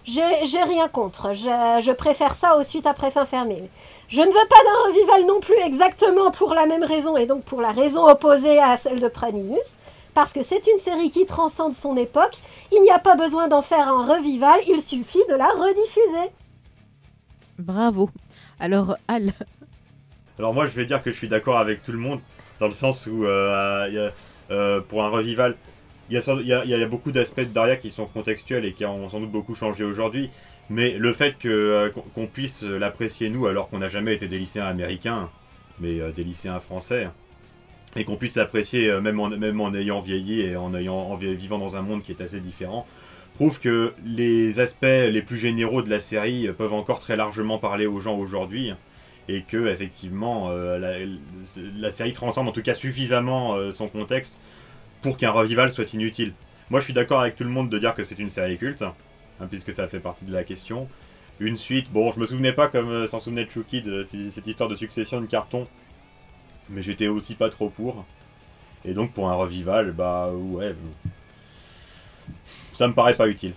[0.09, 1.34] j'ai rien contre.
[1.34, 3.69] Je, préfère ça aux suites après fin fermée.
[4.10, 7.44] Je ne veux pas d'un revival non plus exactement pour la même raison et donc
[7.44, 9.76] pour la raison opposée à celle de Praninus.
[10.15, 12.36] Parce que c'est une série qui transcende son époque.
[12.72, 16.31] Il n'y a pas besoin d'en faire un revival, il suffit de la rediffuser.
[17.60, 18.10] Bravo.
[18.60, 19.31] Alors, Al.
[20.40, 22.19] Alors, moi, je vais dire que je suis d'accord avec tout le monde,
[22.60, 24.10] dans le sens où, euh,
[24.49, 25.56] euh, pour un revival,
[26.10, 29.31] il y, a, beaucoup d'aspects de Daria qui sont contextuels et qui ont sans doute
[29.31, 30.31] beaucoup changé aujourd'hui.
[30.69, 34.67] Mais le fait euh, qu'on puisse l'apprécier nous alors qu'on n'a jamais été des lycéens
[34.67, 35.29] américains,
[35.79, 37.09] mais euh, des lycéens français,
[37.95, 41.81] et qu'on puisse l'apprécier euh, même, en, ayant vieilli et en, ayant, vivant dans un
[41.81, 42.85] monde qui est assez différent,
[43.35, 47.87] prouve que les aspects les plus généraux de la série peuvent encore très largement parler
[47.87, 48.73] aux gens aujourd'hui
[49.27, 50.97] et que effectivement la,
[51.77, 54.37] la, série transcende en tout cas suffisamment son contexte
[55.01, 56.33] pour qu'un revival soit inutile.
[56.69, 58.83] Moi, je suis d'accord avec tout le monde de dire que c'est une série culte,
[59.40, 60.88] hein, puisque ça fait partie de la question.
[61.40, 64.70] Une suite, bon, je me souvenais pas comme euh, s'en souvenait Chucky de cette histoire
[64.70, 65.68] de succession de cartons,
[66.70, 68.06] mais j'étais aussi pas trop pour.
[68.86, 70.76] Et donc, pour un revival, bah ouais,
[72.74, 73.53] ça me paraît pas utile.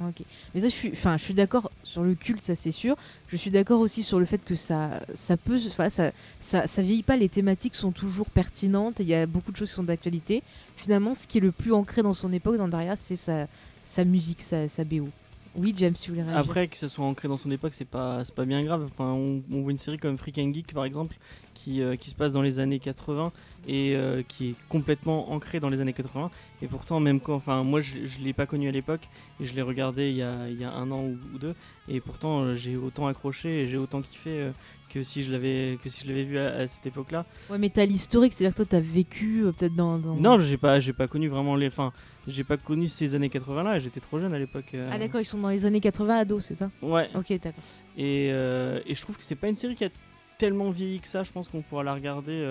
[0.00, 0.24] Ok.
[0.54, 2.96] Mais ça, je suis, enfin, je suis d'accord sur le culte, ça c'est sûr.
[3.28, 6.10] Je suis d'accord aussi sur le fait que ça, ça peut, enfin, ça,
[6.40, 7.16] ça, ça, vieillit pas.
[7.16, 8.96] Les thématiques sont toujours pertinentes.
[8.98, 10.42] Il y a beaucoup de choses qui sont d'actualité.
[10.76, 13.46] Finalement, ce qui est le plus ancré dans son époque, dans Daria, c'est sa,
[13.84, 15.08] sa musique, sa, sa BO.
[15.56, 16.38] Oui, James, voulez réagir.
[16.38, 18.88] Après, que ça soit ancré dans son époque, c'est pas, pas bien grave.
[18.90, 21.16] Enfin, on, voit une série comme Freak and Geek, par exemple,
[21.54, 23.30] qui, euh, se passe dans les années 80
[23.68, 26.32] et euh, qui est complètement ancré dans les années 80.
[26.60, 29.08] Et pourtant, même quand, enfin, moi je ne l'ai pas connu à l'époque
[29.40, 31.54] et je l'ai regardé il y, a, un an ou, deux.
[31.88, 34.50] Et pourtant, euh, j'ai autant accroché et j'ai autant kiffé
[34.94, 37.26] que si je l'avais que si je l'avais vu à, cette époque-là.
[37.50, 40.80] Ouais, mais t'as l'historique, c'est-à-dire que toi t'as vécu peut-être dans, dans, Non, j'ai pas
[40.80, 41.92] j'ai pas connu vraiment les fins.
[42.26, 44.74] J'ai pas connu ces années 80-là, j'étais trop jeune à l'époque.
[44.90, 46.70] Ah d'accord, ils sont dans les années 80 ados, c'est ça?
[46.80, 47.10] Ouais.
[47.14, 47.62] Ok, d'accord.
[47.98, 49.90] Et, et je trouve que c'est pas une série qui a
[50.38, 52.42] tellement vieilli que ça, je pense qu'on pourra la regarder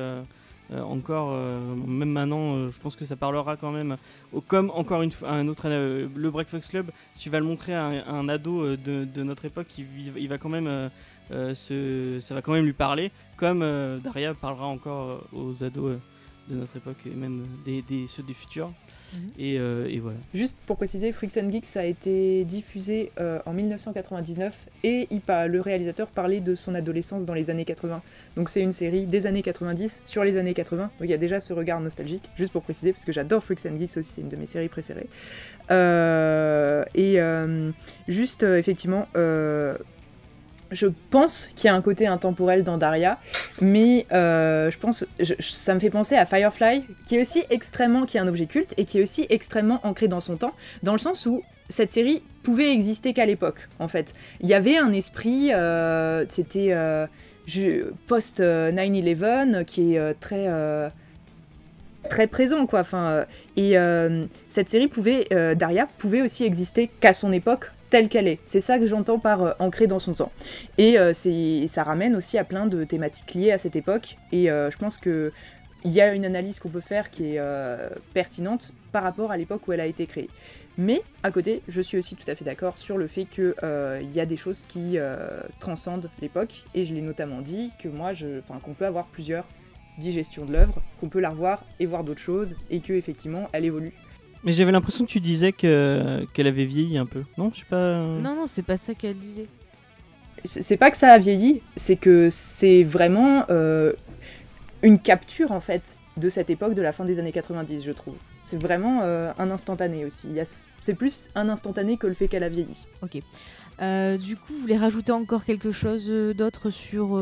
[0.72, 3.98] euh, encore, euh, même maintenant, euh, je pense que ça parlera quand même.
[4.48, 7.86] comme encore une fois, un autre, le Breakfast Club, si tu vas le montrer à
[7.86, 10.90] un, ado de, notre époque, il, va quand même,
[11.54, 13.60] ça va quand même lui parler, comme
[14.04, 16.00] Daria parlera encore aux ados
[16.50, 18.72] de notre époque et même des, ceux des futurs.
[19.14, 19.20] Mhm.
[19.40, 20.18] Euh, et, voilà.
[20.34, 25.62] Juste pour préciser, Freaks and Geeks a été diffusé euh, en 1999 et il, le
[25.62, 28.02] réalisateur parlait de son adolescence dans les années 80.
[28.36, 30.84] Donc c'est une série des années 90 sur les années 80.
[30.84, 33.66] Donc il y a déjà ce regard nostalgique, juste pour préciser, parce que j'adore Freaks
[33.66, 35.08] and Geeks aussi, c'est une de mes séries préférées.
[35.72, 37.20] Euh, et
[38.08, 39.08] juste, effectivement,
[40.74, 43.20] je pense qu'il y a un côté intemporel dans Daria,
[43.62, 45.06] mais euh, je pense,
[45.40, 48.74] ça me fait penser à Firefly, qui est aussi extrêmement, qui est un objet culte
[48.78, 52.22] et qui est aussi extrêmement ancré dans son temps, dans le sens où cette série
[52.44, 54.14] pouvait exister qu'à l'époque, en fait.
[54.42, 57.08] Il y avait un esprit, euh, c'était euh,
[58.08, 60.48] post 9/11, qui est très
[62.10, 63.24] très présent quoi enfin
[63.56, 63.76] et
[64.50, 65.26] cette série pouvait
[65.56, 68.40] Daria pouvait aussi exister qu'à son époque telle qu'elle est.
[68.44, 70.32] C'est ça que j'entends par euh, ancré dans son temps.
[70.80, 74.18] Et euh, ça ramène aussi à plein de thématiques liées à cette époque.
[74.32, 75.32] Et euh, je pense que
[75.86, 77.42] il y a une analyse qu'on peut faire qui est
[78.14, 80.30] pertinente par rapport à l'époque où elle a été créée.
[80.78, 83.54] Mais à côté, je suis aussi tout à fait d'accord sur le fait qu'il
[84.14, 84.98] y a des choses qui
[85.60, 89.46] transcendent l'époque, et je l'ai notamment dit que moi, je, qu'on peut avoir plusieurs
[89.98, 93.66] digestions de l'œuvre, qu'on peut la revoir et voir d'autres choses, et que effectivement, elle
[93.66, 93.92] évolue
[94.44, 97.24] mais j'avais l'impression que tu disais que qu'elle avait vieilli un peu.
[97.38, 97.98] Non, je sais pas.
[97.98, 99.48] Non, non, c'est pas ça qu'elle disait.
[100.46, 103.94] C'est pas que ça a vieilli, c'est que c'est vraiment euh,
[104.82, 108.16] une capture en fait de cette époque de la fin des années 90, je trouve.
[108.44, 110.28] C'est vraiment euh, un instantané aussi.
[110.82, 112.86] C'est plus un instantané que le fait qu'elle a vieilli.
[113.02, 113.22] Ok.
[113.82, 117.20] Euh, du coup, vous voulez rajouter encore quelque chose d'autre sur,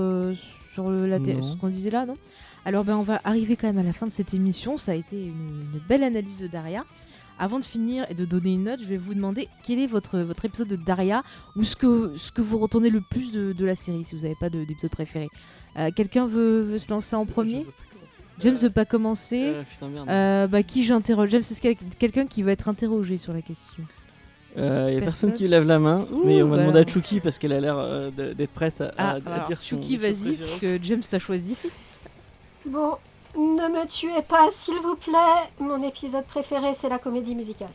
[0.73, 2.17] sur la ce qu'on disait là, non?
[2.65, 4.77] Alors, ben, on va arriver quand même à la fin de cette émission.
[4.77, 6.85] Ça a été une belle analyse de Daria.
[7.41, 10.19] Avant de finir et de donner une note, je vais vous demander quel est votre,
[10.19, 11.23] votre épisode de Daria
[11.55, 14.35] ou ce que, ce que vous retournez le plus de, la série, si vous n'avez
[14.39, 15.27] pas d'épisode préféré.
[15.75, 17.65] Euh, quelqu'un veut, se lancer en premier
[18.41, 19.53] James ne veut pas commencer.
[19.55, 19.63] Euh,
[20.07, 23.83] euh, bah, qui j'interroge James, c'est quelqu'un qui va être interrogé sur la question?
[24.55, 25.33] Il n'y a personne Personne?
[25.33, 26.87] qui lève la main, Ouh, mais on va bah demander à.
[26.87, 29.97] Chouki parce qu'elle a l'air euh, d'être prête à, Ah, à- à alors, dire épisode
[29.97, 31.55] vas-y, parce que James t'a choisi.
[32.67, 32.97] Bon,
[33.37, 35.49] ne me tuez pas, s'il vous plaît.
[35.59, 37.71] Mon épisode préféré, c'est la comédie musicale.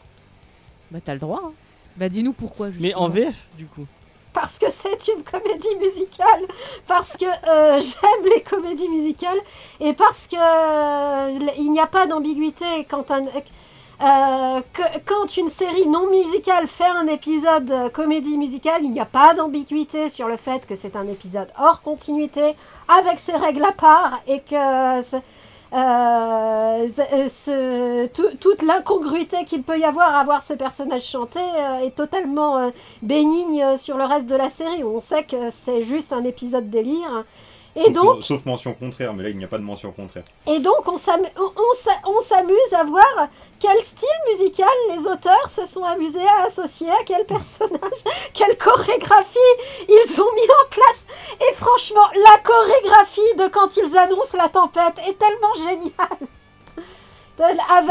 [0.91, 1.43] Bah, t'as le droit.
[1.45, 1.53] hein.
[1.97, 2.69] Bah, dis-nous pourquoi.
[2.79, 3.09] Mais en.
[3.09, 3.87] VF, du coup.
[4.33, 6.43] Parce que c'est une comédie musicale,
[6.87, 9.39] parce que euh, j'aime les comédies musicales,
[9.81, 13.23] et parce que euh, il n'y a pas d'ambiguïté quand un...
[13.25, 19.01] euh, que- quand une série non musicale fait un épisode euh, comédie musicale, il n'y
[19.01, 22.55] a pas d'ambiguïté sur le fait que c'est un épisode hors continuité,
[22.89, 25.01] avec ses règles à part, et que
[25.73, 26.87] euh,
[28.15, 32.57] tout- toute l'incongruité qu'il peut y avoir à voir ce personnage chanter euh, est totalement
[32.59, 32.71] euh,
[33.03, 34.85] bénigne euh, sur le reste de la série.
[34.85, 37.25] On sait que c'est juste un épisode délire.
[37.77, 40.25] Et Sauf, donc, sauf mention contraire, mais là il n'y a pas de mention contraire.
[40.47, 43.29] et donc on s'am- on- on s'a- on s'amuse à voir
[43.61, 48.01] quel style musical les auteurs se sont amusés à associer à quel personnage,
[48.33, 49.39] quelle chorégraphie
[49.89, 51.07] ils ont mis en place.
[51.41, 56.29] Et franchement, la chorégraphie de quand ils annoncent la tempête est tellement géniale.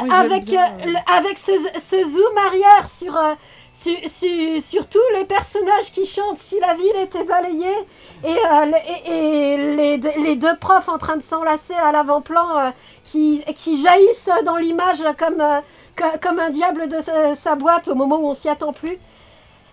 [0.04, 3.34] Oui, j'aime avec, bien, euh, le- avec ce, ce zoom arrière sur, euh,
[3.72, 7.78] sur, sur- sur tous les personnages qui chantent si la ville était balayée
[8.24, 11.92] et, euh, le- et- et les, deux- les deux profs en train de s'enlacer à
[11.92, 12.70] l'avant-plan euh,
[13.04, 15.60] qui, qui jaillissent dans l'image comme, euh,
[15.96, 18.98] co- comme un diable de sa, sa boîte au moment où on s'y attend plus.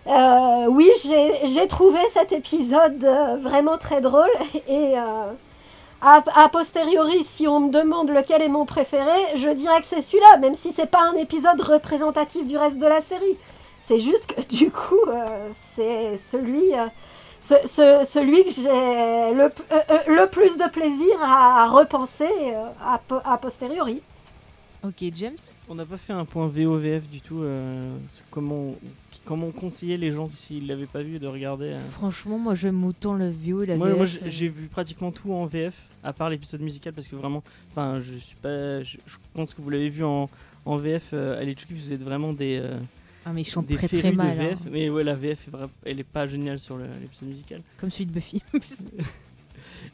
[0.05, 0.89] Euh, oui,
[1.45, 4.29] j'ai trouvé cet épisode euh, vraiment très drôle
[4.67, 5.31] et euh,
[6.03, 10.01] a, a posteriori, si on me demande lequel est mon préféré, je dirais que c'est
[10.01, 13.37] celui-là, même si c'est pas un épisode représentatif du reste de la série.
[13.79, 16.85] C'est juste que du coup, euh, c'est celui, euh,
[17.39, 22.65] ce- ce- celui que j'ai le, euh, le plus de plaisir à, à repenser euh,
[22.85, 24.01] a, po- a posteriori.
[24.85, 25.37] Ok, James?
[25.69, 27.41] On n'a pas fait un point VOVF du tout.
[27.41, 28.73] euh, sur comment,
[29.25, 31.67] comment conseiller les gens s'ils l'avaient pas vu de regarder.
[31.73, 31.79] euh.
[31.79, 33.97] Franchement, moi j'aime autant la VO et la Moi, VF.
[33.97, 34.27] moi, j'ai euh.
[34.29, 38.15] j'ai vu pratiquement tout en VF, à part l'épisode musical, parce que vraiment, enfin, je
[38.15, 40.29] suis pas, je, je pense que vous l'avez vu en,
[40.65, 42.77] en VF, euh, allez Chucky, vous êtes vraiment des, euh,
[43.25, 44.35] Ah, mais ils chantent des très très mal.
[44.37, 44.69] VF, hein.
[44.71, 47.61] mais ouais, la VF, est vra- elle est pas géniale sur l'épisode musical.
[47.79, 48.41] Comme celui de Buffy.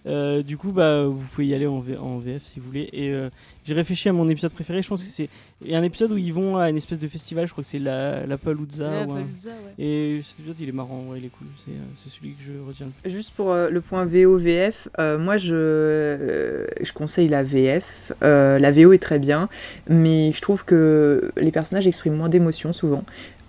[0.07, 2.89] Euh, du coup, bah, vous pouvez y aller en, V- en VF si vous voulez.
[2.93, 3.29] Et euh,
[3.65, 4.81] j'ai réfléchi à mon épisode préféré.
[4.81, 5.27] Je pense que c'est
[5.63, 7.45] il y a un épisode où ils vont à une espèce de festival.
[7.47, 8.89] Je crois que c'est la, la Palooza.
[8.89, 9.83] Ouais, ou un- Palooza, ouais.
[9.85, 11.03] Et cet épisode, il est marrant.
[11.09, 11.47] Ouais, il est cool.
[11.57, 12.87] C'est euh, c'est celui que je retiens.
[13.05, 18.13] Juste pour euh, le point VO-VF, euh, moi je, euh, je conseille la VF.
[18.23, 19.49] Euh, la VO est très bien,
[19.89, 23.03] mais je trouve que les personnages expriment moins d'émotions souvent.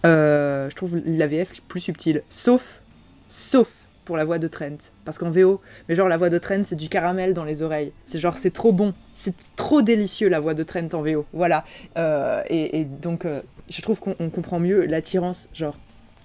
[0.07, 2.81] Euh, je trouve la VF plus subtile, sauf,
[3.29, 3.69] sauf
[4.11, 4.91] pour la voix de Trent.
[5.05, 7.93] Parce qu'en VO, mais genre la voix de Trent, c'est du caramel dans les oreilles.
[8.07, 8.93] C'est genre, c'est trop bon.
[9.15, 11.27] C'est trop délicieux la voix de Trent en VO.
[11.33, 11.65] Voilà.
[11.97, 15.79] Euh, et, et donc, euh, je trouve qu'on on comprend mieux l'attirance, genre,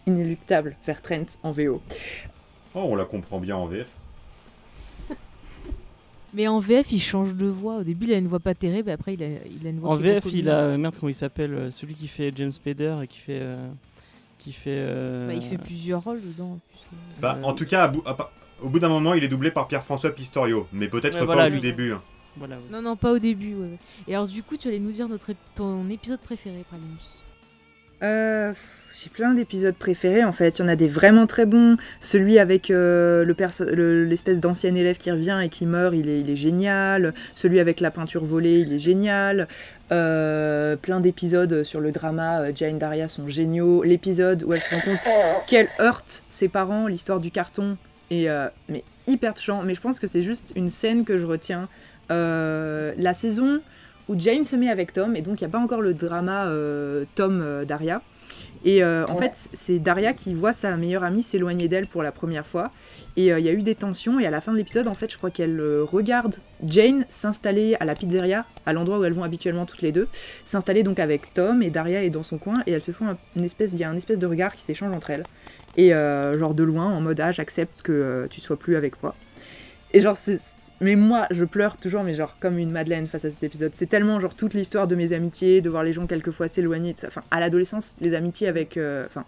[0.07, 1.79] inéluctable vers Trent en VO.
[2.73, 3.87] Oh, on la comprend bien en VF.
[6.33, 7.75] Mais en VF, il change de voix.
[7.75, 9.91] Au début, il a une voix pas terrible, après, il a, il a une voix
[9.91, 13.07] En VF, il a euh, merde comment il s'appelle celui qui fait James Spader et
[13.07, 13.67] qui fait euh,
[14.45, 14.77] qui fait.
[14.77, 16.59] euh, Bah, il fait plusieurs rôles dedans.
[17.19, 17.91] Bah, Euh, en tout cas,
[18.61, 21.47] au bout d'un moment, il est doublé par Pierre-François Pistorio, mais peut-être Ouais, pas voilà,
[21.47, 21.59] au lui.
[21.61, 21.91] début.
[21.93, 22.01] hein.
[22.37, 22.55] Voilà.
[22.57, 22.61] ouais.
[22.71, 23.55] Non, non, pas au début.
[23.55, 23.77] ouais.
[24.07, 27.21] Et alors, du coup, tu allais nous dire notre ép- ton épisode préféré, Pralinus?
[28.03, 28.53] Euh,
[28.93, 30.59] j'ai plein d'épisodes préférés en fait.
[30.59, 31.77] Il y en a des vraiment très bons.
[32.01, 36.09] Celui avec euh, le perso- le- l'espèce d'ancien élève qui revient et qui meurt, il
[36.09, 37.13] est, il est génial.
[37.33, 39.47] Celui avec la peinture volée, il est génial.
[39.91, 43.83] Euh, plein d'épisodes sur le drama, euh, Jane Daria sont géniaux.
[43.83, 44.99] L'épisode où elle se rend compte
[45.47, 47.77] qu'elle heurte ses parents, l'histoire du carton,
[48.09, 49.61] est euh, mais hyper touchant.
[49.63, 51.67] Mais je pense que c'est juste une scène que je retiens.
[52.11, 53.61] Euh, la saison
[54.07, 56.45] où Jane se met avec Tom, et donc il n'y a pas encore le drama
[56.45, 58.01] euh, Tom-Daria.
[58.63, 62.45] et en fait, c'est Daria qui voit sa meilleure amie s'éloigner d'elle pour la première
[62.45, 62.71] fois.
[63.17, 64.93] Et euh, il y a eu des tensions, et à la fin de l'épisode, en
[64.93, 66.35] fait, je crois qu'elle euh, regarde
[66.65, 70.07] Jane s'installer à la pizzeria, à l'endroit où elles vont habituellement toutes les deux,
[70.43, 73.17] s'installer donc avec Tom, et Daria est dans son coin, et elles se font un-
[73.37, 75.23] une espèce, il y a un espèce de regard qui s'échange entre elles.
[75.77, 79.15] Et euh, genre de loin, en mode, ah, j'accepte que tu sois plus avec moi.
[79.93, 80.39] Et genre, c'est.
[80.81, 83.71] Mais moi, je pleure toujours, mais genre comme une madeleine face à cet épisode.
[83.75, 86.93] C'est tellement genre toute l'histoire de mes amitiés, de voir les gens quelquefois s'éloigner.
[87.07, 88.77] Enfin, à l'adolescence, les amitiés avec.
[89.05, 89.23] Enfin,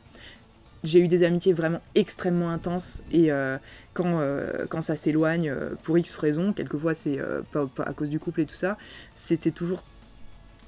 [0.83, 3.57] j'ai eu des amitiés vraiment extrêmement intenses et euh,
[3.93, 7.93] quand, euh, quand ça s'éloigne euh, pour X raisons, quelquefois c'est euh, pas, pas à
[7.93, 8.77] cause du couple et tout ça,
[9.15, 9.83] c'est toujours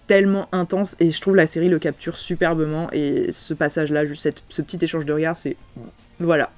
[0.08, 4.42] tellement intense et je trouve la série le capture superbement et ce passage-là, juste cette-
[4.50, 5.56] ce petit échange de regards, c'est
[6.20, 6.52] voilà.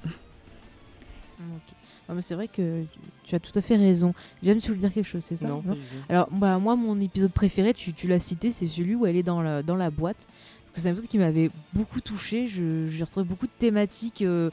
[1.38, 1.74] Ok.
[2.14, 2.82] Mais c'est vrai que
[3.24, 4.12] tu- as tout à fait raison.
[4.42, 5.74] James, tu veux dire quelque chose, c'est ça Non, tout.
[6.10, 9.22] Alors, bah, moi, mon épisode préféré, tu, tu l'as cité, c'est celui où elle est
[9.22, 10.26] dans la, dans la boîte.
[10.74, 12.48] C'est un épisode qui m'avait beaucoup touché.
[12.48, 14.50] J'ai retrouvé beaucoup de thématiques euh,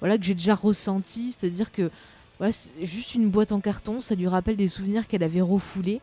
[0.00, 1.32] voilà, que j'ai déjà ressenties.
[1.32, 1.90] C'est-à-dire que
[2.82, 6.00] juste une boîte en carton, ça lui rappelle des souvenirs qu'elle avait refoulés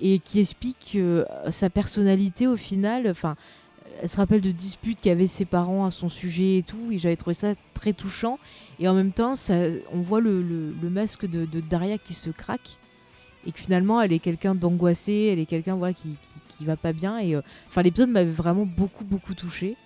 [0.00, 3.08] et qui explique euh, sa personnalité au final.
[3.08, 3.36] Enfin,
[4.00, 6.92] elle se rappelle de disputes qu'avaient ses parents à son sujet et tout.
[6.92, 8.38] Et j'avais trouvé ça très touchant.
[8.78, 9.34] Et en même temps,
[9.92, 12.78] on voit le, masque de, Daria qui se craque.
[13.46, 16.16] Et que finalement, elle est quelqu'un d'angoissé, elle est quelqu'un voilà, qui,
[16.60, 17.18] qui va pas bien.
[17.18, 19.76] Et euh, enfin, l'épisode m'avait vraiment beaucoup, beaucoup touché.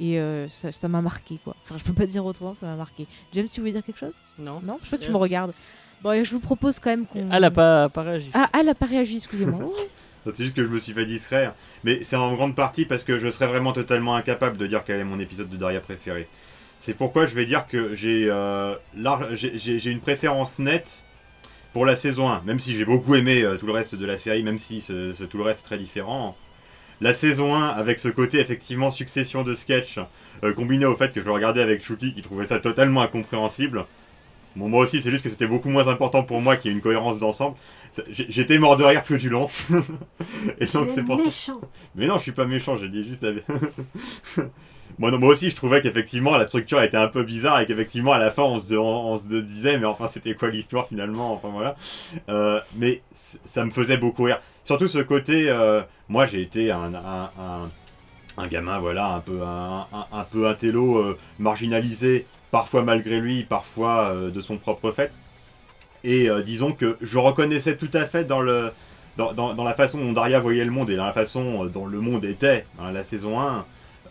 [0.00, 1.56] Et euh, ça ça m'a marqué, quoi.
[1.64, 3.06] Enfin, je peux pas dire autrement, ça m'a marqué.
[3.34, 4.14] James, tu voulais dire quelque chose?
[4.38, 4.60] Non.
[4.64, 5.52] Non Je sais pas tu me regardes.
[6.02, 7.28] Bon, et je vous propose quand même qu'on.
[7.30, 8.30] Ah, elle a pas, pas réagi.
[8.34, 9.70] Ah, elle a pas réagi, excusez-moi.
[10.24, 11.52] C'est juste que je me suis fait distraire.
[11.82, 15.00] Mais c'est en grande partie parce que je serais vraiment totalement incapable de dire quel
[15.00, 16.28] est mon épisode de Daria préféré.
[16.78, 21.02] C'est pourquoi je vais dire que j'ai euh, une préférence nette
[21.72, 22.42] pour la saison 1.
[22.44, 25.12] Même si j'ai beaucoup aimé euh, tout le reste de la série, même si ce,
[25.14, 26.36] ce- tout le reste est très différent.
[27.00, 29.98] La saison 1, avec ce côté effectivement succession de sketchs,
[30.44, 33.84] euh, combiné au fait que je le regardais avec Shuki qui trouvait ça totalement incompréhensible.
[34.54, 36.76] Bon, moi aussi, c'est juste que c'était beaucoup moins important pour moi qu'il y ait
[36.76, 37.56] une cohérence d'ensemble.
[38.10, 39.48] J'étais mort de rire tout du long.
[40.60, 41.60] Et donc c'est es pour méchant.
[41.94, 43.32] mais non, je suis pas méchant, j'ai dit juste la...
[44.98, 48.12] moi, non, moi aussi, je trouvais qu'effectivement, la structure était un peu bizarre et qu'effectivement,
[48.12, 51.32] à la fin, on se, disait, mais enfin, c'était quoi l'histoire finalement?
[51.32, 51.76] Enfin, voilà.
[52.28, 53.02] Euh, mais
[53.44, 54.40] ça me faisait beaucoup rire.
[54.64, 57.70] Surtout ce côté, euh, moi, j'ai été un, un,
[58.38, 64.10] un, gamin, voilà, un peu un, un, peu intello, euh, marginalisé, parfois malgré lui, parfois
[64.10, 65.12] euh, de son propre fait.
[66.04, 68.72] Et disons que je reconnaissais tout à fait dans le,
[69.16, 72.00] dans, dans- la façon dont Daria voyait le monde et dans la façon dont le
[72.00, 73.60] monde était dans la saison 1, euh,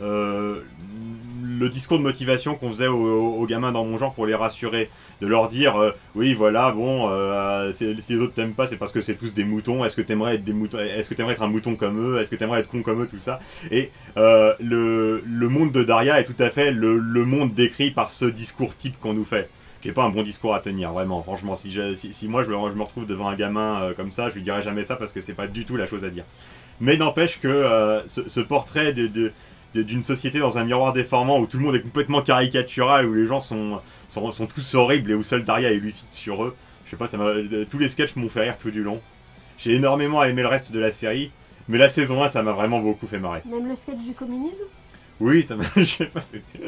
[0.02, 4.90] le discours de motivation qu'on faisait aux, gamins dans mon genre pour les rassurer,
[5.22, 8.92] de leur dire euh, oui voilà bon euh, si les autres t'aiment pas c'est parce
[8.92, 11.44] que c'est tous des moutons, est-ce que t'aimerais être des moutons, est-ce que t'aimerais être
[11.44, 13.40] un mouton comme eux, est-ce que t'aimerais être con comme eux, tout ça.
[13.70, 17.92] Et euh, le, le monde de Daria est tout à fait le, le monde décrit
[17.92, 19.50] par ce discours type qu'on nous fait
[19.82, 21.24] qui est pas un bon discours à tenir, vraiment.
[21.24, 21.70] Franchement, si,
[22.28, 24.96] moi je, me- retrouve devant un gamin euh, comme ça, je lui dirai jamais ça
[24.96, 26.24] parce que c'est pas du tout la chose à dire.
[26.80, 29.32] Mais n'empêche que euh, ce, portrait de-
[29.76, 33.26] d'une société dans un miroir déformant où tout le monde est complètement caricatural, où les
[33.28, 33.80] gens sont,
[34.10, 37.08] sont, sont tous horribles et où seul Daria est lucide sur eux, je sais pas,
[37.08, 39.00] ça m'a- euh, tous les sketchs m'ont fait rire tout du long.
[39.58, 41.32] J'ai énormément aimé le reste de la série,
[41.70, 43.42] mais la saison 1, ça m'a vraiment beaucoup fait marrer.
[43.46, 44.64] Même le sketch du communisme?
[45.20, 45.64] Oui, ça m'a.
[45.78, 46.66] Je sais pas, c'était.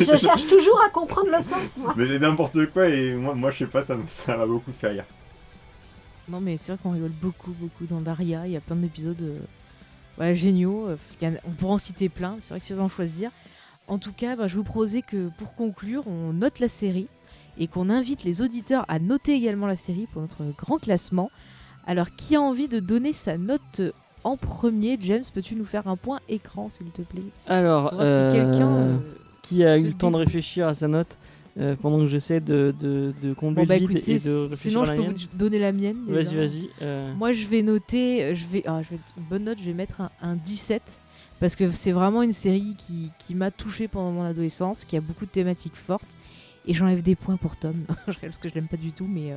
[0.00, 1.94] Je cherche toujours à comprendre le sens, moi.
[1.96, 4.72] Mais c'est n'importe quoi et moi, moi je sais pas, ça m'a- ça m'a beaucoup
[4.78, 5.04] fait rire.
[6.28, 8.46] Non, mais c'est vrai qu'on rigole beaucoup, beaucoup dans Daria.
[8.46, 9.38] Il y a plein d'épisodes euh,
[10.16, 10.88] voilà, géniaux.
[10.88, 12.36] Euh, a- on pourra en citer plein.
[12.40, 13.30] C'est vrai que si on en choisir.
[13.86, 17.08] En tout cas, bah, je vous proposais que pour conclure, on note la série
[17.58, 21.30] et qu'on invite les auditeurs à noter également la série pour notre grand classement.
[21.86, 23.82] Alors, qui a envie de donner sa note
[24.24, 24.96] en premier?
[25.00, 27.22] James, peux-tu nous faire un point écran, s'il te plaît?
[27.46, 28.70] Alors, si euh, quelqu'un.
[28.72, 28.98] euh,
[29.42, 31.18] qui a eu le temps de réfléchir à sa note?
[31.58, 34.34] Euh, pendant que j'essaie de, de, de combler Bon, bah le vide écoutez, et de
[34.50, 35.14] réfléchir sinon je peux mienne.
[35.14, 35.98] vous donner la mienne.
[36.08, 36.70] Vas-y, vas-y.
[36.82, 39.72] euh, Moi, je vais noter, je vais, ah, je vais une bonne note, je vais
[39.74, 41.00] mettre un, un 17
[41.40, 45.00] parce que c'est vraiment une série qui, qui m'a touché pendant mon adolescence, qui a
[45.00, 46.16] beaucoup de thématiques fortes
[46.66, 47.74] et j'enlève des points pour Tom
[48.20, 49.36] parce que je l'aime pas du tout, mais euh,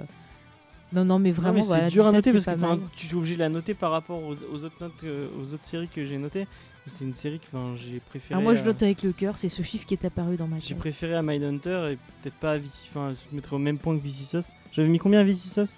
[0.93, 2.79] non, non, mais vraiment, mais voilà, c'est dur à 17, noter parce que pas enfin,
[2.95, 5.63] tu es obligé de la noter par rapport aux, aux autres notes, euh, aux autres
[5.63, 6.47] séries que j'ai notées.
[6.89, 8.33] C'est une série que enfin, j'ai préférée.
[8.35, 10.59] Alors moi, je note avec le cœur, c'est ce chiffre qui est apparu dans ma
[10.59, 10.77] J'ai tête.
[10.77, 12.87] préféré à Mindhunter et peut-être pas à Vici.
[12.89, 14.51] Enfin, je mettrais au même point que Vici Sauce.
[14.71, 15.75] J'avais mis combien à Vici Sauce?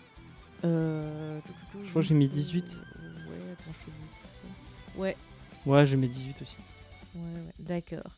[0.64, 1.40] Euh,
[1.84, 2.64] Je crois que j'ai mis c'est- 18.
[2.66, 5.00] Ouais, attends, je te dis ça.
[5.02, 5.16] Ouais,
[5.66, 6.56] Ouais, je mets 18 aussi.
[7.16, 8.12] ouais, ouais, d'accord.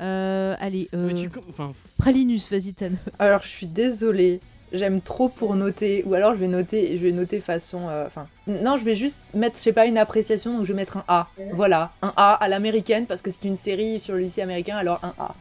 [0.00, 2.92] Euh, allez, Mais euh, tu com- enfin, Pralinus, vas-y, Tan.
[3.18, 4.40] Alors je suis désolée,
[4.72, 8.26] j'aime trop pour noter, ou alors je vais noter, je vais noter façon, euh, enfin,
[8.46, 11.04] non, je vais juste mettre, je sais pas, une appréciation, donc je vais mettre un
[11.08, 11.28] A.
[11.52, 15.00] Voilà, un A à l'américaine parce que c'est une série sur le lycée américain, alors
[15.02, 15.34] un A.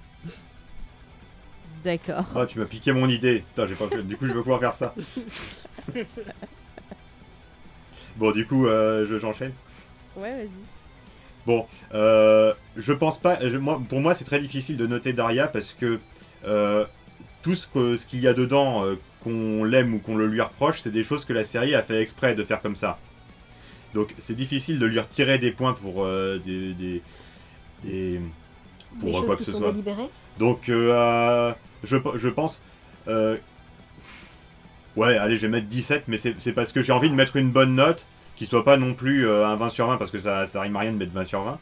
[1.84, 2.26] D'accord.
[2.36, 3.44] Ah, tu m'as piqué mon idée.
[3.49, 4.04] Putain, j'ai pas fait.
[4.04, 4.94] Du coup, je vais pouvoir faire ça.
[8.18, 9.54] bon, du coup, euh, je- j'enchaîne.
[10.16, 10.49] Ouais, vas-y.
[11.45, 13.38] Bon, euh, je pense pas.
[13.41, 15.99] je- moi, pour moi, c'est très difficile de noter Daria parce que
[16.45, 16.86] euh,
[17.41, 20.41] tout ce que- ce qu'il y a dedans, euh, qu'on l'aime ou qu'on le lui
[20.41, 22.98] reproche, c'est des choses que la série a fait exprès de faire comme ça.
[23.94, 27.02] Donc, c'est difficile de lui retirer des points pour euh, des, des,
[27.84, 28.22] des-
[28.99, 29.72] pour Des quoi que ce soit.
[29.72, 30.10] délibérées.
[30.39, 31.53] Donc, euh,
[31.84, 32.61] je, je pense.
[33.07, 33.38] euh,
[34.95, 37.35] ouais, allez, je vais mettre 17, mais c'est c'est parce que j'ai envie de mettre
[37.38, 40.19] une bonne note, qui soit pas non plus euh, un 20 sur 20, parce que
[40.19, 41.60] ça, ça rime à rien de mettre 20 sur 20.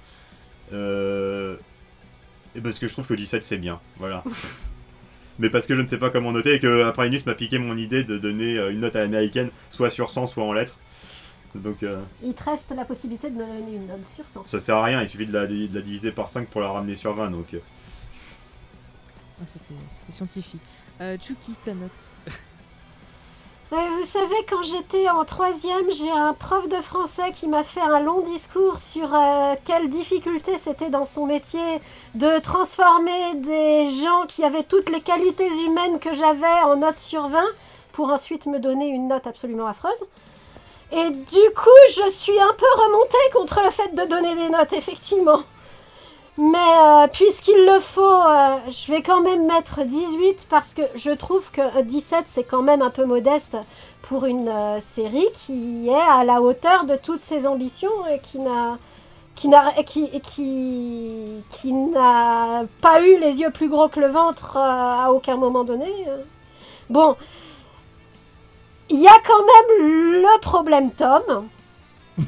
[0.73, 1.55] Euh,
[2.55, 4.23] et parce que je trouve que 17 c'est bien, voilà.
[5.39, 7.57] mais parce que je ne sais pas comment noter et que après Linus m'a piqué
[7.57, 10.77] mon idée de donner euh, une note à l'américaine, soit sur 100, soit en lettres.
[11.55, 14.45] Donc euh, Il te reste la possibilité de me donner une note sur 100.
[14.47, 16.69] ça sert à rien, il suffit de la, de la diviser par 5 pour la
[16.69, 17.31] ramener sur 20.
[17.31, 17.59] Donc euh,
[19.41, 20.61] Ah, C'était c'était scientifique.
[21.01, 21.91] Euh, Chucky, ta note
[23.71, 27.99] Vous savez, quand j'étais en troisième, j'ai un prof de français qui m'a fait un
[27.99, 31.81] long discours sur euh, quelle difficulté c'était dans son métier
[32.13, 37.27] de transformer des gens qui avaient toutes les qualités humaines que j'avais en notes sur
[37.27, 37.43] 20
[37.91, 40.05] pour ensuite me donner une note absolument affreuse.
[40.91, 44.73] Et du coup, je suis un peu remontée contre le fait de donner des notes,
[44.73, 45.41] effectivement.
[46.37, 51.11] Mais euh, puisqu'il le faut, euh, je vais quand même mettre 18 parce que je
[51.11, 53.57] trouve que euh, 17 c'est quand même un peu modeste
[54.01, 58.39] pour une euh, série qui est à la hauteur de toutes ses ambitions et qui
[58.39, 58.77] n'a
[59.35, 64.57] qui n'a qui, qui, qui n'a pas eu les yeux plus gros que le ventre
[64.57, 64.59] euh,
[65.05, 65.87] à aucun moment donné.
[66.09, 66.17] euh.
[66.89, 67.15] Bon,
[68.89, 69.39] il y a quand
[69.79, 71.47] même le problème Tom.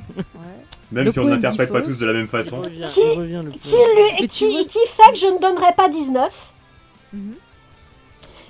[0.92, 2.62] même Le si on n'interprète pas tous de la même façon.
[2.62, 3.76] revient, Qui- revient le qui,
[4.20, 6.54] lui, qui, qui fait que je ne donnerai pas 19.
[7.14, 7.34] Mhm.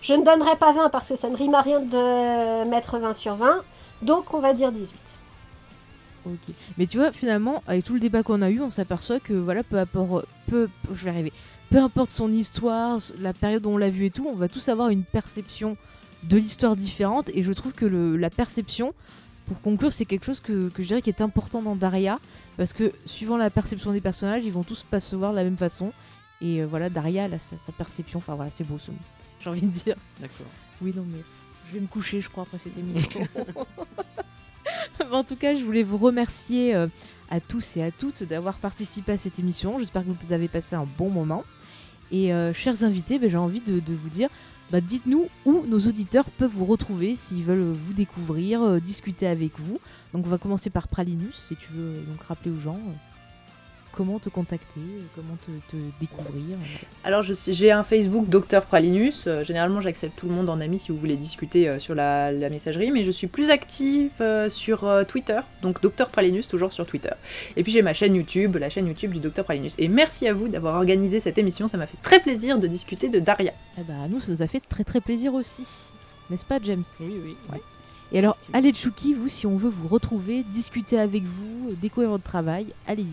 [0.02, 3.14] Je ne donnerai pas 20 parce que ça ne rime à rien de mettre 20
[3.14, 3.64] sur 20.
[4.02, 4.96] Donc on va dire 18.
[6.28, 6.54] Ok.
[6.78, 9.64] Mais tu vois, finalement, avec tout le débat qu'on a eu, on s'aperçoit que voilà,
[9.64, 11.34] peu importe, peu, je vais arriver.
[11.70, 14.70] Peu importe son histoire, la période où on l'a vu et tout, on va tous
[14.70, 15.76] avoir une perception
[16.24, 17.30] de l'histoire différente.
[17.34, 18.94] Et je trouve que le- la perception,
[19.48, 22.20] pour conclure, c'est quelque chose que, que je dirais qui est important dans Daria,
[22.58, 25.44] parce que suivant la perception des personnages, ils vont tous pas se voir de la
[25.44, 25.94] même façon.
[26.42, 28.20] Et euh, voilà, Daria, elle a sa, sa perception.
[28.20, 28.98] Enfin voilà, c'est beau ce mot.
[29.44, 29.96] J'ai envie de dire.
[30.20, 30.48] D'accord.
[30.82, 31.20] Oui, non, mais
[31.70, 33.28] je vais me coucher, je crois, après cette émission.
[35.12, 36.88] En tout cas, je voulais vous remercier euh,
[37.30, 39.80] à tous et à toutes d'avoir participé à cette émission.
[39.80, 41.44] J'espère que vous avez passé un bon moment.
[42.12, 44.30] Et euh, chers invités, ben, j'ai envie de, de vous dire,
[44.72, 49.58] bah, dites-nous où nos auditeurs peuvent vous retrouver s'ils veulent vous découvrir, euh, discuter avec
[49.60, 49.80] vous.
[50.14, 53.17] Donc on va commencer par Pralinus, si tu veux donc rappeler aux gens euh,
[53.98, 56.56] comment te contacter, euh, comment te, te découvrir.
[56.56, 56.86] euh.
[57.04, 59.26] Alors j'ai un Facebook Docteur Pralinus.
[59.26, 62.50] Euh, généralement j'accepte tout le monde en ami si vous voulez discuter sur la, la
[62.50, 64.12] messagerie, mais je suis plus active
[64.50, 67.10] sur Twitter, donc Docteur Pralinus toujours sur Twitter.
[67.56, 69.74] Et puis j'ai ma chaîne YouTube, la chaîne YouTube du Docteur Pralinus.
[69.80, 73.10] Et merci à vous d'avoir organisé cette émission, ça m'a fait très plaisir de discuter
[73.10, 73.54] de Daria.
[73.80, 75.66] Eh ben, à nous, ça nous a fait très très plaisir aussi.
[76.30, 76.84] N'est-ce pas, James?
[77.00, 77.36] Oui, oui.
[77.52, 77.62] Ouais.
[78.12, 82.24] Et alors, allez Chouki, vous, si on veut vous retrouver, discuter avec vous, découvrir votre
[82.24, 83.08] travail, allez-y.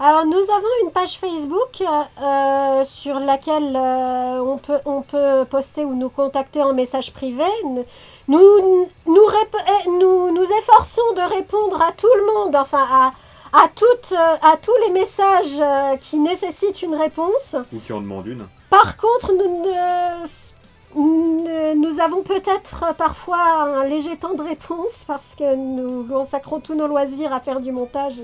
[0.00, 5.84] Alors nous avons une page Facebook euh, sur laquelle euh, on, peut, on peut poster
[5.84, 7.44] ou nous contacter en message privé.
[7.64, 7.78] Nous,
[8.28, 13.12] nous, eh, nous, nous efforçons de répondre à tout le monde, enfin à,
[13.52, 17.54] à, toutes, euh, à tous les messages euh, qui nécessitent une réponse.
[17.72, 18.46] Ou qui en demandent une.
[18.70, 19.62] Par contre, nous,
[20.96, 26.74] ne- nous avons peut-être parfois un léger temps de réponse parce que nous consacrons tous
[26.74, 28.20] nos loisirs à faire du montage.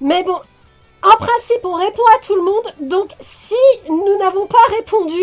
[0.00, 0.40] Mais bon,
[1.04, 2.72] en principe, on répond à tout le monde.
[2.80, 3.54] Donc, si
[3.88, 5.20] nous n'avons pas répondu,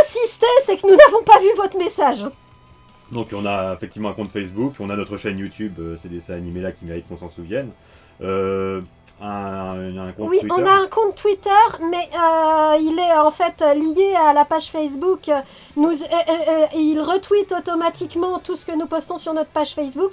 [0.00, 2.24] insistez, c'est que nous n'avons pas vu votre message.
[3.12, 6.16] Donc on a effectivement un compte Facebook, on a notre chaîne YouTube, euh, c'est des
[6.16, 7.70] dessins animés là qui méritent qu'on s'en souvienne.
[8.22, 8.80] Euh,
[9.20, 10.54] un, un compte Oui, Twitter.
[10.58, 11.50] on a un compte Twitter,
[11.90, 15.30] mais euh, il est en fait lié à la page Facebook.
[15.76, 20.12] Nous, euh, il retweet automatiquement tout ce que nous postons sur notre page Facebook.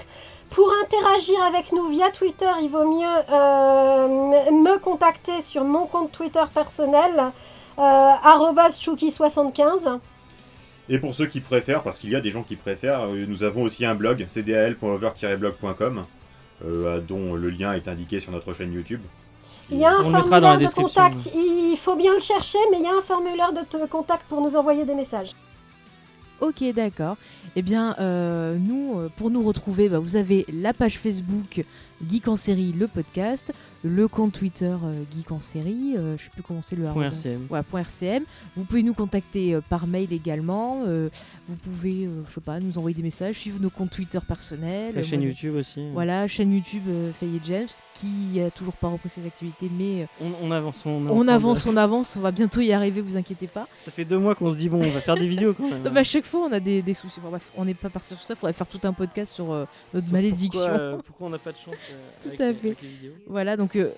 [0.52, 4.08] Pour interagir avec nous via Twitter, il vaut mieux euh,
[4.52, 7.32] me contacter sur mon compte Twitter personnel,
[7.80, 10.00] euh, arobase chouki75.
[10.90, 13.44] Et pour ceux qui préfèrent, parce qu'il y a des gens qui préfèrent, euh, nous
[13.44, 16.04] avons aussi un blog, cdal.over-blog.com,
[16.66, 19.02] euh, dont le lien est indiqué sur notre chaîne YouTube.
[19.70, 21.32] Il y a un On le mettra dans la formulaire de contact.
[21.34, 24.58] Il faut bien le chercher, mais il y a un formulaire de contact pour nous
[24.58, 25.32] envoyer des messages.
[26.42, 27.18] Ok, d'accord.
[27.56, 31.64] Eh bien, euh, nous, euh, pour nous retrouver, bah, vous avez la page Facebook
[32.10, 33.54] Geek en série, le podcast,
[33.84, 37.06] le compte Twitter euh, Geek en série, euh, je sais plus comment c'est le Point.
[37.12, 37.48] RCM.
[37.50, 38.24] Ouais, point .rcm.
[38.56, 40.84] Vous pouvez nous contacter euh, par mail également.
[40.88, 41.10] euh,
[41.48, 44.96] vous pouvez, je sais pas, nous envoyer des messages, suivre nos comptes Twitter personnels.
[44.96, 45.82] La chaîne YouTube aussi.
[45.94, 46.84] Voilà, chaîne YouTube
[47.20, 50.82] Faye et James, qui a toujours pas repris ses activités, mais On, on avance.
[50.86, 53.68] On, de- avance, on avance, on va bientôt y arriver, vous inquiétez pas.
[53.80, 55.84] Ça fait deux mois qu'on se dit bon, on va faire des vidéos quand même.
[55.84, 57.20] Non, mais à chaque fois, on a des, des soucis.
[57.22, 58.34] Bref, on n'est pas parti sur ça.
[58.34, 59.48] Il faudrait faire tout un podcast sur
[59.94, 60.62] notre Sur malédiction.
[60.68, 61.76] Pourquoi, pourquoi on n'a pas de chance
[62.22, 62.68] Tout avec, à fait.
[62.68, 63.92] avec les vidéos Voilà, donc euh,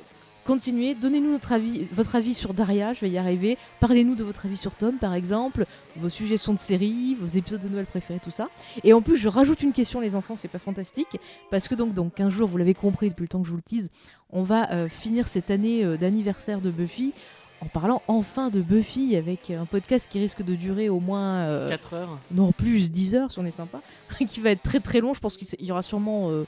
[0.45, 0.94] continuez.
[0.95, 2.94] Donnez-nous notre avis, votre avis sur Daria.
[2.94, 3.57] Je vais y arriver.
[3.80, 5.65] Parlez-nous de votre avis sur Tom, par exemple,
[5.95, 8.49] vos suggestions de séries, vos épisodes de Noël préférés, tout ça.
[8.84, 11.18] Et en plus, je rajoute une question, les enfants, c'est pas fantastique,
[11.52, 13.57] parce que donc, dans 15 jours, vous l'avez compris depuis le temps que je vous
[13.57, 13.90] le tease,
[14.32, 17.14] on va euh, finir cette année euh, d'anniversaire de Buffy
[17.61, 21.36] en parlant enfin de Buffy avec un podcast qui risque de durer au moins.
[21.44, 22.20] euh, 4 heures.
[22.32, 23.80] non plus 10 heures si on est sympa,
[24.28, 25.14] qui va être très très long.
[25.14, 26.45] Je pense qu'il y aura sûrement euh,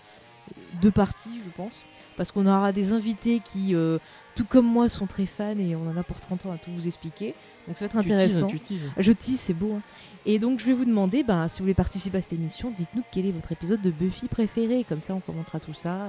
[0.81, 1.83] deux parties, je pense.
[2.17, 3.97] Parce qu'on aura des invités qui, euh,
[4.35, 6.71] tout comme moi, sont très fans et on en a pour 30 ans à tout
[6.71, 7.33] vous expliquer.
[7.67, 8.47] Donc ça va être Tu teases, intéressant.
[8.47, 8.89] tu teases.
[8.97, 9.73] Je tease, c'est beau.
[9.75, 9.81] hein.
[10.25, 13.03] Et donc je vais vous demander, ben, si vous voulez participer à cette émission, dites-nous
[13.11, 14.85] quel est votre épisode de Buffy préféré.
[14.87, 16.07] Comme ça, on commentera tout ça.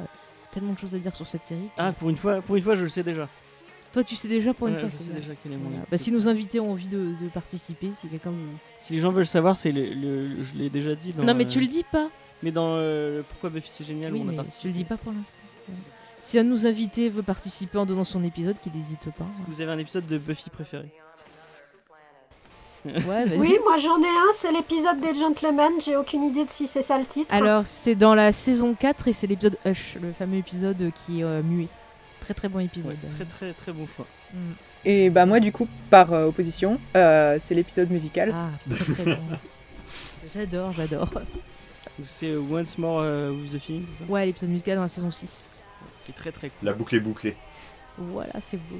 [0.52, 1.68] Tellement de choses à dire sur cette série.
[1.76, 3.28] Ah, pour une fois, pour une fois, je le sais déjà.
[3.92, 4.90] Toi, tu sais déjà pour une Ouais, fois.
[4.90, 5.70] je c'est sais déjà quel est mon.
[5.90, 8.32] Bah, si nos invités ont envie de, de participer, si quelqu'un.
[8.80, 11.12] Si les gens veulent savoir, c'est le, le- je l'ai déjà dit.
[11.12, 12.08] Dans, non, mais euh, tu le dis pas.
[12.42, 14.68] Mais dans euh, pourquoi Buffy c'est génial, Oui, où on a participé.
[14.68, 15.38] le dis pas pour l'instant.
[16.20, 19.26] Si un de nos invités veut participer en donnant son épisode, qu'il n'hésite pas.
[19.32, 20.90] Est-ce que vous avez un épisode de Buffy préféré
[22.84, 23.24] Ouais.
[23.36, 25.72] Oui, moi j'en ai un, c'est l'épisode des Gentlemen.
[25.84, 27.34] J'ai aucune idée de si c'est ça le titre.
[27.34, 31.24] Alors, c'est dans la saison 4 et c'est l'épisode Hush, le fameux épisode qui est
[31.24, 31.68] euh, muet.
[32.20, 32.92] Très très bon épisode.
[32.92, 34.06] Ouais, Très très très bon choix.
[34.32, 34.38] Mm.
[34.84, 38.32] Et bah moi du coup, par euh, opposition, euh, c'est l'épisode musical.
[38.34, 39.18] Ah, très très bon.
[40.34, 41.10] J'adore, j'adore.
[42.06, 45.10] C'est Once More euh, with the Feeling, c'est ça Ouais, l'épisode musical dans la saison
[45.10, 45.60] 6.
[46.04, 46.66] C'est très très cool.
[46.66, 47.34] La boucle est bouclée.
[47.98, 48.78] Voilà, c'est beau.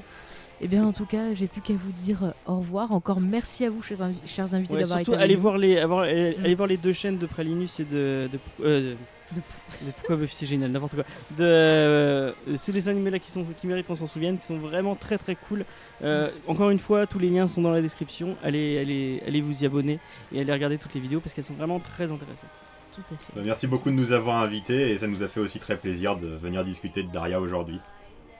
[0.61, 2.93] Eh bien, en tout cas, j'ai plus qu'à vous dire euh, au revoir.
[2.93, 5.79] Encore merci à vous, chers, invi- chers invités, Ouais, d'avoir été avec allez voir, les,
[5.79, 6.45] avoir- allez, Mm.
[6.45, 8.29] allez voir les deux chaînes de Pralinus et de.
[8.33, 8.95] de, euh,
[9.33, 9.41] De-
[9.87, 11.03] de pourquoi Buffy c'est génial, n'importe quoi.
[11.37, 14.57] De, euh, c'est des animés là qui, sont, qui méritent qu'on s'en souvienne, qui sont
[14.59, 15.65] vraiment très très cool.
[16.05, 18.37] Euh, encore une fois, tous les liens sont dans la description.
[18.45, 19.99] Allez, allez, allez vous y abonner
[20.33, 22.51] et allez regarder toutes les vidéos parce qu'elles sont vraiment très intéressantes.
[22.97, 23.32] Tout à fait.
[23.36, 26.16] Bah, Merci beaucoup de nous avoir invités et ça nous a fait aussi très plaisir
[26.16, 27.78] de venir discuter de Daria aujourd'hui.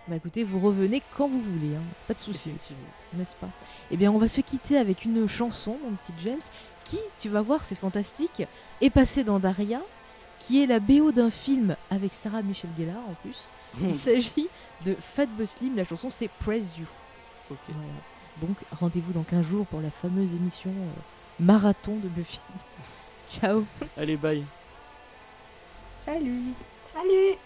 [0.09, 1.83] Bah écoutez, vous revenez quand vous voulez, hein.
[2.07, 2.51] pas de soucis.
[2.51, 2.89] Effectivement.
[3.15, 3.49] n'est-ce pas?
[3.91, 6.41] Eh bien, on va se quitter avec une chanson, mon petit James,
[6.85, 8.45] qui, tu vas voir, c'est fantastique,
[8.81, 9.81] est passée dans Daria,
[10.39, 13.51] qui est la BO d'un film avec Sarah Michelle Gellar en plus.
[13.81, 14.49] Il s'agit
[14.85, 16.87] de Fatboy Slim, la chanson c'est Praise You.
[17.49, 17.83] Voilà.
[18.41, 21.01] Donc, rendez-vous dans 15 jours pour la fameuse émission euh,
[21.41, 22.41] marathon de Buffy.
[23.41, 23.65] Ciao.
[23.97, 24.45] Allez, bye.
[26.05, 26.55] Salut.
[26.85, 27.37] Salut.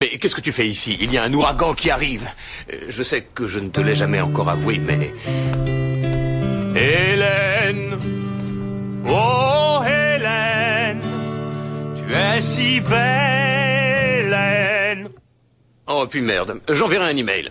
[0.00, 0.96] Mais qu'est-ce que tu fais ici?
[1.00, 2.26] Il y a un ouragan qui arrive.
[2.72, 5.12] Euh, Je sais que je ne te l'ai jamais encore avoué, mais...
[6.74, 7.98] Hélène.
[9.06, 11.02] Oh Hélène.
[11.96, 15.08] Tu es si belle Hélène.
[15.86, 17.50] Oh puis merde, j'enverrai un email.